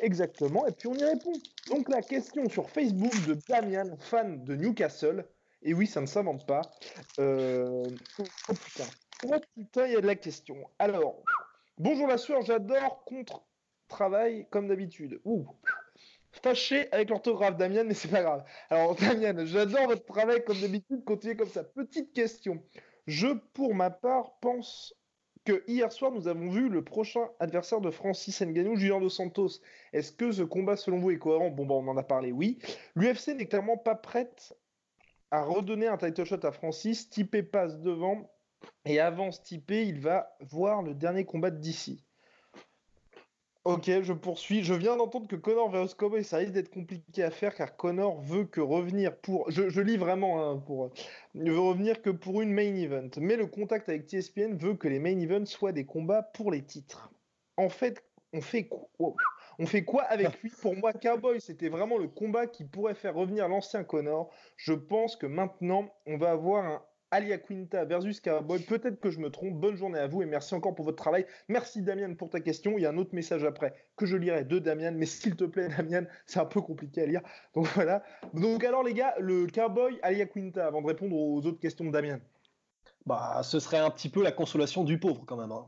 exactement, 0.00 0.66
et 0.66 0.72
puis 0.72 0.88
on 0.88 0.94
y 0.94 1.04
répond. 1.04 1.32
Donc 1.68 1.88
la 1.88 2.02
question 2.02 2.48
sur 2.48 2.70
Facebook 2.70 3.12
de 3.26 3.36
Damian, 3.48 3.96
fan 3.98 4.44
de 4.44 4.54
Newcastle, 4.54 5.26
et 5.62 5.74
oui, 5.74 5.86
ça 5.86 6.00
ne 6.00 6.06
s'invente 6.06 6.46
pas. 6.46 6.62
Euh, 7.18 7.84
oh 8.18 8.52
putain, 8.52 8.84
oh 9.26 9.40
putain, 9.54 9.86
il 9.86 9.92
y 9.92 9.96
a 9.96 10.00
de 10.00 10.06
la 10.06 10.16
question. 10.16 10.56
Alors, 10.78 11.22
bonjour 11.78 12.06
la 12.06 12.18
sueur, 12.18 12.42
j'adore 12.42 13.04
contre 13.04 13.44
travail 13.88 14.46
comme 14.50 14.68
d'habitude. 14.68 15.20
Ouh, 15.24 15.46
fâché 16.32 16.90
avec 16.92 17.10
l'orthographe, 17.10 17.56
Damien, 17.56 17.84
mais 17.84 17.94
c'est 17.94 18.08
pas 18.08 18.22
grave. 18.22 18.44
Alors, 18.70 18.94
Damien, 18.94 19.44
j'adore 19.44 19.86
votre 19.86 20.04
travail 20.04 20.44
comme 20.44 20.60
d'habitude. 20.60 21.04
Continuez 21.04 21.36
comme 21.36 21.48
ça. 21.48 21.64
Petite 21.64 22.12
question. 22.12 22.62
Je, 23.06 23.28
pour 23.52 23.74
ma 23.74 23.90
part, 23.90 24.38
pense 24.40 24.94
que 25.44 25.64
hier 25.66 25.90
soir, 25.92 26.12
nous 26.12 26.28
avons 26.28 26.48
vu 26.50 26.68
le 26.68 26.84
prochain 26.84 27.28
adversaire 27.40 27.80
de 27.80 27.90
Francis 27.90 28.40
Ngannou, 28.40 28.76
Junior 28.76 29.00
Dos 29.00 29.10
Santos. 29.10 29.60
Est-ce 29.92 30.12
que 30.12 30.32
ce 30.32 30.42
combat, 30.42 30.76
selon 30.76 30.98
vous, 30.98 31.10
est 31.10 31.18
cohérent? 31.18 31.50
Bon, 31.50 31.66
bah, 31.66 31.74
on 31.74 31.88
en 31.88 31.96
a 31.96 32.02
parlé, 32.02 32.30
oui. 32.32 32.58
L'UFC 32.94 33.28
n'est 33.28 33.46
clairement 33.46 33.76
pas 33.76 33.94
prête 33.94 34.54
à 35.30 35.42
redonner 35.42 35.86
un 35.86 35.96
title 35.96 36.24
shot 36.24 36.44
à 36.44 36.52
Francis. 36.52 37.02
Stipe 37.02 37.50
passe 37.50 37.80
devant. 37.80 38.30
Et 38.84 39.00
avant 39.00 39.30
Stipe, 39.32 39.70
il 39.70 40.00
va 40.00 40.36
voir 40.40 40.82
le 40.82 40.94
dernier 40.94 41.24
combat 41.24 41.50
d'ici. 41.50 42.04
Ok, 43.64 43.90
je 44.02 44.14
poursuis. 44.14 44.64
Je 44.64 44.72
viens 44.72 44.96
d'entendre 44.96 45.28
que 45.28 45.36
Connor 45.36 45.70
vs 45.70 45.94
Cowboy, 45.94 46.24
ça 46.24 46.38
risque 46.38 46.52
d'être 46.52 46.70
compliqué 46.70 47.22
à 47.22 47.30
faire 47.30 47.54
car 47.54 47.76
Connor 47.76 48.18
veut 48.22 48.46
que 48.46 48.62
revenir 48.62 49.14
pour. 49.18 49.50
Je, 49.50 49.80
lis 49.80 49.98
vraiment 49.98 50.50
hein, 50.50 50.56
pour. 50.56 50.90
Il 51.34 51.50
veut 51.50 51.60
revenir 51.60 52.00
que 52.00 52.08
pour 52.08 52.40
une 52.40 52.52
main 52.52 52.74
event. 52.74 53.10
Mais 53.18 53.36
le 53.36 53.46
contact 53.46 53.90
avec 53.90 54.08
TSPN 54.08 54.56
veut 54.56 54.74
que 54.74 54.88
les 54.88 54.98
main 54.98 55.18
events 55.18 55.44
soient 55.44 55.72
des 55.72 55.84
combats 55.84 56.22
pour 56.22 56.50
les 56.50 56.64
titres. 56.64 57.12
En 57.58 57.68
fait, 57.68 58.02
on 58.32 58.40
fait 58.40 58.66
quoi? 58.66 59.14
On 59.60 59.66
fait 59.66 59.84
quoi 59.84 60.02
avec 60.04 60.28
lui? 60.42 60.50
Pour 60.62 60.74
moi, 60.74 60.94
Cowboy, 60.94 61.38
c'était 61.40 61.68
vraiment 61.68 61.98
le 61.98 62.08
combat 62.08 62.46
qui 62.46 62.64
pourrait 62.64 62.94
faire 62.94 63.14
revenir 63.14 63.46
l'ancien 63.46 63.84
Connor. 63.84 64.32
Je 64.56 64.72
pense 64.72 65.16
que 65.16 65.26
maintenant, 65.26 65.92
on 66.06 66.16
va 66.16 66.30
avoir 66.30 66.64
un 66.64 66.82
Alia 67.10 67.36
Quinta 67.36 67.84
versus 67.84 68.20
Cowboy. 68.20 68.60
Peut-être 68.60 69.00
que 69.00 69.10
je 69.10 69.18
me 69.18 69.30
trompe. 69.30 69.60
Bonne 69.60 69.76
journée 69.76 69.98
à 69.98 70.06
vous 70.06 70.22
et 70.22 70.26
merci 70.26 70.54
encore 70.54 70.74
pour 70.74 70.86
votre 70.86 70.96
travail. 70.96 71.26
Merci 71.48 71.82
Damien 71.82 72.14
pour 72.14 72.30
ta 72.30 72.40
question. 72.40 72.78
Il 72.78 72.82
y 72.82 72.86
a 72.86 72.90
un 72.90 72.96
autre 72.96 73.14
message 73.14 73.44
après 73.44 73.74
que 73.96 74.06
je 74.06 74.16
lirai 74.16 74.44
de 74.44 74.58
Damien, 74.58 74.92
mais 74.92 75.04
s'il 75.06 75.36
te 75.36 75.44
plaît 75.44 75.68
Damien, 75.68 76.06
c'est 76.24 76.40
un 76.40 76.46
peu 76.46 76.62
compliqué 76.62 77.02
à 77.02 77.06
lire. 77.06 77.20
Donc 77.54 77.66
voilà. 77.74 78.02
Donc 78.32 78.64
alors 78.64 78.82
les 78.82 78.94
gars, 78.94 79.14
le 79.18 79.46
Cowboy 79.46 79.98
Alia 80.02 80.24
Quinta 80.24 80.66
avant 80.66 80.80
de 80.80 80.86
répondre 80.86 81.14
aux 81.14 81.44
autres 81.44 81.60
questions 81.60 81.84
de 81.84 81.90
Damien. 81.90 82.18
Bah, 83.04 83.42
ce 83.42 83.60
serait 83.60 83.78
un 83.78 83.90
petit 83.90 84.08
peu 84.08 84.22
la 84.22 84.32
consolation 84.32 84.84
du 84.84 84.98
pauvre 84.98 85.24
quand 85.26 85.36
même. 85.36 85.52
Hein. 85.52 85.66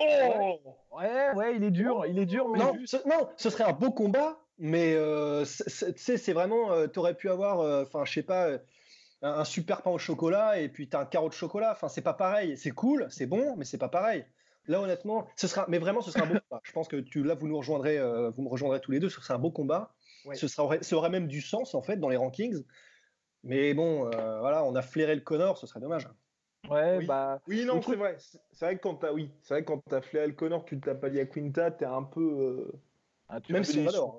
Oh 0.00 0.60
ouais, 0.92 1.32
ouais, 1.34 1.56
il 1.56 1.64
est 1.64 1.70
dur, 1.70 2.06
il 2.06 2.18
est 2.18 2.26
dur, 2.26 2.48
mais 2.48 2.58
non, 2.58 2.74
ce, 2.86 2.96
non, 3.06 3.28
ce 3.36 3.50
serait 3.50 3.64
un 3.64 3.72
beau 3.72 3.90
combat, 3.90 4.40
mais 4.58 4.94
euh, 4.94 5.44
c'est 5.44 6.32
vraiment, 6.32 6.72
euh, 6.72 6.86
t'aurais 6.86 7.14
pu 7.14 7.28
avoir, 7.28 7.60
euh, 7.60 7.82
enfin, 7.82 8.04
je 8.04 8.12
sais 8.14 8.22
pas 8.22 8.58
un, 9.22 9.44
super 9.44 9.82
pain 9.82 9.90
au 9.90 9.98
chocolat 9.98 10.58
et 10.58 10.68
puis 10.68 10.88
tu 10.88 10.96
as 10.96 11.00
un 11.00 11.06
carreau 11.06 11.28
de 11.28 11.34
chocolat. 11.34 11.72
Enfin, 11.72 11.88
c'est 11.88 12.02
pas 12.02 12.14
pareil. 12.14 12.56
C'est 12.56 12.70
cool, 12.70 13.06
c'est 13.10 13.26
bon, 13.26 13.56
mais 13.56 13.64
c'est 13.64 13.78
pas 13.78 13.88
pareil. 13.88 14.24
Là, 14.66 14.80
honnêtement, 14.80 15.26
ce 15.36 15.48
sera, 15.48 15.66
mais 15.68 15.78
vraiment, 15.78 16.00
ce 16.00 16.10
sera 16.10 16.24
un 16.24 16.28
beau 16.28 16.38
combat. 16.48 16.60
Je 16.62 16.72
pense 16.72 16.88
que 16.88 16.96
tu, 16.96 17.22
là, 17.22 17.34
vous 17.34 17.48
nous 17.48 17.56
rejoindrez, 17.56 17.98
euh, 17.98 18.30
vous 18.30 18.42
me 18.42 18.48
rejoindrez 18.48 18.80
tous 18.80 18.92
les 18.92 19.00
deux. 19.00 19.08
Ce 19.08 19.20
sera 19.20 19.34
un 19.34 19.38
beau 19.38 19.50
combat. 19.50 19.92
Ce 20.34 20.48
sera, 20.48 20.76
ça 20.82 20.96
aurait 20.96 21.10
même 21.10 21.28
du 21.28 21.40
sens 21.40 21.74
en 21.74 21.82
fait 21.82 21.96
dans 21.96 22.08
les 22.08 22.16
rankings. 22.16 22.62
Mais 23.42 23.72
bon, 23.72 24.06
euh, 24.06 24.40
voilà, 24.40 24.64
on 24.64 24.74
a 24.74 24.82
flairé 24.82 25.14
le 25.14 25.22
Connor, 25.22 25.56
ce 25.56 25.66
serait 25.66 25.80
dommage. 25.80 26.06
Ouais, 26.68 26.98
oui. 26.98 27.06
bah. 27.06 27.40
Oui, 27.46 27.64
non, 27.64 27.80
c'est 27.80 27.96
vrai. 27.96 28.16
C'est 28.52 28.64
vrai 28.64 28.76
que 28.76 28.82
quand 28.82 28.96
t'as, 28.96 29.12
oui, 29.12 29.30
c'est 29.42 29.54
vrai 29.54 29.64
quand 29.64 29.82
t'as 29.88 30.00
le 30.26 30.32
Connor, 30.32 30.64
tu 30.64 30.78
t'as 30.78 30.94
pas 30.94 31.08
dit 31.08 31.20
à 31.20 31.26
Quinta, 31.26 31.70
t'es 31.70 31.86
un 31.86 32.02
peu. 32.02 32.20
Euh, 32.20 32.72
ah, 33.28 33.38
même 33.48 33.64
si 33.64 33.86
on. 33.88 34.16
Hein. 34.16 34.18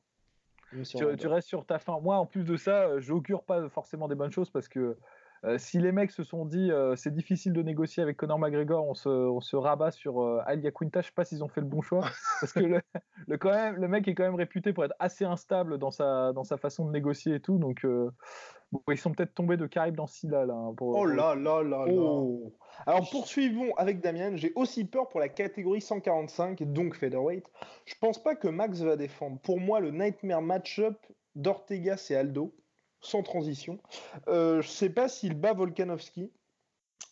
Tu, 0.72 1.18
tu, 1.18 1.28
restes 1.28 1.50
sur 1.50 1.66
ta 1.66 1.80
fin. 1.80 2.00
Moi, 2.00 2.16
en 2.16 2.26
plus 2.26 2.46
de 2.46 2.56
ça, 2.56 2.98
j'augure 3.00 3.44
pas 3.44 3.68
forcément 3.68 4.08
des 4.08 4.16
bonnes 4.16 4.32
choses 4.32 4.50
parce 4.50 4.70
que 4.70 4.98
euh, 5.44 5.58
si 5.58 5.80
les 5.80 5.92
mecs 5.92 6.12
se 6.12 6.24
sont 6.24 6.46
dit 6.46 6.72
euh, 6.72 6.96
c'est 6.96 7.14
difficile 7.14 7.52
de 7.54 7.64
négocier 7.64 8.04
avec 8.04 8.16
Conor 8.18 8.38
McGregor, 8.38 8.88
on 8.88 8.94
se, 8.94 9.10
on 9.10 9.42
se 9.42 9.56
rabat 9.56 9.89
sur 9.89 10.22
euh, 10.22 10.42
Alia 10.46 10.70
Quinta, 10.70 11.02
je 11.02 11.08
sais 11.08 11.14
pas 11.14 11.26
s'ils 11.26 11.44
ont 11.44 11.48
fait 11.48 11.62
le 11.62 11.68
bon 11.68 11.82
choix 11.82 12.02
parce 12.42 12.54
que 12.54 12.60
le, 12.60 12.82
le, 13.28 13.38
quand 13.38 13.50
même, 13.52 13.76
le 13.76 13.88
mec 13.88 14.08
est 14.08 14.14
quand 14.14 14.24
même 14.24 14.36
réputé 14.36 14.72
pour 14.72 14.86
être 14.86 14.94
assez 15.00 15.26
instable 15.26 15.80
dans 15.80 15.89
sa, 15.89 16.32
dans 16.34 16.44
sa 16.44 16.58
façon 16.58 16.86
de 16.86 16.92
négocier 16.92 17.36
et 17.36 17.39
tout. 17.39 17.58
Donc 17.58 17.84
bon, 17.84 18.82
ils 18.89 18.98
sont 18.98 19.12
peut-être 19.14 19.34
tombés 19.34 19.58
de 19.58 19.66
Caribe 19.66 19.96
dans 19.96 20.06
Silla 20.06 20.46
là. 20.46 20.54
Hein, 20.54 20.76
oh 20.80 21.06
là 21.06 21.34
là 21.34 21.64
là 21.64 21.86
oh. 21.89 22.54
Alors 22.86 23.10
poursuivons 23.10 23.74
avec 23.78 24.00
Damien. 24.00 24.36
J'ai 24.36 24.52
aussi 24.56 24.86
peur 24.86 25.10
pour 25.10 25.20
la 25.20 25.30
catégorie 25.30 25.82
145, 25.82 26.62
donc 26.72 26.96
featherweight. 26.96 27.46
Je 27.86 27.96
pense 28.00 28.22
pas 28.22 28.36
que 28.36 28.48
Max 28.48 28.82
va 28.82 28.96
défendre. 28.96 29.39
Pour 29.39 29.60
moi, 29.60 29.80
le 29.80 29.89
nightmare 29.89 30.44
match-up 30.44 30.98
d'Ortegas 31.36 32.08
et 32.12 32.16
Aldo 32.16 32.54
sans 33.02 33.24
transition. 33.24 33.80
Euh, 34.28 34.62
je 34.62 34.68
ne 34.68 34.74
sais 34.74 34.89
pas 34.89 35.10
s'il 35.10 35.34
bat 35.34 35.54
Volkanovski. 35.54 36.32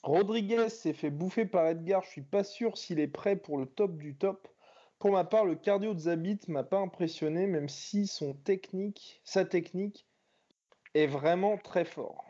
Rodriguez 0.04 0.70
s'est 0.70 0.94
fait 0.94 1.10
bouffer 1.10 1.46
par 1.46 1.66
Edgar. 1.68 2.04
Je 2.04 2.10
suis 2.10 2.22
pas 2.22 2.44
sûr 2.44 2.78
s'il 2.78 3.00
est 3.00 3.08
prêt 3.08 3.36
pour 3.36 3.58
le 3.58 3.66
top 3.66 3.98
du 3.98 4.16
top. 4.16 4.48
Pour 5.00 5.12
ma 5.12 5.24
part, 5.24 5.46
le 5.46 5.56
cardio 5.56 5.94
de 5.94 6.00
Zabit 6.00 6.40
m'a 6.48 6.64
pas 6.64 6.80
impressionné, 6.80 7.48
même 7.48 7.70
si 7.70 8.06
son 8.06 8.34
technique, 8.34 9.22
sa 9.24 9.46
technique 9.46 10.06
est 10.94 11.08
vraiment 11.08 11.58
très 11.58 11.86
fort. 11.86 12.26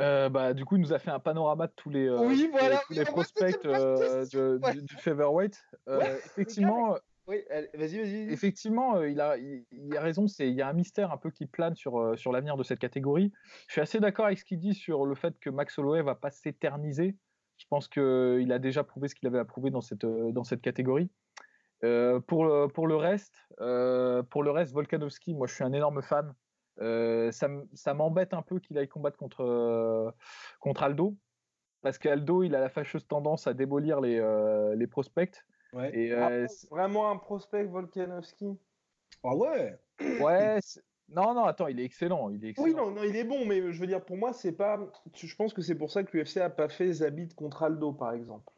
Euh, 0.00 0.28
bah, 0.28 0.54
du 0.54 0.64
coup, 0.64 0.76
il 0.76 0.82
nous 0.82 0.92
a 0.92 0.98
fait 0.98 1.10
un 1.10 1.20
panorama 1.20 1.66
de 1.66 1.72
tous 1.76 1.90
les, 1.90 2.08
euh, 2.08 2.18
oui, 2.18 2.48
voilà, 2.50 2.82
les, 2.90 3.04
prospects 3.04 3.62
du, 3.62 4.96
featherweight. 4.98 5.62
effectivement, 5.86 6.96
oui, 7.32 7.44
vas-y, 7.74 7.98
vas-y. 7.98 8.32
Effectivement, 8.32 8.96
euh, 8.96 9.08
il, 9.08 9.20
a, 9.20 9.36
il, 9.38 9.96
a 9.96 10.00
raison. 10.00 10.28
C'est, 10.28 10.48
il 10.48 10.54
y 10.54 10.62
a 10.62 10.68
un 10.68 10.72
mystère 10.72 11.12
un 11.12 11.16
peu 11.16 11.30
qui 11.30 11.46
plane 11.46 11.74
sur, 11.74 11.98
euh, 11.98 12.16
sur 12.16 12.32
l'avenir 12.32 12.56
de 12.56 12.62
cette 12.62 12.78
catégorie. 12.78 13.32
Je 13.68 13.72
suis 13.72 13.80
assez 13.80 14.00
d'accord 14.00 14.26
avec 14.26 14.38
ce 14.38 14.44
qu'il 14.44 14.58
dit 14.58 14.74
sur 14.74 15.06
le 15.06 15.14
fait 15.14 15.38
que 15.38 15.50
Max 15.50 15.78
Holloway 15.78 16.02
va 16.02 16.14
pas 16.14 16.30
s'éterniser. 16.30 17.16
Je 17.56 17.66
pense 17.68 17.88
qu'il 17.88 18.52
a 18.52 18.58
déjà 18.58 18.84
prouvé 18.84 19.08
ce 19.08 19.14
qu'il 19.14 19.26
avait 19.28 19.38
à 19.38 19.44
prouver 19.44 19.70
dans 19.70 19.80
cette, 19.80 20.04
euh, 20.04 20.32
dans 20.32 20.44
cette 20.44 20.60
catégorie. 20.60 21.10
pour, 22.28 22.72
pour 22.72 22.86
le 22.86 22.96
reste, 22.96 23.34
pour 23.56 24.42
le 24.44 24.50
reste, 24.50 24.72
Volkanovski, 24.72 25.34
moi 25.34 25.48
je 25.48 25.54
suis 25.54 25.64
un 25.64 25.72
énorme 25.72 26.00
fan. 26.00 26.32
ça, 26.78 27.48
ça 27.74 27.94
m'embête 27.94 28.34
un 28.34 28.42
peu 28.42 28.60
qu'il 28.60 28.78
aille 28.78 28.86
combattre 28.86 29.16
contre, 29.16 30.14
contre 30.60 30.84
Aldo, 30.84 31.16
parce 31.80 31.98
qu'Aldo, 31.98 32.44
il 32.44 32.54
a 32.54 32.60
la 32.60 32.68
fâcheuse 32.68 33.04
tendance 33.08 33.48
à 33.48 33.52
démolir 33.52 34.00
les, 34.00 34.20
les 34.76 34.86
prospects. 34.86 35.44
Et, 35.92 36.12
ah 36.12 36.28
euh, 36.30 36.46
vraiment 36.70 37.10
un 37.10 37.16
prospect 37.16 37.64
Volkanovski 37.64 38.58
Ah 39.24 39.34
ouais 39.34 39.78
Ouais. 40.20 40.58
Non, 41.08 41.34
non, 41.34 41.44
attends, 41.44 41.66
il 41.66 41.78
est 41.78 41.84
excellent. 41.84 42.30
Il 42.30 42.44
est 42.44 42.50
excellent. 42.50 42.66
Oui, 42.66 42.74
non, 42.74 42.90
non, 42.90 43.02
il 43.02 43.16
est 43.16 43.24
bon, 43.24 43.44
mais 43.44 43.72
je 43.72 43.80
veux 43.80 43.86
dire, 43.86 44.04
pour 44.04 44.16
moi, 44.16 44.32
c'est 44.32 44.52
pas. 44.52 44.78
Je 45.14 45.34
pense 45.36 45.52
que 45.52 45.60
c'est 45.60 45.74
pour 45.74 45.90
ça 45.90 46.04
que 46.04 46.16
l'UFC 46.16 46.38
a 46.38 46.48
pas 46.48 46.68
fait 46.68 46.90
Zabit 46.92 47.28
contre 47.34 47.62
Aldo, 47.62 47.92
par 47.92 48.12
exemple. 48.12 48.50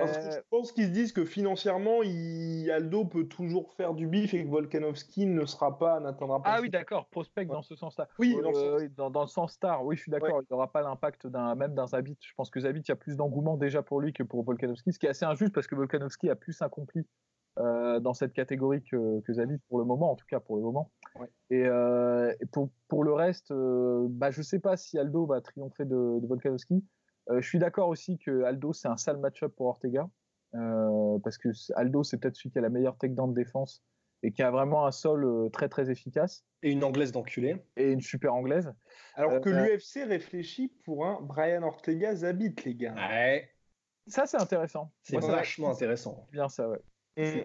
Parce 0.00 0.18
que 0.18 0.24
Ben, 0.24 0.30
je 0.32 0.40
pense 0.50 0.72
qu'ils 0.72 0.84
se 0.86 0.90
disent 0.90 1.12
que 1.12 1.24
financièrement, 1.24 2.02
il- 2.02 2.70
Aldo 2.70 3.04
peut 3.04 3.24
toujours 3.26 3.72
faire 3.74 3.94
du 3.94 4.06
bif 4.06 4.34
et 4.34 4.44
que 4.44 4.48
Volkanovski 4.50 5.26
ne 5.26 5.44
sera 5.46 5.78
pas, 5.78 6.00
n'atteindra 6.00 6.42
pas. 6.42 6.50
Ah 6.56 6.58
oui, 6.60 6.70
d'accord, 6.70 7.06
prospect 7.08 7.44
dans 7.46 7.62
ce 7.62 7.76
sens-là. 7.76 8.08
Oui, 8.18 8.34
Euh, 8.38 8.42
dans 8.42 8.52
ce 8.52 8.60
sens. 8.60 8.80
oui, 8.80 8.88
dans, 8.96 9.10
dans 9.10 9.20
le 9.22 9.26
sens 9.28 9.52
star, 9.52 9.84
oui, 9.84 9.96
je 9.96 10.02
suis 10.02 10.10
d'accord, 10.10 10.40
il 10.42 10.46
n'aura 10.50 10.70
pas 10.72 10.82
l'impact 10.82 11.26
d'un 11.26 11.54
même 11.54 11.74
d'un 11.74 11.86
Zabit. 11.86 12.16
Je 12.20 12.32
pense 12.36 12.50
que 12.50 12.60
Zabit, 12.60 12.80
il 12.80 12.88
y 12.88 12.92
a 12.92 12.96
plus 12.96 13.16
d'engouement 13.16 13.56
déjà 13.56 13.82
pour 13.82 14.00
lui 14.00 14.12
que 14.12 14.22
pour 14.22 14.42
Volkanovski, 14.44 14.92
ce 14.92 14.98
qui 14.98 15.06
est 15.06 15.10
assez 15.10 15.24
injuste 15.24 15.54
parce 15.54 15.66
que 15.66 15.74
Volkanovski 15.74 16.28
a 16.30 16.36
plus 16.36 16.60
accompli 16.62 17.06
euh, 17.60 18.00
dans 18.00 18.14
cette 18.14 18.32
catégorie 18.32 18.82
que, 18.82 19.20
que 19.20 19.32
Zabit 19.32 19.58
pour 19.68 19.78
le 19.78 19.84
moment, 19.84 20.10
en 20.10 20.16
tout 20.16 20.26
cas 20.28 20.40
pour 20.40 20.56
le 20.56 20.62
moment. 20.62 20.90
Ouais. 21.20 21.28
Et, 21.50 21.64
euh, 21.64 22.34
et 22.40 22.46
pour, 22.46 22.70
pour 22.88 23.04
le 23.04 23.12
reste, 23.12 23.52
euh, 23.52 24.06
bah, 24.10 24.32
je 24.32 24.40
ne 24.40 24.44
sais 24.44 24.58
pas 24.58 24.76
si 24.76 24.98
Aldo 24.98 25.24
va 25.26 25.40
triompher 25.40 25.84
de, 25.84 26.18
de 26.20 26.26
Volkanovski. 26.26 26.84
Euh, 27.30 27.40
je 27.40 27.48
suis 27.48 27.58
d'accord 27.58 27.88
aussi 27.88 28.18
que 28.18 28.42
Aldo, 28.44 28.72
c'est 28.72 28.88
un 28.88 28.96
sale 28.96 29.18
match-up 29.18 29.54
pour 29.56 29.66
Ortega. 29.66 30.08
euh, 30.54 31.18
parce 31.24 31.36
que 31.38 31.48
Aldo, 31.74 32.04
c'est 32.04 32.18
peut-être 32.18 32.36
celui 32.36 32.50
qui 32.50 32.58
a 32.58 32.62
la 32.62 32.68
meilleure 32.68 32.96
takedown 32.96 33.30
de 33.30 33.34
défense 33.34 33.82
et 34.22 34.30
qui 34.32 34.42
a 34.42 34.50
vraiment 34.50 34.86
un 34.86 34.92
sol 34.92 35.24
euh, 35.24 35.48
très 35.48 35.68
très 35.68 35.90
efficace 35.90 36.44
Et 36.62 36.70
une 36.70 36.84
anglaise 36.84 37.10
d'enculé. 37.12 37.56
et 37.76 37.90
une 37.90 38.00
super 38.00 38.32
anglaise. 38.34 38.72
Alors 39.16 39.40
que 39.40 39.48
Euh, 39.50 39.66
l'UFC 39.66 40.04
réfléchit 40.06 40.68
pour 40.84 41.04
un 41.06 41.18
Brian 41.22 41.62
Ortega 41.62 42.14
Zabit, 42.14 42.54
les 42.64 42.74
gars. 42.76 42.94
Ouais. 42.94 43.50
Ça, 44.06 44.26
c'est 44.26 44.40
intéressant. 44.40 44.92
C'est 45.02 45.14
Moi, 45.14 45.22
ça- 45.22 45.32
vachement 45.32 45.70
intéressant. 45.72 46.26
bien 46.30 46.48
ça, 46.48 46.68
ouais. 46.68 46.80
Mm. 47.16 47.44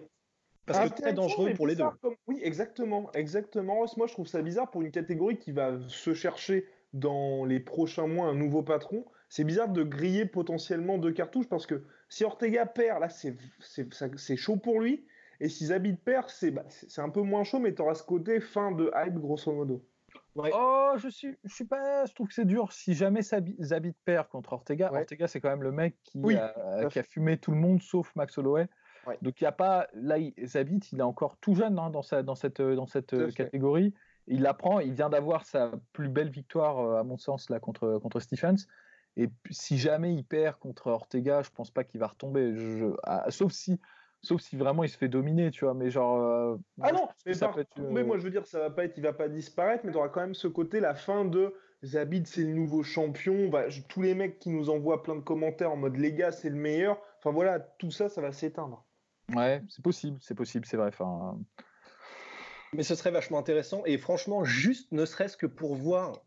Parce 0.66 0.90
que 0.90 1.00
très 1.00 1.12
dangereux 1.14 1.52
pour 1.54 1.66
les 1.66 1.74
deux. 1.74 1.84
comme- 2.00 2.14
Oui, 2.28 2.38
exactement, 2.44 3.10
exactement. 3.12 3.84
Moi, 3.96 4.06
je 4.06 4.12
trouve 4.12 4.26
ça 4.28 4.40
bizarre 4.40 4.70
pour 4.70 4.82
une 4.82 4.92
catégorie 4.92 5.36
qui 5.38 5.50
va 5.52 5.80
se 5.88 6.14
chercher 6.14 6.64
dans 6.92 7.44
les 7.44 7.58
prochains 7.60 8.06
mois 8.06 8.26
un 8.28 8.34
nouveau 8.34 8.62
patron. 8.62 9.04
C'est 9.30 9.44
bizarre 9.44 9.68
de 9.68 9.82
griller 9.84 10.26
potentiellement 10.26 10.98
deux 10.98 11.12
cartouches 11.12 11.48
parce 11.48 11.64
que 11.66 11.84
si 12.08 12.24
Ortega 12.24 12.66
perd, 12.66 13.00
là, 13.00 13.08
c'est 13.08 14.36
chaud 14.36 14.56
pour 14.56 14.80
lui. 14.80 15.06
Et 15.40 15.48
si 15.48 15.66
Zabit 15.66 15.94
perd, 15.94 16.28
c'est 16.28 16.50
bah, 16.50 16.64
c'est 16.68 17.00
un 17.00 17.08
peu 17.08 17.22
moins 17.22 17.44
chaud, 17.44 17.60
mais 17.60 17.74
tu 17.74 17.80
auras 17.80 17.94
ce 17.94 18.02
côté 18.02 18.40
fin 18.40 18.72
de 18.72 18.90
hype, 18.94 19.14
grosso 19.14 19.50
modo. 19.54 19.82
Ouais. 20.34 20.50
Oh, 20.54 20.92
je 20.96 21.08
suis, 21.08 21.36
je 21.44 21.54
suis 21.54 21.64
pas, 21.64 22.04
je 22.04 22.12
trouve 22.12 22.28
que 22.28 22.34
c'est 22.34 22.44
dur. 22.44 22.72
Si 22.72 22.92
jamais 22.94 23.22
Zabit 23.22 23.94
perd 24.04 24.28
contre 24.28 24.52
Ortega, 24.52 24.92
Ouais. 24.92 25.00
Ortega 25.00 25.26
c'est 25.28 25.40
quand 25.40 25.48
même 25.48 25.62
le 25.62 25.72
mec 25.72 25.96
qui, 26.04 26.18
Oui, 26.22 26.36
a, 26.36 26.54
à 26.80 26.84
qui 26.86 26.98
a 26.98 27.02
fumé 27.02 27.38
tout 27.38 27.52
le 27.52 27.56
monde 27.56 27.80
sauf 27.82 28.14
Max 28.16 28.36
Holloway. 28.36 28.66
Ouais. 29.06 29.16
Donc 29.22 29.40
il 29.40 29.44
y 29.44 29.46
a 29.46 29.52
pas, 29.52 29.86
là, 29.94 30.18
il- 30.18 30.34
Zabit, 30.44 30.80
il 30.92 30.98
est 30.98 31.02
encore 31.02 31.36
tout 31.38 31.54
jeune 31.54 31.78
hein, 31.78 31.88
dans 31.90 32.02
sa, 32.02 32.22
dans 32.22 32.34
cette, 32.34 32.60
dans 32.60 32.86
cette 32.86 33.06
Tout 33.06 33.16
à 33.16 33.26
fait. 33.28 33.32
catégorie. 33.32 33.94
Il 34.26 34.46
apprend, 34.46 34.80
il 34.80 34.92
vient 34.92 35.08
d'avoir 35.08 35.46
sa 35.46 35.72
plus 35.92 36.08
belle 36.08 36.30
victoire 36.30 36.78
euh, 36.80 36.98
à 37.00 37.02
mon 37.04 37.16
sens 37.16 37.48
là 37.48 37.58
contre 37.60 37.98
contre 37.98 38.20
Stephens. 38.20 38.66
Et 39.16 39.28
si 39.50 39.78
jamais 39.78 40.14
il 40.14 40.24
perd 40.24 40.56
contre 40.58 40.86
Ortega, 40.88 41.42
je 41.42 41.50
pense 41.50 41.70
pas 41.70 41.84
qu'il 41.84 42.00
va 42.00 42.06
retomber. 42.06 42.54
Je- 42.56 42.94
ah, 43.02 43.30
sauf 43.30 43.52
si, 43.52 43.80
sauf 44.22 44.40
si 44.40 44.56
vraiment 44.56 44.84
il 44.84 44.88
se 44.88 44.96
fait 44.96 45.08
dominer, 45.08 45.50
tu 45.50 45.64
vois. 45.64 45.74
Mais 45.74 45.90
genre. 45.90 46.20
euh, 46.22 46.56
Ah 46.80 46.92
non, 46.92 47.08
mais, 47.26 47.34
ça 47.34 47.46
par- 47.46 47.54
peut 47.56 47.60
être, 47.62 47.78
euh, 47.80 47.90
mais 47.90 48.04
moi 48.04 48.18
je 48.18 48.22
veux 48.22 48.30
dire, 48.30 48.46
ça 48.46 48.60
va 48.60 48.70
pas 48.70 48.84
être, 48.84 48.96
il 48.96 49.02
va 49.02 49.12
pas 49.12 49.28
disparaître, 49.28 49.84
mais 49.84 49.92
tu 49.92 49.98
auras 49.98 50.08
quand 50.08 50.20
même 50.20 50.34
ce 50.34 50.48
côté, 50.48 50.80
la 50.80 50.94
fin 50.94 51.24
de 51.24 51.54
Zabit, 51.84 52.22
c'est 52.26 52.42
le 52.42 52.52
nouveau 52.52 52.82
champion. 52.82 53.48
Bah, 53.48 53.68
je- 53.68 53.82
tous 53.82 54.02
les 54.02 54.14
mecs 54.14 54.38
qui 54.38 54.50
nous 54.50 54.70
envoient 54.70 55.02
plein 55.02 55.16
de 55.16 55.20
commentaires 55.20 55.72
en 55.72 55.76
mode 55.76 55.96
les 55.96 56.12
gars, 56.12 56.30
c'est 56.32 56.50
le 56.50 56.56
meilleur. 56.56 57.00
Enfin 57.18 57.32
voilà, 57.32 57.58
tout 57.60 57.90
ça, 57.90 58.08
ça 58.08 58.20
va 58.20 58.32
s'éteindre. 58.32 58.86
Ouais, 59.34 59.62
c'est 59.68 59.82
possible, 59.82 60.18
c'est 60.20 60.34
possible, 60.34 60.66
c'est 60.66 60.76
vrai. 60.76 60.88
Enfin, 60.88 61.38
Mais 62.72 62.82
ce 62.84 62.94
serait 62.94 63.10
vachement 63.10 63.38
intéressant. 63.38 63.82
Et 63.84 63.98
franchement, 63.98 64.44
juste 64.44 64.92
ne 64.92 65.04
serait-ce 65.04 65.36
que 65.36 65.46
pour 65.46 65.74
voir 65.74 66.20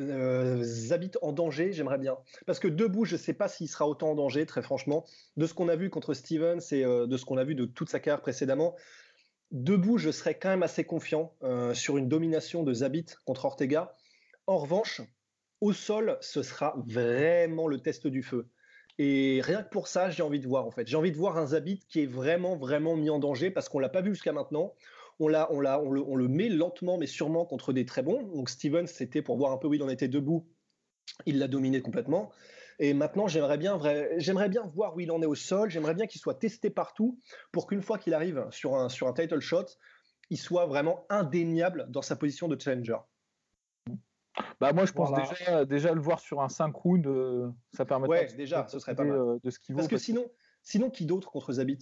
euh, 0.00 0.62
Zabit 0.62 1.12
en 1.22 1.32
danger, 1.32 1.72
j'aimerais 1.72 1.98
bien. 1.98 2.16
Parce 2.46 2.58
que 2.58 2.68
debout, 2.68 3.04
je 3.04 3.14
ne 3.14 3.18
sais 3.18 3.34
pas 3.34 3.48
s'il 3.48 3.68
sera 3.68 3.86
autant 3.86 4.10
en 4.10 4.14
danger, 4.14 4.46
très 4.46 4.62
franchement. 4.62 5.04
De 5.36 5.46
ce 5.46 5.54
qu'on 5.54 5.68
a 5.68 5.76
vu 5.76 5.90
contre 5.90 6.14
Stevens 6.14 6.60
et 6.72 6.84
euh, 6.84 7.06
de 7.06 7.16
ce 7.16 7.24
qu'on 7.24 7.36
a 7.36 7.44
vu 7.44 7.54
de 7.54 7.64
toute 7.64 7.88
sa 7.88 8.00
carrière 8.00 8.20
précédemment, 8.20 8.76
debout, 9.50 9.98
je 9.98 10.10
serais 10.10 10.38
quand 10.38 10.48
même 10.48 10.62
assez 10.62 10.84
confiant 10.84 11.34
euh, 11.42 11.74
sur 11.74 11.96
une 11.96 12.08
domination 12.08 12.62
de 12.62 12.72
Zabit 12.72 13.06
contre 13.24 13.44
Ortega. 13.44 13.96
En 14.46 14.58
revanche, 14.58 15.02
au 15.60 15.72
sol, 15.72 16.18
ce 16.20 16.42
sera 16.42 16.74
vraiment 16.86 17.68
le 17.68 17.78
test 17.78 18.06
du 18.06 18.22
feu. 18.22 18.48
Et 18.98 19.40
rien 19.42 19.62
que 19.62 19.70
pour 19.70 19.88
ça, 19.88 20.10
j'ai 20.10 20.22
envie 20.22 20.40
de 20.40 20.46
voir 20.46 20.66
en 20.66 20.70
fait. 20.70 20.86
J'ai 20.86 20.96
envie 20.96 21.12
de 21.12 21.16
voir 21.16 21.38
un 21.38 21.46
Zabit 21.46 21.80
qui 21.88 22.02
est 22.02 22.06
vraiment, 22.06 22.56
vraiment 22.56 22.96
mis 22.96 23.08
en 23.10 23.18
danger 23.18 23.50
parce 23.50 23.68
qu'on 23.68 23.78
l'a 23.78 23.88
pas 23.88 24.02
vu 24.02 24.10
jusqu'à 24.10 24.32
maintenant. 24.32 24.74
On, 25.20 25.28
l'a, 25.28 25.52
on, 25.52 25.60
l'a, 25.60 25.80
on, 25.80 25.90
le, 25.90 26.02
on 26.02 26.16
le 26.16 26.28
met 26.28 26.48
lentement 26.48 26.96
mais 26.96 27.06
sûrement 27.06 27.44
contre 27.44 27.72
des 27.72 27.84
très 27.84 28.02
bons. 28.02 28.22
Donc 28.22 28.48
Stevens, 28.48 28.86
c'était 28.86 29.20
pour 29.22 29.36
voir 29.36 29.52
un 29.52 29.58
peu 29.58 29.68
où 29.68 29.74
il 29.74 29.82
en 29.82 29.88
était 29.88 30.08
debout. 30.08 30.48
Il 31.26 31.38
l'a 31.38 31.46
dominé 31.46 31.82
complètement. 31.82 32.30
Et 32.78 32.94
maintenant, 32.94 33.28
j'aimerais 33.28 33.58
bien, 33.58 33.76
vrai- 33.76 34.14
j'aimerais 34.16 34.48
bien 34.48 34.62
voir 34.74 34.96
où 34.96 35.00
il 35.00 35.10
en 35.12 35.20
est 35.20 35.26
au 35.26 35.34
sol. 35.34 35.68
J'aimerais 35.70 35.94
bien 35.94 36.06
qu'il 36.06 36.20
soit 36.20 36.36
testé 36.36 36.70
partout 36.70 37.20
pour 37.52 37.66
qu'une 37.66 37.82
fois 37.82 37.98
qu'il 37.98 38.14
arrive 38.14 38.46
sur 38.50 38.74
un, 38.74 38.88
sur 38.88 39.06
un 39.08 39.12
title 39.12 39.40
shot, 39.40 39.66
il 40.30 40.38
soit 40.38 40.64
vraiment 40.64 41.04
indéniable 41.10 41.86
dans 41.90 42.00
sa 42.02 42.16
position 42.16 42.48
de 42.48 42.58
challenger. 42.58 42.96
Bah 44.60 44.72
moi 44.72 44.86
je 44.86 44.92
pense 44.92 45.10
Voilà. 45.10 45.28
déjà, 45.28 45.64
déjà 45.66 45.92
le 45.92 46.00
voir 46.00 46.20
sur 46.20 46.40
un 46.40 46.48
5 46.48 46.74
rounds, 46.74 47.06
euh, 47.06 47.50
ça 47.74 47.84
permettrait 47.84 48.20
Ouais, 48.26 48.32
de- 48.32 48.36
déjà, 48.36 48.62
de 48.62 48.70
ce 48.70 48.78
serait 48.78 48.94
pas 48.94 49.04
mal. 49.04 49.18
euh, 49.18 49.38
de 49.42 49.50
ce 49.50 49.58
qu'il 49.58 49.74
vaut. 49.74 49.78
Parce 49.78 49.88
que 49.88 49.96
parce 49.96 50.04
sinon, 50.04 50.30
sinon 50.62 50.88
qui 50.88 51.04
d'autre 51.04 51.30
contre 51.30 51.52
Zabit? 51.52 51.78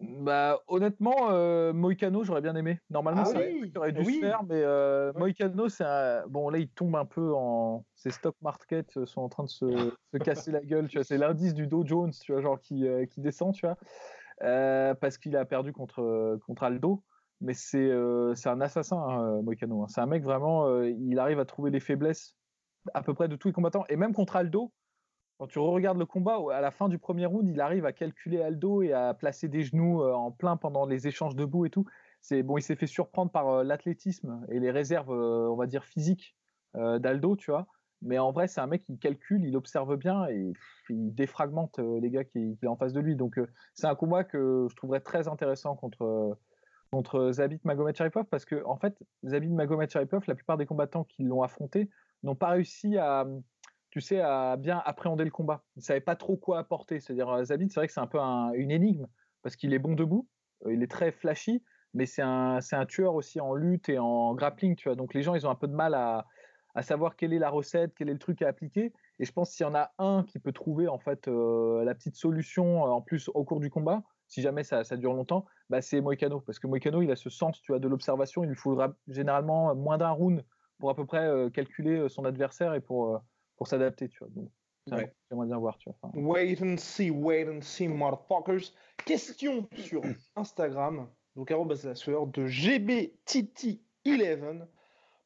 Bah 0.00 0.60
honnêtement, 0.68 1.30
euh, 1.30 1.72
Moïcano 1.72 2.22
j'aurais 2.22 2.40
bien 2.40 2.54
aimé. 2.54 2.80
Normalement 2.88 3.22
Ah 3.24 3.30
c'est 3.32 3.52
oui, 3.52 3.72
aurait 3.76 3.92
dû 3.92 4.02
oui. 4.04 4.14
se 4.14 4.20
faire, 4.20 4.42
mais 4.44 4.62
euh, 4.62 5.12
Ouais. 5.14 5.34
C'est 5.68 5.84
un... 5.84 6.26
bon 6.28 6.50
là 6.50 6.58
il 6.58 6.68
tombe 6.68 6.94
un 6.94 7.04
peu 7.04 7.32
en 7.34 7.84
ses 7.94 8.10
stock 8.10 8.36
markets 8.40 8.96
euh, 8.96 9.06
sont 9.06 9.22
en 9.22 9.28
train 9.28 9.42
de 9.44 9.48
se, 9.48 9.66
se 10.12 10.18
casser 10.18 10.52
la 10.52 10.60
gueule. 10.60 10.88
Tu 10.88 10.98
vois, 10.98 11.04
c'est 11.04 11.18
l'indice 11.18 11.52
du 11.52 11.66
Dow 11.66 11.84
Jones, 11.84 12.12
tu 12.12 12.32
vois, 12.32 12.40
genre 12.40 12.60
qui, 12.60 12.86
euh, 12.86 13.06
qui 13.06 13.20
descend, 13.20 13.54
tu 13.54 13.66
vois, 13.66 13.76
Euh, 14.42 14.94
parce 14.94 15.18
qu'il 15.18 15.36
a 15.36 15.44
perdu 15.44 15.72
contre 15.72 16.38
contre 16.46 16.62
Aldo. 16.62 17.02
Mais 17.40 17.54
c'est 17.54 17.90
c'est 18.34 18.48
un 18.48 18.60
assassin, 18.60 18.98
hein, 18.98 19.42
Moïcano. 19.42 19.82
hein. 19.82 19.86
C'est 19.88 20.00
un 20.00 20.06
mec 20.06 20.22
vraiment, 20.24 20.80
il 20.82 21.18
arrive 21.18 21.38
à 21.40 21.44
trouver 21.44 21.70
les 21.70 21.80
faiblesses 21.80 22.36
à 22.94 23.02
peu 23.02 23.14
près 23.14 23.28
de 23.28 23.36
tous 23.36 23.48
les 23.48 23.54
combattants. 23.54 23.84
Et 23.88 23.96
même 23.96 24.12
contre 24.12 24.36
Aldo, 24.36 24.72
quand 25.38 25.46
tu 25.46 25.60
regardes 25.60 25.98
le 25.98 26.06
combat, 26.06 26.38
à 26.52 26.60
la 26.60 26.72
fin 26.72 26.88
du 26.88 26.98
premier 26.98 27.24
round, 27.26 27.48
il 27.48 27.60
arrive 27.60 27.86
à 27.86 27.92
calculer 27.92 28.42
Aldo 28.42 28.82
et 28.82 28.92
à 28.92 29.14
placer 29.14 29.48
des 29.48 29.62
genoux 29.62 30.02
euh, 30.02 30.12
en 30.12 30.32
plein 30.32 30.56
pendant 30.56 30.84
les 30.84 31.06
échanges 31.06 31.36
debout 31.36 31.64
et 31.64 31.70
tout. 31.70 31.86
C'est 32.20 32.42
bon, 32.42 32.58
il 32.58 32.62
s'est 32.62 32.74
fait 32.74 32.88
surprendre 32.88 33.30
par 33.30 33.48
euh, 33.48 33.62
l'athlétisme 33.62 34.44
et 34.50 34.58
les 34.58 34.72
réserves, 34.72 35.12
euh, 35.12 35.48
on 35.48 35.56
va 35.56 35.66
dire 35.66 35.84
physiques 35.84 36.36
d'Aldo, 36.74 37.34
tu 37.34 37.50
vois. 37.50 37.66
Mais 38.02 38.18
en 38.18 38.30
vrai, 38.30 38.46
c'est 38.46 38.60
un 38.60 38.66
mec 38.66 38.84
qui 38.84 38.98
calcule, 38.98 39.44
il 39.44 39.56
observe 39.56 39.96
bien 39.96 40.28
et 40.28 40.52
il 40.90 41.14
défragmente 41.14 41.78
les 41.78 42.10
gars 42.10 42.22
qui, 42.22 42.56
qui 42.56 42.64
est 42.64 42.68
en 42.68 42.76
face 42.76 42.92
de 42.92 43.00
lui. 43.00 43.16
Donc 43.16 43.40
c'est 43.74 43.86
un 43.86 43.96
combat 43.96 44.22
que 44.22 44.66
je 44.70 44.76
trouverais 44.76 45.00
très 45.00 45.26
intéressant 45.26 45.74
contre 45.74 46.38
contre 46.92 47.32
Zabit 47.32 47.60
Magomed-Sharipov 47.64 48.24
parce 48.26 48.44
que 48.44 48.62
en 48.64 48.76
fait, 48.76 48.94
Zabit 49.24 49.48
Magomed-Sharipov, 49.48 50.24
la 50.28 50.34
plupart 50.34 50.56
des 50.56 50.66
combattants 50.66 51.04
qui 51.04 51.24
l'ont 51.24 51.42
affronté 51.42 51.90
n'ont 52.22 52.36
pas 52.36 52.50
réussi 52.50 52.98
à 52.98 53.26
tu 54.00 54.06
sais, 54.06 54.20
à 54.20 54.56
bien 54.56 54.80
appréhender 54.84 55.24
le 55.24 55.30
combat. 55.30 55.64
Il 55.76 55.82
savait 55.82 56.00
pas 56.00 56.16
trop 56.16 56.36
quoi 56.36 56.58
apporter. 56.58 57.00
C'est-à-dire, 57.00 57.28
euh, 57.30 57.44
Zabit, 57.44 57.68
c'est 57.70 57.80
vrai 57.80 57.86
que 57.88 57.92
c'est 57.92 58.00
un 58.00 58.06
peu 58.06 58.20
un- 58.20 58.52
une 58.52 58.70
énigme 58.70 59.06
parce 59.42 59.56
qu'il 59.56 59.72
est 59.74 59.78
bon 59.78 59.94
debout, 59.94 60.28
euh, 60.66 60.72
il 60.74 60.82
est 60.82 60.90
très 60.90 61.12
flashy, 61.12 61.62
mais 61.94 62.06
c'est 62.06 62.22
un, 62.22 62.58
un 62.72 62.86
tueur 62.86 63.14
aussi 63.14 63.40
en 63.40 63.54
lutte 63.54 63.88
et 63.88 63.98
en 63.98 64.34
grappling, 64.34 64.76
tu 64.76 64.88
vois. 64.88 64.96
Donc 64.96 65.14
les 65.14 65.22
gens, 65.22 65.34
ils 65.34 65.46
ont 65.46 65.50
un 65.50 65.54
peu 65.54 65.68
de 65.68 65.74
mal 65.74 65.94
à, 65.94 66.26
à 66.74 66.82
savoir 66.82 67.16
quelle 67.16 67.32
est 67.32 67.38
la 67.38 67.50
recette, 67.50 67.94
quel 67.96 68.08
est 68.08 68.12
le 68.12 68.18
truc 68.18 68.42
à 68.42 68.48
appliquer. 68.48 68.92
Et 69.18 69.24
je 69.24 69.32
pense 69.32 69.54
qu'il 69.54 69.64
y 69.64 69.68
en 69.68 69.74
a 69.74 69.92
un 69.98 70.22
qui 70.24 70.38
peut 70.38 70.52
trouver 70.52 70.86
en 70.88 70.98
fait 70.98 71.28
euh, 71.28 71.84
la 71.84 71.94
petite 71.94 72.14
solution 72.16 72.82
en 72.82 73.00
plus 73.02 73.28
au 73.34 73.44
cours 73.44 73.60
du 73.60 73.70
combat, 73.70 74.02
si 74.28 74.42
jamais 74.42 74.62
ça, 74.64 74.84
ça 74.84 74.96
dure 74.96 75.14
longtemps, 75.14 75.44
bah, 75.70 75.80
c'est 75.80 76.00
Moïcano. 76.00 76.40
Parce 76.40 76.58
que 76.58 76.66
Moïcano, 76.66 77.02
il 77.02 77.10
a 77.10 77.16
ce 77.16 77.30
sens, 77.30 77.60
tu 77.62 77.72
vois, 77.72 77.78
de 77.80 77.88
l'observation. 77.88 78.44
Il 78.44 78.48
lui 78.48 78.56
faudra 78.56 78.94
généralement 79.08 79.74
moins 79.74 79.98
d'un 79.98 80.10
round 80.10 80.44
pour 80.78 80.90
à 80.90 80.94
peu 80.94 81.06
près 81.06 81.50
calculer 81.52 82.08
son 82.08 82.24
adversaire 82.24 82.74
et 82.74 82.80
pour, 82.80 83.20
pour 83.58 83.68
s'adapter, 83.68 84.08
tu 84.08 84.20
vois. 84.20 84.28
Donc, 84.30 84.48
Ouais. 84.90 85.12
j'aimerais 85.28 85.48
bien 85.48 85.58
voir, 85.58 85.76
tu 85.76 85.90
vois. 85.90 85.98
Enfin, 86.00 86.18
Wait 86.18 86.62
and 86.62 86.78
see, 86.78 87.10
wait 87.10 87.46
and 87.46 87.60
see, 87.60 87.88
motherfuckers. 87.88 88.72
Question 89.04 89.68
sur 89.76 90.00
Instagram, 90.34 91.10
donc 91.36 91.50
arrobas 91.50 91.82
la 91.84 91.94
sueur 91.94 92.26
de 92.26 92.46
GBTT11. 92.46 94.66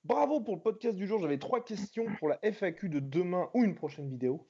Bravo 0.03 0.41
pour 0.41 0.57
le 0.57 0.63
podcast 0.63 0.97
du 0.97 1.07
jour. 1.07 1.21
J'avais 1.21 1.39
trois 1.39 1.63
questions 1.63 2.07
pour 2.19 2.29
la 2.29 2.41
FAQ 2.43 2.89
de 2.89 2.99
demain 2.99 3.51
ou 3.55 3.63
une 3.63 3.77
prochaine 3.77 4.11
vidéo. 4.11 4.49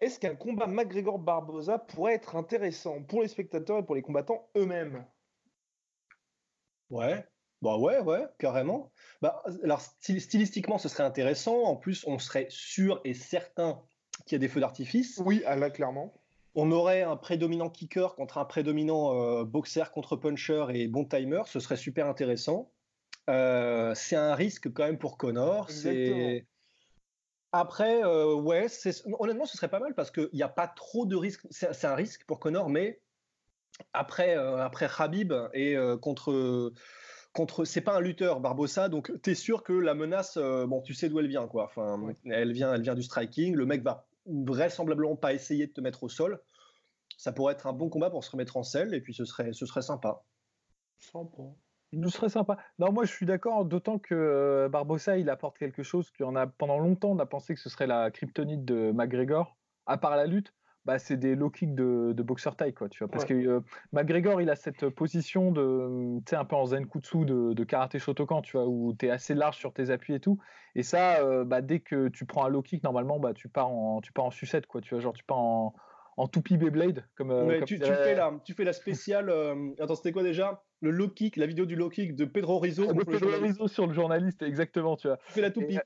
Est-ce 0.00 0.18
qu'un 0.18 0.34
combat 0.34 0.66
McGregor-Barbosa 0.66 1.80
pourrait 1.80 2.14
être 2.14 2.34
intéressant 2.34 3.02
pour 3.02 3.20
les 3.20 3.28
spectateurs 3.28 3.80
et 3.80 3.84
pour 3.84 3.94
les 3.94 4.00
combattants 4.00 4.48
eux-mêmes? 4.56 5.04
Ouais. 6.88 7.26
Bah 7.62 7.76
ouais, 7.76 7.98
ouais, 8.00 8.26
carrément. 8.38 8.90
Bah, 9.20 9.42
alors 9.62 9.80
styl- 9.80 10.20
stylistiquement, 10.20 10.78
ce 10.78 10.88
serait 10.88 11.02
intéressant. 11.02 11.64
En 11.64 11.76
plus, 11.76 12.04
on 12.06 12.18
serait 12.18 12.46
sûr 12.48 13.00
et 13.04 13.12
certain 13.12 13.82
qu'il 14.24 14.32
y 14.32 14.36
a 14.36 14.38
des 14.38 14.48
feux 14.48 14.60
d'artifice. 14.60 15.20
Oui, 15.24 15.42
ah, 15.46 15.56
là, 15.56 15.70
clairement. 15.70 16.14
On 16.54 16.72
aurait 16.72 17.02
un 17.02 17.16
prédominant 17.16 17.68
kicker 17.68 18.14
contre 18.16 18.38
un 18.38 18.44
prédominant 18.44 19.14
euh, 19.14 19.44
boxer 19.44 19.92
contre 19.92 20.16
puncher 20.16 20.66
et 20.70 20.88
bon 20.88 21.04
timer. 21.04 21.42
Ce 21.46 21.60
serait 21.60 21.76
super 21.76 22.06
intéressant. 22.06 22.72
Euh, 23.28 23.94
c'est 23.94 24.16
un 24.16 24.34
risque 24.34 24.72
quand 24.72 24.84
même 24.84 24.98
pour 24.98 25.18
Connor. 25.18 25.70
C'est 25.70 26.46
Après, 27.52 28.02
ouais, 28.02 28.66
honnêtement, 29.18 29.44
ce 29.44 29.56
serait 29.56 29.68
pas 29.68 29.80
mal 29.80 29.94
parce 29.94 30.10
qu'il 30.10 30.30
n'y 30.32 30.42
a 30.42 30.48
pas 30.48 30.66
trop 30.66 31.04
de 31.04 31.14
risques. 31.14 31.46
C'est 31.50 31.84
un 31.84 31.94
risque 31.94 32.24
pour 32.24 32.40
Connor, 32.40 32.68
mais 32.70 33.00
après, 33.92 34.34
après 34.34 34.88
Habib 34.98 35.32
et 35.52 35.76
contre 36.00 36.72
contre 37.32 37.64
c'est 37.64 37.80
pas 37.80 37.96
un 37.96 38.00
lutteur 38.00 38.40
Barbossa 38.40 38.88
donc 38.88 39.12
tu 39.22 39.30
es 39.30 39.34
sûr 39.34 39.62
que 39.62 39.72
la 39.72 39.94
menace 39.94 40.36
bon 40.36 40.80
tu 40.80 40.94
sais 40.94 41.08
d'où 41.08 41.20
elle 41.20 41.28
vient 41.28 41.46
quoi. 41.46 41.64
Enfin 41.64 42.12
elle 42.24 42.52
vient 42.52 42.74
elle 42.74 42.82
vient 42.82 42.94
du 42.94 43.02
striking 43.02 43.54
le 43.54 43.66
mec 43.66 43.82
va 43.82 44.06
vraisemblablement 44.26 45.16
pas 45.16 45.32
essayer 45.32 45.66
de 45.66 45.72
te 45.72 45.80
mettre 45.80 46.02
au 46.02 46.08
sol. 46.08 46.40
Ça 47.16 47.32
pourrait 47.32 47.54
être 47.54 47.66
un 47.66 47.72
bon 47.72 47.88
combat 47.88 48.10
pour 48.10 48.24
se 48.24 48.30
remettre 48.30 48.56
en 48.56 48.62
selle 48.62 48.94
et 48.94 49.00
puis 49.00 49.14
ce 49.14 49.24
serait 49.24 49.52
ce 49.52 49.66
serait 49.66 49.82
sympa. 49.82 50.22
Sympa. 50.98 51.42
Ce 51.92 52.08
serait 52.08 52.28
sympa. 52.28 52.56
Non, 52.78 52.92
moi 52.92 53.04
je 53.04 53.12
suis 53.12 53.26
d'accord, 53.26 53.64
d'autant 53.64 53.98
que 53.98 54.68
Barbossa 54.70 55.18
il 55.18 55.28
apporte 55.28 55.58
quelque 55.58 55.82
chose 55.82 56.10
qu'on 56.10 56.36
a 56.36 56.46
pendant 56.46 56.78
longtemps 56.78 57.10
on 57.10 57.18
a 57.18 57.26
pensé 57.26 57.54
que 57.54 57.60
ce 57.60 57.68
serait 57.68 57.86
la 57.86 58.10
kryptonite 58.10 58.64
de 58.64 58.92
McGregor, 58.92 59.56
à 59.86 59.98
part 59.98 60.16
la 60.16 60.26
lutte 60.26 60.54
bah, 60.84 60.98
c'est 60.98 61.16
des 61.16 61.34
low 61.34 61.50
kicks 61.50 61.74
de, 61.74 62.12
de 62.12 62.22
boxeur 62.22 62.56
taille, 62.56 62.72
quoi, 62.72 62.88
tu 62.88 63.04
vois. 63.04 63.10
Parce 63.10 63.24
que 63.24 63.34
euh, 63.34 63.60
McGregor, 63.92 64.40
il 64.40 64.48
a 64.50 64.56
cette 64.56 64.88
position 64.88 65.52
de, 65.52 66.18
tu 66.20 66.30
sais, 66.30 66.36
un 66.36 66.44
peu 66.44 66.56
en 66.56 66.66
zenkutsu 66.66 67.24
de, 67.24 67.52
de 67.52 67.64
karaté 67.64 67.98
Shotokan, 67.98 68.40
tu 68.40 68.56
vois, 68.56 68.66
où 68.66 68.94
tu 68.98 69.06
es 69.06 69.10
assez 69.10 69.34
large 69.34 69.56
sur 69.56 69.72
tes 69.72 69.90
appuis 69.90 70.14
et 70.14 70.20
tout. 70.20 70.38
Et 70.74 70.82
ça, 70.82 71.20
euh, 71.20 71.44
bah, 71.44 71.60
dès 71.60 71.80
que 71.80 72.08
tu 72.08 72.24
prends 72.24 72.44
un 72.46 72.48
low 72.48 72.62
kick, 72.62 72.82
normalement, 72.82 73.18
bah, 73.18 73.34
tu 73.34 73.48
pars 73.48 73.68
en, 73.68 74.00
tu 74.00 74.12
pars 74.12 74.24
en 74.24 74.30
sucette, 74.30 74.66
quoi, 74.66 74.80
tu 74.80 74.94
vois, 74.94 75.02
genre 75.02 75.12
tu 75.12 75.24
pars 75.24 75.38
en, 75.38 75.74
en 76.16 76.28
toupie 76.28 76.56
Beyblade. 76.56 77.04
Comme, 77.14 77.30
euh, 77.30 77.60
tu, 77.64 77.78
fais 77.78 78.14
la, 78.14 78.32
tu 78.44 78.54
fais 78.54 78.64
la 78.64 78.72
spéciale. 78.72 79.30
attends, 79.78 79.96
c'était 79.96 80.12
quoi 80.12 80.22
déjà? 80.22 80.62
Le 80.80 80.90
low 80.90 81.08
kick, 81.08 81.36
la 81.36 81.46
vidéo 81.46 81.66
du 81.66 81.76
low 81.76 81.90
kick 81.90 82.16
de 82.16 82.24
Pedro 82.24 82.58
Rizzo. 82.58 82.90
De 82.90 83.04
Pedro 83.04 83.38
Rizzo 83.42 83.68
sur 83.68 83.86
le 83.86 83.92
journaliste, 83.92 84.42
exactement, 84.42 84.96
tu 84.96 85.08
vois. 85.08 85.18
Tu 85.26 85.32
fais 85.34 85.42
la 85.42 85.50
toupie. 85.50 85.74
Et 85.74 85.80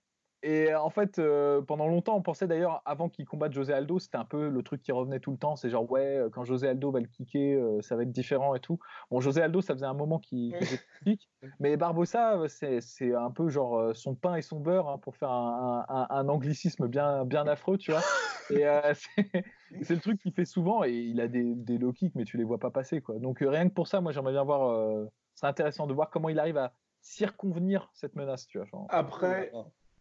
en 0.75 0.91
fait, 0.91 1.19
euh, 1.19 1.63
pendant 1.63 1.87
longtemps, 1.89 2.17
on 2.17 2.23
pensait 2.23 2.47
d'ailleurs, 2.47 2.83
avant 2.85 3.09
qu'il 3.09 3.25
combatte 3.25 3.53
José 3.53 3.73
Aldo, 3.73 3.99
c'était 3.99 4.19
un 4.19 4.25
peu 4.25 4.49
le 4.49 4.63
truc 4.63 4.83
qui 4.83 4.93
revenait 4.93 5.21
tout 5.21 5.31
le 5.31 5.39
temps. 5.39 5.57
C'est 5.57 5.71
genre, 5.71 5.91
ouais, 5.91 6.19
euh, 6.19 6.29
quand 6.29 6.45
José 6.45 6.69
Aldo 6.69 6.91
va 6.91 7.01
le 7.01 7.07
kicker, 7.07 7.55
euh, 7.55 7.81
ça 7.81 7.97
va 7.97 8.03
être 8.03 8.13
différent 8.13 8.55
et 8.55 8.61
tout. 8.61 8.79
Bon, 9.11 9.21
José 9.21 9.41
Aldo, 9.41 9.63
ça 9.63 9.75
faisait 9.75 9.87
un 9.87 9.95
moment 9.95 10.19
qu'il 10.19 10.55
qu 11.05 11.17
Mais 11.61 11.77
Barbosa, 11.77 12.43
c'est 12.49 13.15
un 13.15 13.31
peu 13.31 13.49
genre 13.49 13.95
son 13.95 14.15
pain 14.15 14.37
et 14.37 14.43
son 14.43 14.61
beurre, 14.61 14.89
hein, 14.89 14.99
pour 14.99 15.17
faire 15.17 15.31
un, 15.31 16.07
un, 16.11 16.29
anglicisme 16.29 16.89
bien, 16.89 17.25
bien 17.25 17.47
affreux, 17.47 17.79
tu 17.79 17.93
vois. 17.93 18.03
Et 18.51 18.65
c'est 19.83 19.95
le 19.95 20.01
truc 20.01 20.21
qu'il 20.21 20.33
fait 20.33 20.45
souvent. 20.45 20.85
Et 20.85 20.93
il 20.93 21.21
a 21.21 21.29
des, 21.29 21.55
des 21.55 21.79
low 21.79 21.93
kicks, 21.93 22.15
mais 22.15 22.25
tu 22.25 22.37
les 22.37 22.45
vois 22.45 22.59
pas 22.59 22.71
passer, 22.71 23.01
quoi. 23.01 23.19
Donc 23.19 23.39
rien 23.41 23.69
que 23.69 23.75
pour 23.75 23.89
ça, 23.89 24.01
moi, 24.01 24.13
j'aimerais 24.13 24.33
bien 24.33 24.45
voir. 24.45 25.07
c'est 25.35 25.47
intéressant 25.47 25.87
de 25.87 25.95
voir 25.95 26.11
comment 26.11 26.29
il 26.29 26.39
arrive 26.39 26.59
à 26.59 26.75
circonvenir 27.01 27.91
cette 27.95 28.15
menace, 28.15 28.47
tu 28.47 28.59
vois. 28.59 28.87
Après. 28.91 29.51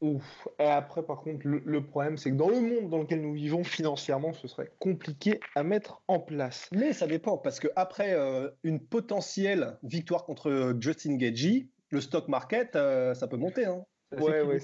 Ouf. 0.02 0.48
Et 0.60 0.66
après, 0.66 1.04
par 1.04 1.22
contre, 1.22 1.46
le, 1.46 1.86
problème, 1.86 2.18
c'est 2.18 2.32
que 2.32 2.36
dans 2.36 2.50
le 2.50 2.60
monde 2.60 2.90
dans 2.90 3.00
lequel 3.00 3.22
nous 3.22 3.34
vivons, 3.34 3.64
financièrement, 3.64 4.34
ce 4.34 4.48
serait 4.48 4.72
compliqué 4.80 5.40
à 5.56 5.64
mettre 5.64 6.02
en 6.08 6.20
place. 6.20 6.70
Mais 6.74 6.94
ça 6.94 7.08
dépend, 7.08 7.38
parce 7.38 7.60
que 7.60 7.70
après 7.76 8.14
euh, 8.14 8.50
une 8.64 8.80
potentielle 8.80 9.78
victoire 9.84 10.26
contre 10.26 10.50
euh, 10.50 10.74
Justin 10.80 11.16
Gagey, 11.16 11.70
le 11.90 12.02
stock 12.02 12.28
market, 12.28 12.76
euh, 12.76 13.14
ça 13.14 13.28
peut 13.28 13.38
monter. 13.38 13.66
Hein. 13.66 13.86
Ouais, 14.20 14.42
ouais, 14.42 14.60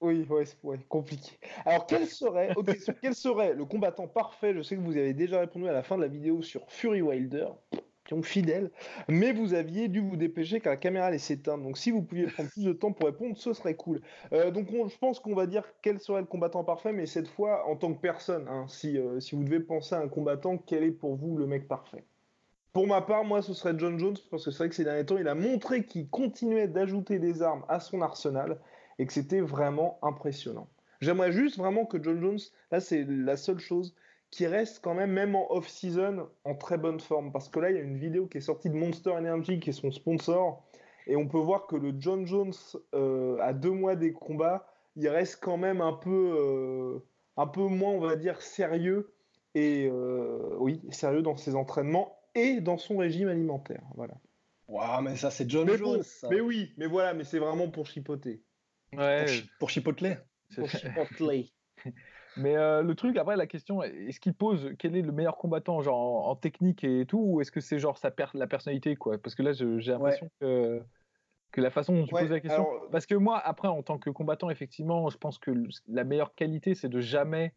Oui, 0.00 0.26
ouais, 0.28 0.44
ouais, 0.62 0.78
compliqué. 0.88 1.38
Alors, 1.64 1.86
quel 1.86 2.06
serait, 2.06 2.54
quel 3.02 3.14
serait 3.14 3.54
le 3.54 3.64
combattant 3.64 4.08
parfait? 4.08 4.52
Je 4.54 4.62
sais 4.62 4.76
que 4.76 4.82
vous 4.82 4.96
avez 4.96 5.14
déjà 5.14 5.40
répondu 5.40 5.68
à 5.68 5.72
la 5.72 5.82
fin 5.82 5.96
de 5.96 6.02
la 6.02 6.08
vidéo 6.08 6.42
sur 6.42 6.70
Fury 6.70 7.00
Wilder 7.00 7.46
fidèle, 8.20 8.70
mais 9.08 9.32
vous 9.32 9.54
aviez 9.54 9.88
dû 9.88 10.00
vous 10.00 10.16
dépêcher 10.16 10.60
car 10.60 10.72
la 10.72 10.76
caméra 10.76 11.06
allait 11.06 11.18
s'éteindre. 11.18 11.64
Donc 11.64 11.78
si 11.78 11.90
vous 11.90 12.02
pouviez 12.02 12.26
prendre 12.26 12.50
plus 12.50 12.64
de 12.64 12.72
temps 12.74 12.92
pour 12.92 13.06
répondre, 13.06 13.36
ce 13.38 13.54
serait 13.54 13.74
cool. 13.74 14.02
Euh, 14.34 14.50
donc 14.50 14.68
je 14.70 14.98
pense 14.98 15.20
qu'on 15.20 15.34
va 15.34 15.46
dire 15.46 15.64
quel 15.80 16.00
serait 16.00 16.20
le 16.20 16.26
combattant 16.26 16.64
parfait, 16.64 16.92
mais 16.92 17.06
cette 17.06 17.28
fois 17.28 17.66
en 17.68 17.76
tant 17.76 17.94
que 17.94 18.00
personne. 18.00 18.46
Hein. 18.48 18.66
si, 18.68 18.98
euh, 18.98 19.20
si 19.20 19.34
vous 19.34 19.44
devez 19.44 19.60
penser 19.60 19.94
à 19.94 20.00
un 20.00 20.08
combattant, 20.08 20.58
quel 20.58 20.84
est 20.84 20.90
pour 20.90 21.16
vous 21.16 21.38
le 21.38 21.46
mec 21.46 21.68
parfait? 21.68 22.04
Pour 22.72 22.86
ma 22.86 23.02
part, 23.02 23.24
moi 23.24 23.42
ce 23.42 23.52
serait 23.52 23.74
John 23.76 23.98
Jones, 23.98 24.16
parce 24.30 24.44
que 24.44 24.50
c'est 24.50 24.58
vrai 24.58 24.68
que 24.70 24.74
ces 24.74 24.84
derniers 24.84 25.04
temps, 25.04 25.18
il 25.18 25.28
a 25.28 25.34
montré 25.34 25.84
qu'il 25.84 26.08
continuait 26.08 26.68
d'ajouter 26.68 27.18
des 27.18 27.42
armes 27.42 27.64
à 27.68 27.80
son 27.80 28.00
arsenal 28.00 28.58
et 28.98 29.06
que 29.06 29.12
c'était 29.12 29.40
vraiment 29.40 29.98
impressionnant. 30.02 30.68
J'aimerais 31.02 31.32
juste 31.32 31.58
vraiment 31.58 31.84
que 31.84 32.02
John 32.02 32.20
Jones, 32.20 32.38
là 32.70 32.80
c'est 32.80 33.04
la 33.04 33.36
seule 33.36 33.58
chose, 33.58 33.94
qui 34.32 34.46
reste 34.46 34.80
quand 34.82 34.94
même, 34.94 35.12
même 35.12 35.36
en 35.36 35.52
off-season, 35.52 36.26
en 36.44 36.54
très 36.54 36.78
bonne 36.78 36.98
forme. 36.98 37.30
Parce 37.30 37.50
que 37.50 37.60
là, 37.60 37.70
il 37.70 37.76
y 37.76 37.78
a 37.78 37.82
une 37.82 37.98
vidéo 37.98 38.26
qui 38.26 38.38
est 38.38 38.40
sortie 38.40 38.70
de 38.70 38.74
Monster 38.74 39.10
Energy, 39.10 39.60
qui 39.60 39.70
est 39.70 39.74
son 39.74 39.92
sponsor, 39.92 40.64
et 41.06 41.16
on 41.16 41.28
peut 41.28 41.38
voir 41.38 41.66
que 41.66 41.76
le 41.76 41.92
John 41.98 42.26
Jones, 42.26 42.54
euh, 42.94 43.36
à 43.40 43.52
deux 43.52 43.70
mois 43.70 43.94
des 43.94 44.12
combats, 44.12 44.66
il 44.96 45.06
reste 45.08 45.38
quand 45.42 45.58
même 45.58 45.82
un 45.82 45.92
peu, 45.92 46.34
euh, 46.38 46.98
un 47.36 47.46
peu 47.46 47.60
moins, 47.60 47.90
on 47.90 48.00
va 48.00 48.16
dire, 48.16 48.40
sérieux, 48.40 49.12
et 49.54 49.86
euh, 49.92 50.56
oui, 50.58 50.80
sérieux 50.90 51.20
dans 51.20 51.36
ses 51.36 51.54
entraînements 51.54 52.18
et 52.34 52.62
dans 52.62 52.78
son 52.78 52.96
régime 52.96 53.28
alimentaire. 53.28 53.82
Voilà. 53.96 54.14
Waouh, 54.66 55.02
mais 55.02 55.16
ça, 55.16 55.30
c'est 55.30 55.48
John 55.48 55.68
Jones. 55.76 56.02
Mais 56.30 56.40
oui, 56.40 56.72
mais 56.78 56.86
voilà, 56.86 57.12
mais 57.12 57.24
c'est 57.24 57.38
vraiment 57.38 57.68
pour 57.68 57.86
chipoter. 57.86 58.42
Ouais. 58.94 59.26
Pour, 59.58 59.68
chipoteler. 59.68 60.16
Pour 60.56 60.70
chipoteler. 60.70 61.52
Mais 62.36 62.56
euh, 62.56 62.82
le 62.82 62.94
truc, 62.94 63.16
après, 63.16 63.36
la 63.36 63.46
question, 63.46 63.82
est-ce 63.82 64.20
qu'il 64.20 64.34
pose 64.34 64.72
quel 64.78 64.96
est 64.96 65.02
le 65.02 65.12
meilleur 65.12 65.36
combattant, 65.36 65.82
genre 65.82 66.28
en, 66.28 66.36
technique 66.36 66.84
et 66.84 67.04
tout, 67.06 67.20
ou 67.20 67.40
est-ce 67.40 67.52
que 67.52 67.60
c'est 67.60 67.78
genre 67.78 67.98
sa 67.98 68.10
per 68.10 68.26
la 68.34 68.46
personnalité, 68.46 68.96
quoi? 68.96 69.18
Parce 69.18 69.34
que 69.34 69.42
là, 69.42 69.52
j'ai 69.52 69.92
l'impression 69.92 70.30
que, 70.40 70.80
que 71.50 71.60
la 71.60 71.70
façon 71.70 71.94
dont 71.94 72.04
tu 72.04 72.14
poses 72.14 72.30
la 72.30 72.40
question. 72.40 72.66
Parce 72.90 73.06
que 73.06 73.14
moi, 73.14 73.38
après, 73.38 73.68
en 73.68 73.82
tant 73.82 73.98
que 73.98 74.10
combattant, 74.10 74.50
effectivement, 74.50 75.10
je 75.10 75.18
pense 75.18 75.38
que 75.38 75.50
la 75.88 76.04
meilleure 76.04 76.34
qualité, 76.34 76.74
c'est 76.74 76.88
de 76.88 77.00
jamais 77.00 77.54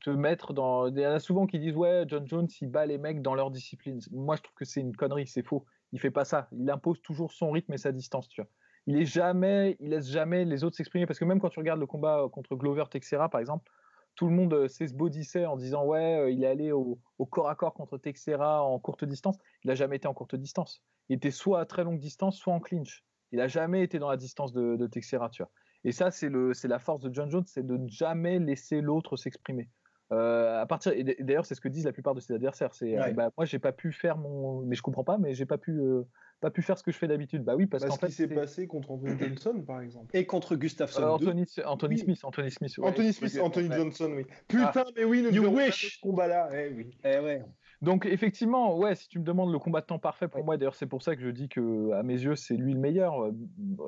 te 0.00 0.10
mettre 0.10 0.52
dans. 0.52 0.88
Il 0.88 0.98
y 0.98 1.06
en 1.06 1.12
a 1.12 1.18
souvent 1.18 1.46
qui 1.46 1.58
disent, 1.58 1.76
ouais, 1.76 2.04
John 2.06 2.26
Jones, 2.26 2.48
il 2.60 2.68
bat 2.68 2.86
les 2.86 2.98
mecs 2.98 3.22
dans 3.22 3.34
leur 3.34 3.50
discipline. 3.50 4.00
Moi, 4.10 4.36
je 4.36 4.42
trouve 4.42 4.54
que 4.54 4.64
c'est 4.64 4.80
une 4.80 4.96
connerie, 4.96 5.26
c'est 5.26 5.42
faux. 5.42 5.64
Il 5.92 6.00
fait 6.00 6.10
pas 6.10 6.24
ça. 6.24 6.48
Il 6.52 6.70
impose 6.70 7.00
toujours 7.02 7.32
son 7.32 7.50
rythme 7.50 7.72
et 7.72 7.78
sa 7.78 7.92
distance, 7.92 8.28
tu 8.28 8.40
vois. 8.42 8.50
Il 8.86 8.96
est 8.96 9.04
jamais, 9.04 9.76
il 9.80 9.90
laisse 9.90 10.08
jamais 10.08 10.44
les 10.44 10.64
autres 10.64 10.76
s'exprimer. 10.76 11.06
Parce 11.06 11.18
que 11.18 11.24
même 11.24 11.40
quand 11.40 11.50
tu 11.50 11.58
regardes 11.58 11.80
le 11.80 11.86
combat 11.86 12.26
contre 12.32 12.56
Glover 12.56 12.84
Texera, 12.90 13.28
par 13.28 13.40
exemple, 13.40 13.70
tout 14.14 14.26
le 14.26 14.34
monde 14.34 14.68
s'esbaudissait 14.68 15.46
en 15.46 15.56
disant 15.56 15.84
ouais, 15.84 16.32
il 16.32 16.44
est 16.44 16.46
allé 16.46 16.72
au, 16.72 16.98
corps 17.30 17.48
à 17.48 17.54
corps 17.54 17.74
contre 17.74 17.98
Texera 17.98 18.62
en 18.62 18.78
courte 18.78 19.04
distance. 19.04 19.36
Il 19.64 19.68
n'a 19.68 19.74
jamais 19.74 19.96
été 19.96 20.08
en 20.08 20.14
courte 20.14 20.34
distance. 20.34 20.82
Il 21.08 21.16
était 21.16 21.30
soit 21.30 21.60
à 21.60 21.64
très 21.64 21.84
longue 21.84 21.98
distance, 21.98 22.36
soit 22.36 22.52
en 22.52 22.60
clinch. 22.60 23.04
Il 23.32 23.38
n'a 23.38 23.48
jamais 23.48 23.82
été 23.82 23.98
dans 23.98 24.10
la 24.10 24.16
distance 24.16 24.52
de, 24.52 24.76
de 24.76 24.86
Texera, 24.86 25.30
tu 25.30 25.42
vois. 25.42 25.50
Et 25.84 25.92
ça, 25.92 26.10
c'est 26.10 26.28
la 26.28 26.78
force 26.78 27.00
de 27.00 27.12
John 27.12 27.30
Jones, 27.30 27.46
c'est 27.46 27.66
de 27.66 27.80
jamais 27.86 28.38
laisser 28.38 28.80
l'autre 28.80 29.16
s'exprimer. 29.16 29.70
Euh, 30.12 30.60
à 30.60 30.66
partir 30.66 30.92
et 30.92 31.04
d'ailleurs 31.04 31.46
c'est 31.46 31.54
ce 31.54 31.60
que 31.60 31.68
disent 31.68 31.84
la 31.84 31.92
plupart 31.92 32.16
de 32.16 32.20
ses 32.20 32.34
adversaires 32.34 32.74
c'est 32.74 32.98
euh, 32.98 33.12
bah, 33.12 33.30
moi 33.36 33.44
j'ai 33.44 33.60
pas 33.60 33.70
pu 33.70 33.92
faire 33.92 34.18
mon 34.18 34.60
mais 34.62 34.74
je 34.74 34.82
comprends 34.82 35.04
pas 35.04 35.18
mais 35.18 35.34
j'ai 35.34 35.46
pas 35.46 35.56
pu 35.56 35.78
euh, 35.78 36.02
pas 36.40 36.50
pu 36.50 36.62
faire 36.62 36.76
ce 36.76 36.82
que 36.82 36.90
je 36.90 36.96
fais 36.96 37.06
d'habitude. 37.06 37.44
Bah 37.44 37.54
oui 37.54 37.66
parce 37.66 37.84
qu'en 37.84 37.94
fait 37.94 38.06
ce 38.06 38.10
qui 38.10 38.16
s'est 38.16 38.26
passé 38.26 38.66
contre 38.66 38.90
Anthony 38.90 39.16
Johnson 39.20 39.62
par 39.64 39.80
exemple. 39.82 40.08
Et 40.16 40.26
contre 40.26 40.56
Gustafsson 40.56 41.04
Anthony, 41.04 41.46
Anthony 41.64 41.98
Smith 41.98 42.24
Anthony 42.24 42.50
Smith 42.50 42.76
Anthony 42.82 43.12
Smith 43.12 43.38
Anthony 43.40 43.70
Johnson 43.70 44.12
oui. 44.16 44.26
Putain 44.48 44.72
ah. 44.74 44.84
mais 44.96 45.04
oui 45.04 45.24
you 45.30 45.46
wish. 45.46 46.00
combat 46.00 46.26
là 46.26 46.50
eh 46.54 46.72
oui. 46.74 46.90
Eh 47.04 47.20
ouais 47.20 47.44
donc 47.82 48.04
effectivement, 48.04 48.76
ouais, 48.76 48.94
si 48.94 49.08
tu 49.08 49.18
me 49.18 49.24
demandes 49.24 49.50
le 49.50 49.58
combattant 49.58 49.98
parfait 49.98 50.28
pour 50.28 50.44
moi, 50.44 50.58
d'ailleurs 50.58 50.74
c'est 50.74 50.86
pour 50.86 51.02
ça 51.02 51.16
que 51.16 51.22
je 51.22 51.30
dis 51.30 51.48
que 51.48 51.92
à 51.92 52.02
mes 52.02 52.20
yeux 52.20 52.36
c'est 52.36 52.56
lui 52.56 52.74
le 52.74 52.78
meilleur. 52.78 53.24
Euh, 53.24 53.32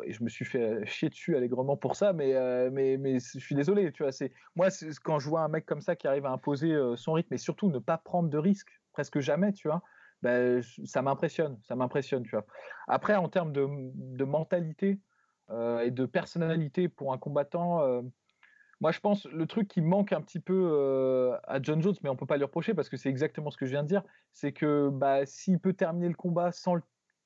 et 0.04 0.14
je 0.14 0.24
me 0.24 0.30
suis 0.30 0.46
fait 0.46 0.86
chier 0.86 1.10
dessus 1.10 1.36
allègrement 1.36 1.76
pour 1.76 1.94
ça, 1.94 2.14
mais 2.14 2.34
euh, 2.34 2.70
mais 2.72 2.96
mais 2.96 3.18
je 3.20 3.38
suis 3.38 3.54
désolé, 3.54 3.92
tu 3.92 4.02
vois. 4.02 4.10
C'est 4.10 4.32
moi 4.56 4.68
quand 5.04 5.18
je 5.18 5.28
vois 5.28 5.42
un 5.42 5.48
mec 5.48 5.66
comme 5.66 5.82
ça 5.82 5.94
qui 5.94 6.06
arrive 6.08 6.24
à 6.24 6.30
imposer 6.30 6.72
euh, 6.72 6.96
son 6.96 7.12
rythme 7.12 7.34
et 7.34 7.38
surtout 7.38 7.70
ne 7.70 7.78
pas 7.78 7.98
prendre 7.98 8.30
de 8.30 8.38
risques 8.38 8.80
presque 8.92 9.20
jamais, 9.20 9.52
tu 9.52 9.68
vois. 9.68 9.82
Ben, 10.22 10.62
ça 10.84 11.02
m'impressionne, 11.02 11.58
ça 11.62 11.74
m'impressionne, 11.76 12.22
tu 12.22 12.30
vois. 12.30 12.46
Après 12.86 13.16
en 13.16 13.28
termes 13.28 13.52
de, 13.52 13.66
de 13.68 14.24
mentalité 14.24 15.00
et 15.50 15.90
de 15.90 16.06
personnalité 16.06 16.88
pour 16.88 17.12
un 17.12 17.18
combattant 17.18 18.02
moi, 18.82 18.90
je 18.90 18.98
pense 18.98 19.26
le 19.26 19.46
truc 19.46 19.68
qui 19.68 19.80
manque 19.80 20.12
un 20.12 20.20
petit 20.20 20.40
peu 20.40 20.54
euh, 20.72 21.38
à 21.44 21.62
John 21.62 21.80
Jones, 21.80 21.94
mais 22.02 22.10
on 22.10 22.16
peut 22.16 22.26
pas 22.26 22.36
lui 22.36 22.42
reprocher 22.42 22.74
parce 22.74 22.88
que 22.88 22.96
c'est 22.96 23.08
exactement 23.08 23.52
ce 23.52 23.56
que 23.56 23.64
je 23.64 23.70
viens 23.70 23.84
de 23.84 23.88
dire, 23.88 24.02
c'est 24.32 24.52
que 24.52 24.90
bah, 24.90 25.24
s'il 25.24 25.60
peut 25.60 25.72
terminer 25.72 26.08
le 26.08 26.14
combat 26.16 26.50
sans, 26.50 26.78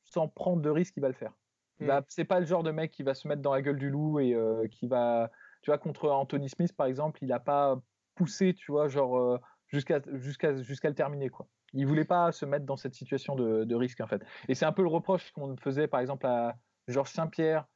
sans 0.05 0.29
prendre 0.29 0.61
de 0.61 0.69
risque, 0.69 0.95
il 0.99 1.01
va 1.01 1.09
le 1.09 1.15
faire. 1.15 1.33
Ce 1.81 1.85
Bah, 1.87 2.05
c'est 2.09 2.27
pas 2.27 2.41
le 2.41 2.47
genre 2.47 2.63
de 2.63 2.71
mec 2.73 2.91
qui 2.91 3.03
va 3.03 3.15
se 3.15 3.27
mettre 3.27 3.41
dans 3.41 3.55
la 3.55 3.63
gueule 3.63 3.79
du 3.79 3.89
loup 3.89 4.21
et 4.21 4.35
euh, 4.35 4.69
qui 4.69 4.87
va, 4.87 5.31
tu 5.63 5.71
vois, 5.71 5.79
contre 5.79 6.11
Anthony 6.11 6.51
Smith 6.51 6.77
par 6.77 6.87
exemple, 6.89 7.21
il 7.25 7.33
a 7.33 7.41
pas 7.41 7.81
poussé, 8.15 8.53
tu 8.53 8.71
vois, 8.71 8.89
genre 8.89 9.17
euh, 9.19 9.39
jusqu'à 9.69 10.01
jusqu'à 10.13 10.55
jusqu'à 10.63 10.91
le 10.91 10.95
terminer 10.95 11.31
quoi. 11.31 11.49
Il 11.73 11.87
voulait 11.87 12.05
pas 12.05 12.33
se 12.33 12.45
mettre 12.45 12.67
dans 12.67 12.77
cette 12.77 12.95
situation 12.95 13.35
de, 13.35 13.65
de 13.65 13.75
risque 13.75 14.01
en 14.03 14.07
fait. 14.07 14.23
Et 14.49 14.55
c'est 14.55 14.67
un 14.67 14.73
peu 14.73 14.83
le 14.83 14.89
reproche 14.89 15.33
qu'on 15.33 15.57
faisait 15.57 15.89
par 15.89 16.01
exemple 16.01 16.27
à 16.27 16.59
Georges 16.87 17.13
Saint-Pierre, 17.13 17.67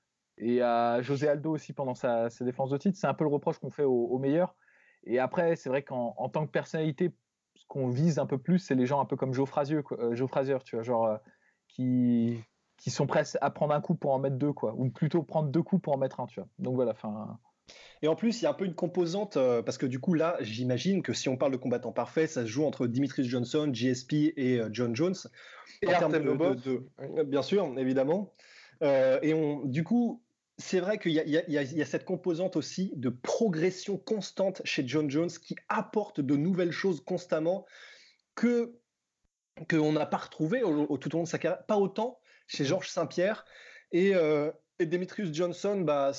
et 0.41 0.63
à 0.63 1.03
José 1.03 1.29
Aldo 1.29 1.53
aussi 1.53 1.73
pendant 1.73 1.95
sa, 1.95 2.31
sa 2.31 2.45
défense 2.45 2.71
de 2.71 2.79
titre. 2.79 2.99
C'est 2.99 3.07
un 3.07 3.15
peu 3.15 3.25
le 3.25 3.31
reproche 3.31 3.59
qu'on 3.59 3.71
fait 3.71 3.85
aux, 3.85 4.19
meilleurs. 4.19 4.57
Et 5.05 5.19
après, 5.19 5.57
c'est 5.57 5.69
vrai 5.69 5.83
qu'en 5.83 6.29
tant 6.33 6.47
que 6.47 6.51
personnalité, 6.51 7.13
ce 7.55 7.65
qu'on 7.69 7.89
vise 7.89 8.19
un 8.19 8.27
peu 8.27 8.39
plus, 8.39 8.59
c'est 8.59 8.75
les 8.75 8.87
gens 8.87 9.01
un 9.01 9.05
peu 9.05 9.17
comme 9.17 9.35
Joe 9.35 9.49
Frazier, 9.49 9.81
euh, 9.93 10.15
Joe 10.15 10.29
Frazier 10.29 10.59
tu 10.65 10.77
vois, 10.77 10.83
genre 10.83 11.07
euh, 11.07 11.17
qui 11.69 12.41
qui 12.79 12.91
sont 12.91 13.07
prêts 13.07 13.25
à 13.43 13.51
prendre 13.51 13.75
un 13.75 13.81
coup 13.83 13.95
pour 13.95 14.13
en 14.13 14.19
mettre 14.19 14.37
deux, 14.37 14.55
quoi, 14.55 14.75
ou 14.75 14.89
plutôt 14.89 15.23
prendre 15.23 15.51
deux 15.51 15.63
coups 15.63 15.83
pour 15.83 15.93
en 15.93 15.99
mettre 15.99 16.19
un, 16.21 16.27
tu 16.27 16.41
vois. 16.41 16.49
Donc 16.59 16.77
voilà, 16.77 16.93
enfin. 16.93 17.39
Et 18.01 18.09
en 18.09 18.17
plus, 18.17 18.41
il 18.41 18.45
y 18.45 18.47
a 18.47 18.51
un 18.51 18.55
peu 18.55 18.65
une 18.65 18.75
composante, 18.75 19.37
euh, 19.37 19.61
parce 19.63 19.77
que 19.77 19.85
du 19.85 20.01
coup, 20.01 20.15
là, 20.15 20.39
j'imagine 20.41 21.03
que 21.03 21.13
si 21.13 21.29
on 21.29 21.37
parle 21.37 21.53
de 21.53 21.59
combattant 21.59 21.93
parfait, 21.93 22.27
ça 22.27 22.41
se 22.41 22.47
joue 22.47 22.65
entre 22.65 22.87
Dimitris 22.87 23.25
Johnson, 23.25 23.69
GSP 23.71 24.33
et 24.37 24.59
euh, 24.59 24.71
John 24.73 24.97
Jones. 24.97 25.15
Et 25.83 25.89
En 25.95 25.99
termes 25.99 26.13
de- 26.13 26.55
de- 26.55 26.89
de- 27.17 27.23
Bien 27.25 27.43
sûr, 27.43 27.71
évidemment. 27.79 28.33
Euh, 28.83 29.19
et 29.23 29.35
on, 29.35 29.65
du 29.67 29.85
coup, 29.85 30.23
c'est 30.61 30.81
vrai 30.81 30.99
qu'il 30.99 31.13
y, 31.13 31.19
a- 31.19 31.25
y 31.25 31.79
y 31.79 31.87
cette 31.87 32.05
composante 32.05 32.55
aussi 32.57 32.93
de 32.97 33.09
progression 33.09 33.97
constante 33.97 34.61
chez 34.65 34.87
John 34.87 35.11
Jones 35.11 35.31
qui 35.31 35.57
apporte 35.69 36.21
de 36.21 36.37
nouvelles 36.37 36.71
choses 36.73 37.01
constamment 37.01 37.67
que 38.35 38.77
qu'on 39.69 39.93
n'a 39.93 40.07
pas 40.07 40.17
retrouvé 40.19 40.63
au, 40.63 40.85
au- 40.87 40.99
tout 40.99 41.15
au 41.15 41.19
long 41.19 41.25
de 41.25 41.29
sa 41.29 41.39
carrière, 41.39 41.65
pas 41.67 41.77
autant 41.77 42.19
chez 42.47 42.65
Georges 42.65 42.89
Saint-Pierre 42.89 43.45
et, 43.93 44.15
euh, 44.15 44.51
et 44.79 44.87
Demetrius 44.87 45.33
Johnson. 45.35 45.81
Bah, 45.81 46.13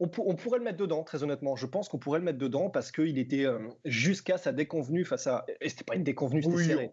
on, 0.00 0.08
pour- 0.08 0.28
on 0.28 0.34
pourrait 0.36 0.58
le 0.58 0.64
mettre 0.64 0.78
dedans, 0.78 1.02
très 1.02 1.22
honnêtement. 1.22 1.56
Je 1.56 1.66
pense 1.66 1.88
qu'on 1.88 1.98
pourrait 1.98 2.18
le 2.20 2.24
mettre 2.24 2.38
dedans 2.38 2.70
parce 2.70 2.92
qu'il 2.92 3.18
était 3.18 3.44
euh, 3.46 3.58
jusqu'à 3.84 4.38
sa 4.38 4.52
déconvenue 4.52 5.04
face 5.04 5.26
à. 5.26 5.44
Et 5.60 5.68
c'était 5.68 5.84
pas 5.84 5.96
une 5.96 6.04
déconvenue, 6.04 6.42
c'était 6.42 6.54
Oui. 6.56 6.64
serré 6.66 6.90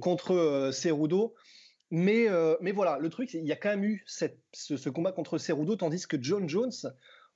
contre 0.00 0.32
euh, 0.32 0.72
Cerudo. 0.72 1.34
Mais, 1.96 2.28
euh, 2.28 2.56
mais 2.60 2.72
voilà, 2.72 2.98
le 2.98 3.08
truc, 3.08 3.28
qu'il 3.28 3.46
y 3.46 3.52
a 3.52 3.56
quand 3.56 3.68
même 3.68 3.84
eu 3.84 4.02
ce, 4.04 4.88
combat 4.88 5.12
contre 5.12 5.38
Cerudo, 5.38 5.76
tandis 5.76 6.08
que 6.08 6.16
John 6.20 6.48
Jones, 6.48 6.72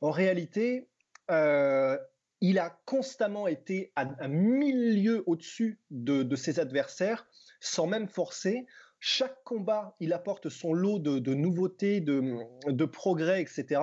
en 0.01 0.11
réalité, 0.11 0.89
euh, 1.31 1.97
il 2.41 2.59
a 2.59 2.77
constamment 2.85 3.47
été 3.47 3.93
à, 3.95 4.27
mille 4.27 5.01
lieues 5.01 5.23
au-dessus 5.27 5.79
de, 5.93 6.35
ses 6.35 6.59
adversaires, 6.59 7.29
sans 7.61 7.87
même 7.87 8.09
forcer. 8.09 8.67
Chaque 8.99 9.45
combat, 9.45 9.95
il 10.01 10.13
apporte 10.13 10.49
son 10.49 10.73
lot 10.73 10.99
de, 10.99 11.35
nouveautés, 11.35 12.01
de, 12.01 12.85
progrès, 12.85 13.41
etc. 13.41 13.81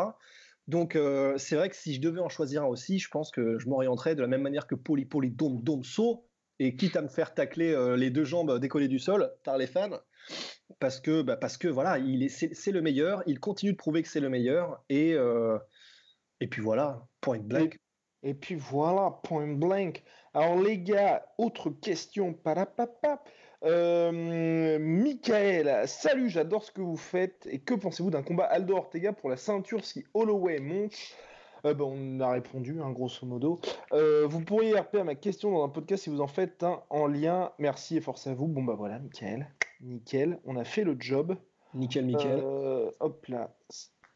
Donc, 0.67 0.97
euh, 0.97 1.37
c'est 1.37 1.55
vrai 1.55 1.69
que 1.69 1.77
si 1.77 1.93
je 1.93 2.01
devais 2.01 2.19
en 2.19 2.27
choisir 2.27 2.63
un 2.63 2.67
aussi, 2.67 2.99
je 2.99 3.07
pense 3.07 3.31
que 3.31 3.57
je 3.59 3.69
m'orienterais 3.69 4.15
de 4.15 4.21
la 4.21 4.27
même 4.27 4.41
manière 4.41 4.67
que 4.67 4.75
Poli 4.75 5.05
Poli 5.05 5.31
Dom 5.31 5.61
Domso, 5.63 6.27
et 6.59 6.75
quitte 6.75 6.97
à 6.97 7.01
me 7.01 7.07
faire 7.07 7.33
tacler 7.33 7.95
les 7.97 8.09
deux 8.09 8.25
jambes 8.25 8.59
décollées 8.59 8.89
du 8.89 8.99
sol 8.99 9.31
par 9.45 9.57
les 9.57 9.67
fans, 9.67 9.99
parce 10.79 10.99
que, 10.99 11.21
bah, 11.21 11.37
parce 11.37 11.57
que 11.57 11.67
voilà, 11.67 11.97
il 11.97 12.23
est, 12.23 12.29
c'est, 12.29 12.53
c'est 12.53 12.71
le 12.71 12.81
meilleur, 12.81 13.23
il 13.25 13.39
continue 13.39 13.71
de 13.71 13.77
prouver 13.77 14.01
que 14.03 14.09
c'est 14.09 14.19
le 14.19 14.29
meilleur, 14.29 14.83
et, 14.89 15.13
euh, 15.13 15.57
et 16.39 16.47
puis 16.47 16.61
voilà, 16.61 17.07
point 17.21 17.39
blank. 17.39 17.79
Et 18.23 18.33
puis 18.33 18.55
voilà, 18.55 19.19
point 19.23 19.47
blank. 19.47 20.03
Alors 20.33 20.59
les 20.59 20.79
gars, 20.79 21.25
autre 21.37 21.69
question. 21.69 22.33
Parapapa. 22.33 23.23
Euh, 23.63 24.79
Michael, 24.79 25.87
salut, 25.87 26.29
j'adore 26.29 26.63
ce 26.63 26.71
que 26.71 26.81
vous 26.81 26.97
faites. 26.97 27.47
Et 27.49 27.59
que 27.59 27.73
pensez-vous 27.73 28.09
d'un 28.09 28.23
combat 28.23 28.45
Aldo 28.45 28.75
Ortega 28.75 29.13
pour 29.13 29.29
la 29.29 29.37
ceinture 29.37 29.85
si 29.85 30.03
Holloway 30.13 30.59
monte? 30.59 31.15
Euh, 31.65 31.73
ben, 31.73 31.85
On 31.85 32.19
a 32.19 32.29
répondu, 32.29 32.79
hein, 32.81 32.91
grosso 32.91 33.25
modo. 33.25 33.59
Euh, 33.91 34.27
vous 34.27 34.41
pourriez 34.41 34.77
RP 34.77 34.95
à 34.95 35.03
ma 35.03 35.15
question 35.15 35.51
dans 35.51 35.63
un 35.63 35.69
podcast 35.69 36.03
si 36.03 36.09
vous 36.09 36.21
en 36.21 36.27
faites 36.27 36.63
un 36.63 36.81
en 36.89 37.07
lien. 37.07 37.51
Merci 37.57 37.97
et 37.97 38.01
force 38.01 38.27
à 38.27 38.33
vous. 38.33 38.47
Bon 38.47 38.63
bah 38.63 38.75
voilà, 38.77 38.99
Michael. 38.99 39.47
Nickel, 39.81 40.39
on 40.45 40.55
a 40.57 40.63
fait 40.63 40.83
le 40.83 40.95
job. 40.99 41.35
Nickel, 41.73 42.05
nickel. 42.05 42.41
Euh, 42.43 42.91
hop 42.99 43.25
là. 43.27 43.51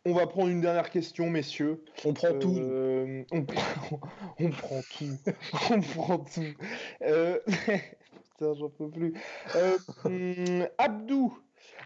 On 0.06 0.14
va 0.14 0.28
prendre 0.28 0.50
une 0.50 0.62
dernière 0.62 0.92
question, 0.92 1.30
messieurs. 1.30 1.84
On 2.06 2.14
prend 2.14 2.38
tout. 2.40 2.56
On, 3.32 3.44
prend, 3.44 4.00
on 4.40 4.50
prend 4.50 4.82
tout. 4.98 5.18
on 5.72 5.82
prend 5.82 6.20
tout. 6.20 6.54
Putain, 7.02 8.54
j'en 8.54 8.70
peux 8.70 8.90
plus. 8.90 9.14
Hum, 10.06 10.68
Abdou. 10.78 11.38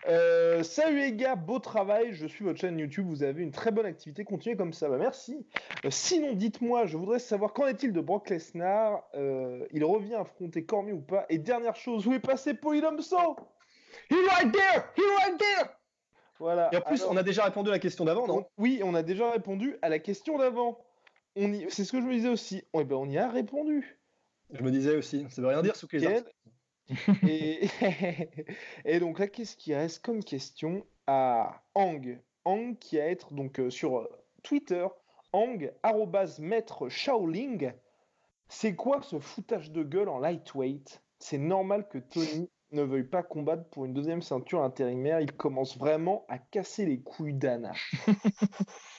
Euh, 0.08 0.64
salut 0.64 0.99
les 0.99 1.14
gars, 1.14 1.36
beau 1.36 1.60
travail. 1.60 2.14
Je 2.14 2.28
suis 2.28 2.43
votre 2.43 2.60
chaîne 2.60 2.78
YouTube. 2.78 3.06
Vous 3.08 3.24
avez 3.24 3.41
une 3.43 3.51
très 3.51 3.72
bonne 3.72 3.86
activité. 3.86 4.24
Continuez 4.26 4.56
comme 4.58 4.74
ça. 4.74 4.89
Bah, 4.89 4.97
merci. 4.97 5.45
Euh, 5.86 5.89
sinon, 5.89 6.34
dites-moi, 6.34 6.86
je 6.86 6.97
voudrais 6.97 7.20
savoir 7.20 7.54
qu'en 7.54 7.68
est-il 7.68 7.93
de 7.93 8.01
Brock 8.01 8.30
Lesnar 8.30 9.04
Euh, 9.16 9.66
Il 9.72 9.84
revient 9.86 10.16
affronter 10.16 10.66
Cormier 10.66 10.93
ou 10.93 11.01
pas 11.01 11.26
Et 11.30 11.38
dernière 11.38 11.76
chose, 11.76 12.06
où 12.08 12.14
est 12.14 12.20
passé 12.20 12.54
Polydomso 12.54 13.18
He 14.10 14.16
right 14.30 14.51
there 14.51 14.84
He 14.97 15.01
right 15.22 15.38
there 15.38 15.70
Voilà. 16.39 16.70
Et 16.74 16.78
en 16.78 16.82
plus, 16.82 17.01
Alors- 17.01 17.14
on 17.14 17.18
a 17.18 17.24
déjà 17.24 17.45
répondu 17.45 17.70
à 17.70 17.74
la 17.74 17.80
question 17.80 18.06
d'avant, 18.06 18.28
non? 18.28 18.39
On- 18.39 18.45
oui, 18.58 18.82
on 18.84 18.95
a 18.95 19.04
déjà 19.04 19.32
répondu 19.32 19.78
à 19.82 19.89
la 19.89 19.99
question 19.99 20.38
d'avant. 20.38 20.80
On 21.36 21.51
y... 21.54 21.66
C'est 21.70 21.86
ce 21.86 21.91
que 21.91 22.01
je 22.01 22.06
me 22.06 22.14
disais 22.14 22.30
aussi. 22.30 22.64
Ouais, 22.74 22.84
ben, 22.84 22.95
on 22.97 23.10
y 23.10 23.18
a 23.18 23.30
répondu. 23.30 23.97
Je 24.51 24.62
me 24.62 24.70
disais 24.70 24.95
aussi, 24.97 25.26
ça 25.30 25.41
veut 25.41 25.47
rien 25.47 25.62
dire 25.64 25.76
sous 25.76 25.88
les 25.93 25.99
Nickel. 25.99 26.24
Et... 27.27 27.67
Et 28.86 28.99
donc 28.99 29.19
là, 29.19 29.27
qu'est-ce 29.27 29.55
qui 29.57 29.73
reste 29.73 30.03
comme 30.03 30.23
question 30.23 30.86
à 31.07 31.63
Ang 31.75 32.19
Ang 32.45 32.77
qui 32.77 32.99
a 32.99 33.09
être 33.09 33.34
donc 33.34 33.59
euh, 33.59 33.69
sur 33.69 33.99
euh, 33.99 34.09
Twitter, 34.43 34.86
Ang 35.31 35.71
arrobase 35.81 36.39
maître 36.39 36.89
Shaoling. 36.89 37.73
C'est 38.49 38.75
quoi 38.75 39.01
ce 39.01 39.19
foutage 39.19 39.71
de 39.71 39.84
gueule 39.84 40.09
en 40.09 40.19
lightweight? 40.19 41.01
C'est 41.19 41.38
normal 41.38 41.88
que 41.88 41.97
Tony 41.97 42.49
ne 42.71 42.84
veuille 42.84 43.03
pas 43.03 43.23
combattre 43.23 43.69
pour 43.69 43.86
une 43.86 43.93
deuxième 43.93 44.21
ceinture 44.21 44.63
intérimaire. 44.63 45.21
Il 45.21 45.31
commence 45.31 45.77
vraiment 45.77 46.25
à 46.27 46.38
casser 46.38 46.86
les 46.86 47.01
couilles 47.01 47.34
d'Anna. 47.34 47.71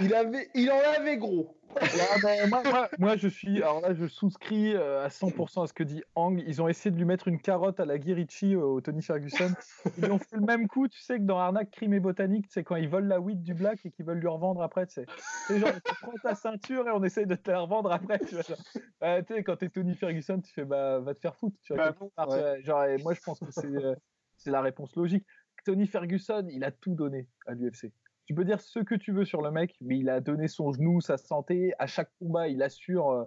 il, 0.00 0.14
avait... 0.14 0.48
il 0.54 0.70
en 0.70 0.80
avait 0.96 1.16
gros. 1.16 1.54
Ouais, 1.80 1.86
mais 2.24 2.46
moi, 2.48 2.62
moi- 2.64 2.88
moi, 2.98 3.16
je 3.16 3.28
suis. 3.28 3.58
Alors 3.62 3.80
là, 3.82 3.94
je 3.94 4.06
souscris 4.06 4.74
euh, 4.74 5.04
à 5.04 5.08
100% 5.08 5.62
à 5.62 5.66
ce 5.66 5.72
que 5.72 5.82
dit 5.82 6.02
Hang. 6.14 6.42
Ils 6.46 6.62
ont 6.62 6.68
essayé 6.68 6.90
de 6.90 6.96
lui 6.96 7.04
mettre 7.04 7.28
une 7.28 7.38
carotte 7.40 7.78
à 7.78 7.84
la 7.84 7.98
Guirichi 7.98 8.54
euh, 8.54 8.62
au 8.62 8.80
Tony 8.80 9.02
Ferguson. 9.02 9.52
Ils 9.96 10.04
lui 10.04 10.10
ont 10.10 10.18
fait 10.18 10.36
le 10.36 10.46
même 10.46 10.66
coup, 10.66 10.88
tu 10.88 11.00
sais, 11.00 11.18
que 11.18 11.24
dans 11.24 11.38
Arnaque, 11.38 11.70
Crime 11.70 11.92
et 11.92 12.00
Botanique, 12.00 12.46
c'est 12.48 12.64
quand 12.64 12.76
ils 12.76 12.88
volent 12.88 13.06
la 13.06 13.20
weed 13.20 13.42
du 13.42 13.54
black 13.54 13.84
et 13.84 13.90
qu'ils 13.90 14.06
veulent 14.06 14.18
lui 14.18 14.28
revendre 14.28 14.62
après, 14.62 14.86
tu 14.86 14.94
sais. 14.94 15.06
C'est 15.46 15.60
genre, 15.60 15.70
tu 15.84 15.94
prends 16.00 16.12
ta 16.22 16.34
ceinture 16.34 16.88
et 16.88 16.90
on 16.90 17.04
essaye 17.04 17.26
de 17.26 17.34
te 17.34 17.50
la 17.50 17.60
revendre 17.60 17.92
après, 17.92 18.18
tu 18.18 18.34
vois. 18.34 18.42
genre. 18.42 18.58
Euh, 19.04 19.22
tu 19.22 19.34
sais, 19.34 19.44
quand 19.44 19.56
t'es 19.56 19.68
Tony 19.68 19.94
Ferguson, 19.94 20.40
tu 20.40 20.52
fais, 20.52 20.64
bah, 20.64 20.98
va 21.00 21.14
te 21.14 21.20
faire 21.20 21.36
foutre, 21.36 21.56
tu 21.62 21.74
vois. 21.74 21.92
Bah 21.92 21.96
part, 22.16 22.28
ouais. 22.30 22.62
Genre, 22.62 22.84
et 22.84 22.96
moi, 23.02 23.12
je 23.14 23.20
pense 23.20 23.38
que 23.38 23.50
c'est 23.50 23.66
euh, 23.66 23.94
c'est 24.36 24.50
la 24.50 24.62
réponse 24.62 24.96
logique. 24.96 25.26
Tony 25.64 25.86
Ferguson, 25.86 26.46
il 26.50 26.64
a 26.64 26.70
tout 26.70 26.94
donné 26.94 27.28
à 27.46 27.52
l'UFC. 27.52 27.92
Tu 28.28 28.34
peux 28.34 28.44
dire 28.44 28.60
ce 28.60 28.80
que 28.80 28.94
tu 28.94 29.12
veux 29.12 29.24
sur 29.24 29.40
le 29.40 29.50
mec, 29.50 29.74
mais 29.80 29.96
il 29.98 30.10
a 30.10 30.20
donné 30.20 30.48
son 30.48 30.70
genou, 30.70 31.00
sa 31.00 31.16
santé. 31.16 31.72
À 31.78 31.86
chaque 31.86 32.10
combat, 32.18 32.46
il 32.48 32.62
assure 32.62 33.10
euh, 33.10 33.24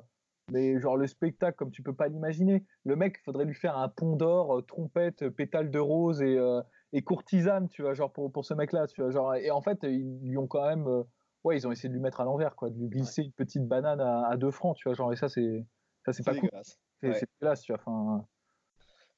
mais 0.51 0.79
genre 0.79 0.95
le 0.95 1.07
spectacle 1.07 1.55
comme 1.57 1.71
tu 1.71 1.81
peux 1.81 1.95
pas 1.95 2.07
l'imaginer. 2.07 2.65
Le 2.85 2.95
mec, 2.95 3.17
faudrait 3.25 3.45
lui 3.45 3.55
faire 3.55 3.75
un 3.79 3.89
pont 3.89 4.15
d'or, 4.15 4.59
euh, 4.59 4.61
trompette, 4.61 5.23
euh, 5.23 5.31
pétale 5.31 5.71
de 5.71 5.79
rose 5.79 6.21
et, 6.21 6.37
euh, 6.37 6.61
et 6.93 7.01
courtisane, 7.01 7.67
tu 7.67 7.81
vois, 7.81 7.95
genre 7.95 8.13
pour, 8.13 8.31
pour 8.31 8.45
ce 8.45 8.53
mec-là, 8.53 8.85
tu 8.85 9.01
vois. 9.01 9.09
Genre, 9.09 9.33
et 9.33 9.49
en 9.49 9.61
fait, 9.63 9.79
ils 9.81 10.19
lui 10.23 10.37
ont 10.37 10.45
quand 10.45 10.67
même. 10.67 10.87
euh, 10.87 11.01
ouais, 11.43 11.57
ils 11.57 11.67
ont 11.67 11.71
essayé 11.71 11.89
de 11.89 11.95
lui 11.95 12.01
mettre 12.01 12.21
à 12.21 12.25
l'envers, 12.25 12.55
quoi, 12.55 12.69
de 12.69 12.77
lui 12.77 12.89
glisser 12.89 13.23
une 13.23 13.31
petite 13.33 13.67
banane 13.67 14.01
à, 14.01 14.27
à 14.27 14.37
deux 14.37 14.51
francs, 14.51 14.75
tu 14.77 14.87
vois. 14.87 14.93
Genre, 14.93 15.11
et 15.11 15.15
ça, 15.15 15.29
c'est 15.29 15.65
ça 16.05 16.13
c'est 16.13 16.23
pas 16.23 16.35
cool. 16.35 16.41
dégueulasse. 16.43 16.79
C'est 17.01 17.09
Ouais. 17.09 17.21
dégueulasse, 17.39 17.61
tu 17.63 17.71
vois. 17.73 17.81
Enfin, 17.83 18.27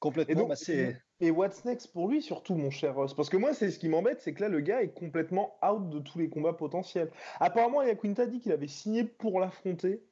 Complètement, 0.04 0.32
Et 0.32 0.36
donc, 0.36 0.48
bah. 0.48 0.98
Et 1.20 1.30
what's 1.30 1.64
next 1.64 1.92
pour 1.94 2.08
lui, 2.08 2.20
surtout, 2.20 2.54
mon 2.56 2.70
cher 2.70 2.94
Ross? 2.94 3.14
Parce 3.14 3.30
que 3.30 3.38
moi, 3.38 3.54
c'est 3.54 3.70
ce 3.70 3.78
qui 3.78 3.88
m'embête, 3.88 4.20
c'est 4.20 4.34
que 4.34 4.42
là, 4.42 4.50
le 4.50 4.60
gars 4.60 4.82
est 4.82 4.92
complètement 4.92 5.56
out 5.64 5.88
de 5.88 5.98
tous 6.00 6.18
les 6.18 6.28
combats 6.28 6.52
potentiels. 6.52 7.10
Apparemment, 7.40 7.80
Yaquinta 7.82 8.22
a 8.24 8.26
dit 8.26 8.40
qu'il 8.40 8.52
avait 8.52 8.68
signé 8.68 9.04
pour 9.04 9.40
l'affronter. 9.40 10.02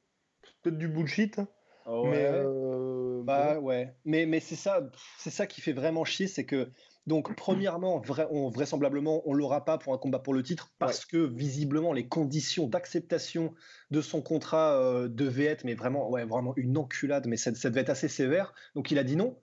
Peut-être 0.62 0.78
du 0.78 0.88
bullshit. 0.88 1.38
hein. 1.38 1.49
Mais 1.86 2.24
euh, 2.24 3.22
Bah 3.24 3.59
ouais, 3.59 3.95
mais, 4.05 4.24
mais 4.24 4.40
c'est 4.40 4.57
ça, 4.57 4.88
c'est 5.18 5.30
ça 5.30 5.47
qui 5.47 5.61
fait 5.61 5.72
vraiment 5.72 6.05
chier, 6.05 6.26
c'est 6.26 6.47
que 6.47 6.70
donc 7.07 7.34
premièrement, 7.36 8.01
vrai- 8.01 8.28
on, 8.30 8.49
vraisemblablement, 8.49 9.22
on 9.26 9.34
l'aura 9.34 9.64
pas 9.64 9.78
pour 9.78 9.93
un 9.93 9.99
combat 9.99 10.20
pour 10.20 10.32
le 10.34 10.43
titre 10.43 10.72
parce 10.78 11.05
que 11.05 11.18
visiblement 11.18 11.93
les 11.93 12.07
conditions 12.09 12.68
d'acceptation 12.68 13.55
de 13.90 14.01
son 14.01 14.22
contrat 14.22 14.74
euh, 14.78 15.09
devaient 15.09 15.47
être, 15.47 15.64
mais 15.64 15.74
vraiment, 15.74 16.09
ouais, 16.11 16.24
vraiment 16.24 16.55
une 16.57 16.78
enculade, 16.78 17.26
mais 17.26 17.36
ça, 17.36 17.55
ça 17.55 17.70
devait 17.70 17.80
être 17.82 17.90
assez 17.90 18.09
sévère. 18.09 18.55
Donc 18.74 18.90
il 18.90 18.99
a 18.99 19.05
dit 19.05 19.16
non. 19.16 19.40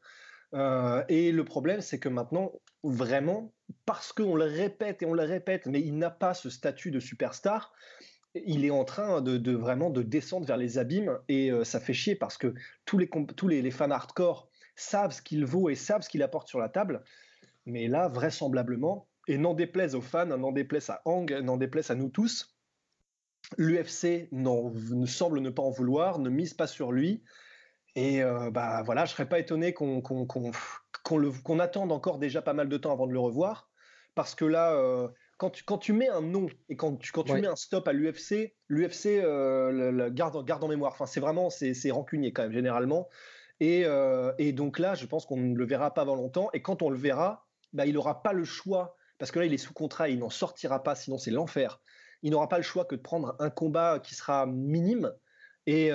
Euh, 0.53 1.03
et 1.09 1.31
le 1.31 1.45
problème, 1.45 1.81
c'est 1.81 1.99
que 1.99 2.09
maintenant, 2.09 2.51
vraiment, 2.83 3.53
parce 3.85 4.13
qu'on 4.13 4.35
le 4.35 4.45
répète 4.45 5.01
et 5.01 5.05
on 5.05 5.13
le 5.13 5.23
répète, 5.23 5.65
mais 5.67 5.81
il 5.81 5.97
n'a 5.97 6.09
pas 6.09 6.33
ce 6.33 6.49
statut 6.49 6.91
de 6.91 6.99
superstar, 6.99 7.73
il 8.35 8.65
est 8.65 8.69
en 8.71 8.85
train 8.85 9.21
de, 9.21 9.55
vraiment 9.55 9.89
de 9.89 10.03
descendre 10.03 10.45
vers 10.45 10.57
les 10.57 10.77
abîmes 10.77 11.17
et 11.27 11.51
euh, 11.51 11.63
ça 11.63 11.79
fait 11.79 11.93
chier 11.93 12.15
parce 12.15 12.37
que 12.37 12.53
tous 12.85 12.97
les, 12.97 13.61
les, 13.61 13.71
fans 13.71 13.89
hardcore 13.89 14.49
savent 14.75 15.11
ce 15.11 15.21
qu'il 15.21 15.45
vaut 15.45 15.69
et 15.69 15.75
savent 15.75 16.01
ce 16.01 16.09
qu'il 16.09 16.23
apporte 16.23 16.47
sur 16.47 16.59
la 16.59 16.69
table. 16.69 17.03
Mais 17.65 17.87
là, 17.87 18.07
vraisemblablement, 18.07 19.07
et 19.27 19.37
n'en 19.37 19.53
déplaise 19.53 19.95
aux 19.95 20.01
fans, 20.01 20.25
n'en 20.25 20.51
déplaise 20.51 20.89
à 20.89 21.01
Hang, 21.05 21.31
n'en 21.43 21.57
déplaise 21.57 21.91
à 21.91 21.95
nous 21.95 22.09
tous, 22.09 22.55
l'UFC 23.57 24.27
ne 24.31 25.05
semble 25.05 25.39
ne 25.39 25.49
pas 25.49 25.63
en 25.63 25.71
vouloir, 25.71 26.19
ne 26.19 26.29
mise 26.29 26.53
pas 26.53 26.67
sur 26.67 26.91
lui. 26.91 27.23
Et 27.99 28.23
euh, 28.23 28.49
bah 28.49 28.81
voilà, 28.83 29.03
je 29.05 29.11
serais 29.11 29.27
pas 29.27 29.39
étonné 29.39 29.73
qu'on 29.73 30.01
qu'on 30.01 30.25
qu'on- 30.25 30.51
qu'on 31.43 31.59
attende 31.59 31.91
encore 31.91 32.17
déjà 32.17 32.41
pas 32.41 32.53
mal 32.53 32.69
de 32.69 32.77
temps 32.77 32.93
avant 32.93 33.07
de 33.07 33.11
le 33.13 33.19
revoir, 33.19 33.69
parce 34.15 34.35
que 34.35 34.45
là, 34.45 34.73
euh, 34.73 35.09
quand, 35.37 35.49
tu, 35.49 35.63
quand 35.65 35.77
tu 35.79 35.91
mets 35.93 36.07
un 36.07 36.21
nom 36.21 36.47
et 36.69 36.75
quand 36.77 36.95
tu, 36.97 37.11
quand 37.11 37.23
tu 37.23 37.33
Ouais. 37.33 37.41
mets 37.41 37.47
un 37.47 37.55
stop 37.57 37.87
à 37.89 37.93
l'UFC, 37.93 38.55
l'UFC 38.69 39.19
euh, 39.21 39.71
le- 39.71 39.91
le 39.91 40.09
garde, 40.09 40.45
garde 40.45 40.63
en 40.63 40.67
mémoire. 40.69 40.93
Enfin, 40.93 41.05
c'est 41.07 41.19
vraiment 41.19 41.49
c'est 41.49 41.91
rancunier 41.91 42.31
quand 42.31 42.43
même 42.43 42.53
généralement. 42.53 43.09
Et, 43.59 43.83
euh, 43.85 44.31
et 44.37 44.53
donc 44.53 44.79
là, 44.79 44.95
je 44.95 45.05
pense 45.05 45.25
qu'on 45.25 45.35
ne 45.37 45.55
le 45.55 45.65
verra 45.65 45.93
pas 45.93 46.03
avant 46.03 46.15
longtemps. 46.15 46.49
Et 46.53 46.61
quand 46.61 46.81
on 46.81 46.89
le 46.89 46.97
verra, 46.97 47.47
bah, 47.73 47.85
il 47.85 47.93
n'aura 47.95 48.23
pas 48.23 48.31
le 48.31 48.45
choix, 48.45 48.95
parce 49.17 49.31
que 49.31 49.39
là, 49.39 49.45
il 49.45 49.53
est 49.53 49.57
sous 49.57 49.73
contrat, 49.73 50.07
il 50.07 50.19
n'en 50.19 50.29
sortira 50.29 50.83
pas, 50.83 50.95
sinon 50.95 51.17
c'est 51.17 51.31
l'enfer. 51.31 51.81
il 52.21 52.31
n'aura 52.31 52.47
pas 52.49 52.57
le 52.57 52.63
choix 52.63 52.85
que 52.85 52.95
de 52.95 53.01
prendre 53.01 53.35
un 53.39 53.49
combat 53.49 53.99
qui 53.99 54.15
sera 54.15 54.45
minime. 54.45 55.11
Et, 55.65 55.91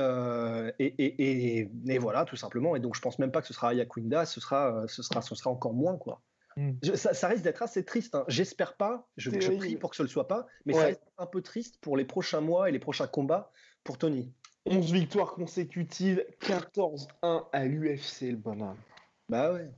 et, 0.79 1.69
et, 1.89 1.99
voilà, 1.99 2.25
tout 2.25 2.37
simplement. 2.37 2.77
Et 2.77 2.81
donc, 2.81 2.95
je 2.95 3.01
pense 3.01 3.19
même 3.19 3.33
pas 3.33 3.41
que 3.41 3.49
ce 3.49 3.55
sera 3.55 3.71
Ayakuinda, 3.71 4.25
ce 4.25 4.41
sera, 4.41 4.85
ce 4.87 5.03
sera, 5.03 5.21
ce 5.21 5.35
sera 5.35 5.51
encore 5.51 5.75
moins, 5.75 5.97
quoi. 5.97 6.23
Hmm. 6.57 6.75
ça, 6.95 7.27
risque 7.27 7.43
d'être 7.43 7.63
assez 7.63 7.85
triste. 7.85 8.15
Hein. 8.15 8.25
J'espère 8.29 8.77
pas, 8.77 9.09
je, 9.17 9.31
prie 9.31 9.77
pour 9.77 9.91
que 9.91 9.97
ce 9.97 10.03
ne 10.03 10.07
le 10.07 10.11
soit 10.11 10.29
pas, 10.29 10.47
mais 10.67 10.73
ça 10.73 10.85
reste 10.85 11.03
un 11.19 11.27
peu 11.27 11.43
triste 11.43 11.79
pour 11.81 11.97
les 11.97 12.05
prochains 12.05 12.41
mois 12.41 12.69
et 12.69 12.73
les 12.73 12.79
prochains 12.79 13.09
combats 13.09 13.51
pour 13.83 13.99
Tony. 13.99 14.33
11 14.67 14.93
victoires 14.93 15.35
consécutives, 15.35 16.25
14-1 16.41 17.49
à 17.53 17.65
l'UFC, 17.65 18.31
le 18.31 18.37
bonhomme. 18.37 18.77
Bah 19.29 19.53
ouais. 19.53 19.69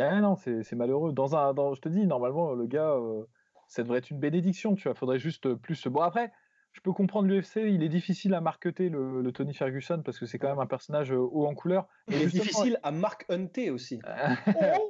Ah 0.00 0.20
non, 0.20 0.36
c'est 0.36 0.72
malheureux. 0.72 1.12
Dans 1.12 1.36
un, 1.36 1.52
dans, 1.52 1.74
je 1.74 1.80
te 1.82 1.88
dis, 1.88 2.06
normalement, 2.06 2.54
le 2.54 2.66
gars, 2.66 2.92
euh, 2.92 3.24
ça 3.68 3.82
devrait 3.82 3.98
être 3.98 4.10
une 4.10 4.18
bénédiction, 4.18 4.74
tu 4.74 4.84
vois. 4.84 4.94
Faudrait 4.94 5.18
juste 5.18 5.54
plus. 5.54 5.86
Bon, 5.86 6.00
après, 6.00 6.32
je 6.72 6.80
peux 6.80 6.92
comprendre 6.92 7.28
l'UFC, 7.28 7.56
il 7.56 7.82
est 7.82 7.88
difficile 7.88 8.34
à 8.34 8.40
marketer 8.40 8.88
le, 8.88 9.30
Tony 9.32 9.54
Ferguson 9.54 10.02
parce 10.04 10.18
que 10.18 10.26
c'est 10.26 10.38
quand 10.38 10.48
même 10.48 10.58
un 10.58 10.66
personnage 10.66 11.12
euh, 11.12 11.18
haut 11.18 11.46
en 11.46 11.54
couleur. 11.54 11.86
Il 12.08 12.20
est 12.20 12.26
difficile 12.26 12.78
à 12.82 12.90
mark 12.90 13.24
hunter 13.28 13.70
aussi. 13.70 14.00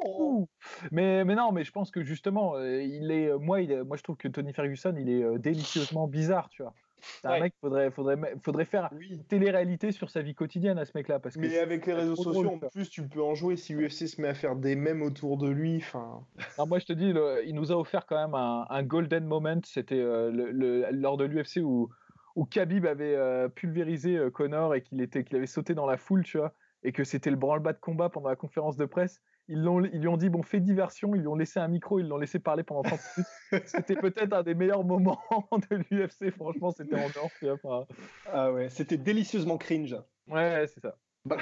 oh 0.04 0.48
mais, 0.92 1.24
mais 1.24 1.34
non, 1.34 1.52
mais 1.52 1.64
je 1.64 1.72
pense 1.72 1.90
que 1.90 2.02
justement, 2.02 2.56
euh, 2.56 2.82
il 2.82 3.10
est, 3.10 3.32
moi, 3.38 3.60
il 3.60 3.82
moi 3.84 3.96
je 3.96 4.02
trouve 4.02 4.16
que 4.16 4.28
Tony 4.28 4.52
Ferguson, 4.52 4.94
il 4.98 5.08
est 5.08 5.38
délicieusement 5.38 6.06
bizarre, 6.06 6.48
tu 6.48 6.62
vois. 6.62 6.74
C'est 7.02 7.28
un 7.28 7.40
mec, 7.40 7.54
faudrait, 7.60 7.90
faudrait, 7.90 8.16
faudrait 8.42 8.64
faire 8.64 8.90
une 8.98 9.24
télé-réalité 9.24 9.92
sur 9.92 10.10
sa 10.10 10.22
vie 10.22 10.34
quotidienne 10.34 10.78
à 10.78 10.84
ce 10.84 10.92
mec-là. 10.94 11.18
Parce 11.18 11.34
que 11.34 11.40
Mais 11.40 11.58
avec 11.58 11.86
les 11.86 11.94
réseaux 11.94 12.16
sociaux, 12.16 12.58
en 12.62 12.68
plus, 12.68 12.88
tu 12.90 13.06
peux 13.06 13.22
en 13.22 13.34
jouer 13.34 13.56
si 13.56 13.74
UFC 13.74 14.06
se 14.06 14.20
met 14.20 14.28
à 14.28 14.34
faire 14.34 14.56
des 14.56 14.76
mèmes 14.76 15.02
autour 15.02 15.36
de 15.38 15.48
lui. 15.48 15.80
Fin... 15.80 16.24
moi, 16.66 16.78
je 16.78 16.86
te 16.86 16.92
dis, 16.92 17.12
il 17.46 17.54
nous 17.54 17.72
a 17.72 17.76
offert 17.76 18.06
quand 18.06 18.20
même 18.20 18.34
un, 18.34 18.82
golden 18.82 19.24
moment. 19.24 19.60
C'était 19.64 20.00
euh, 20.00 20.30
le, 20.30 20.90
lors 20.92 21.16
de 21.16 21.24
l'UFC 21.24 21.58
où, 21.62 21.90
où 22.36 22.44
Khabib 22.44 22.86
avait 22.86 23.14
euh, 23.14 23.48
pulvérisé 23.48 24.16
euh, 24.16 24.30
Connor 24.30 24.74
et 24.74 24.82
qu'il 24.82 25.08
qu'il 25.08 25.36
avait 25.36 25.46
sauté 25.46 25.74
dans 25.74 25.86
la 25.86 25.96
foule, 25.96 26.24
tu 26.24 26.38
vois, 26.38 26.54
et 26.82 26.92
que 26.92 27.04
c'était 27.04 27.30
le 27.30 27.36
branle-bas 27.36 27.72
de 27.72 27.80
combat 27.80 28.08
pendant 28.08 28.28
la 28.28 28.36
conférence 28.36 28.76
de 28.76 28.84
presse 28.84 29.20
ils, 29.48 29.58
ils, 29.92 30.00
lui 30.00 30.08
ont 30.08 30.16
dit 30.16 30.28
bon 30.28 30.42
fais 30.42 30.60
diversion, 30.60 31.14
ils 31.14 31.20
lui 31.20 31.28
ont 31.28 31.34
laissé 31.34 31.60
un 31.60 31.68
micro, 31.68 31.98
ils 31.98 32.06
l'ont 32.06 32.18
laissé 32.18 32.38
parler 32.38 32.62
pendant 32.62 32.82
30 32.82 33.00
minutes. 33.16 33.66
c'était 33.66 33.96
peut-être 33.96 34.32
un 34.32 34.42
des 34.42 34.54
meilleurs 34.54 34.84
moments 34.84 35.20
de 35.70 35.76
l'UFC, 35.90 36.30
franchement, 36.30 36.70
c'était 36.70 36.96
en 36.96 37.84
Ah 38.26 38.52
ouais, 38.52 38.68
c'était 38.68 38.96
délicieusement 38.96 39.58
cringe. 39.58 39.96
Ouais, 40.28 40.66
c'est 40.66 40.80
ça. 40.80 40.96
Bah, 41.24 41.38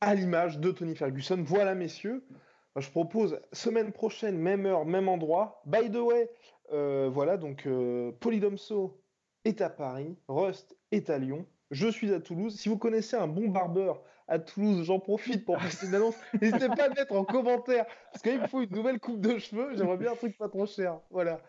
à 0.00 0.14
l'image 0.14 0.58
de 0.58 0.70
Tony 0.70 0.94
Ferguson, 0.94 1.42
voilà 1.44 1.74
messieurs, 1.74 2.24
je 2.76 2.90
propose 2.90 3.40
semaine 3.52 3.92
prochaine, 3.92 4.36
même 4.36 4.66
heure, 4.66 4.84
même 4.84 5.08
endroit. 5.08 5.62
By 5.64 5.90
the 5.90 5.96
way, 5.96 6.30
euh, 6.72 7.08
voilà 7.10 7.36
donc 7.36 7.66
euh, 7.66 8.12
Polydomso 8.20 9.00
est 9.44 9.60
à 9.60 9.70
Paris, 9.70 10.16
Rust 10.28 10.76
est 10.90 11.08
à 11.08 11.18
Lyon, 11.18 11.46
je 11.70 11.88
suis 11.88 12.12
à 12.12 12.20
Toulouse. 12.20 12.58
Si 12.58 12.68
vous 12.68 12.78
connaissez 12.78 13.16
un 13.16 13.28
bon 13.28 13.48
barbeur 13.48 14.02
à 14.28 14.38
Toulouse. 14.38 14.84
J'en 14.84 14.98
profite 14.98 15.44
pour 15.44 15.56
passer 15.56 15.86
une 15.86 15.94
annonce. 15.94 16.16
N'hésitez 16.40 16.68
pas 16.68 16.84
à 16.84 16.88
mettre 16.88 17.14
en 17.14 17.24
commentaire. 17.24 17.86
Parce 18.12 18.22
qu'il 18.22 18.40
me 18.40 18.46
faut 18.46 18.62
une 18.62 18.70
nouvelle 18.70 19.00
coupe 19.00 19.20
de 19.20 19.38
cheveux. 19.38 19.76
J'aimerais 19.76 19.96
bien 19.96 20.12
un 20.12 20.16
truc 20.16 20.36
pas 20.36 20.48
trop 20.48 20.66
cher. 20.66 21.00
Voilà. 21.10 21.40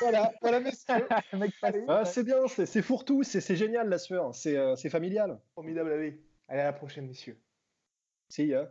Voilà, 0.00 0.32
voilà 0.42 0.60
messieurs. 0.60 1.06
ah, 1.88 2.04
c'est 2.04 2.22
bien, 2.22 2.46
c'est 2.48 2.82
fourre-tout, 2.82 3.22
c'est 3.22 3.56
génial 3.56 3.88
la 3.88 3.98
sueur, 3.98 4.32
euh, 4.46 4.76
c'est 4.76 4.90
familial. 4.90 5.40
Formidable, 5.54 5.92
allez. 5.92 6.20
Allez 6.48 6.60
à 6.60 6.64
la 6.64 6.72
prochaine, 6.72 7.06
messieurs. 7.06 7.40
See 8.28 8.48
ya. 8.48 8.70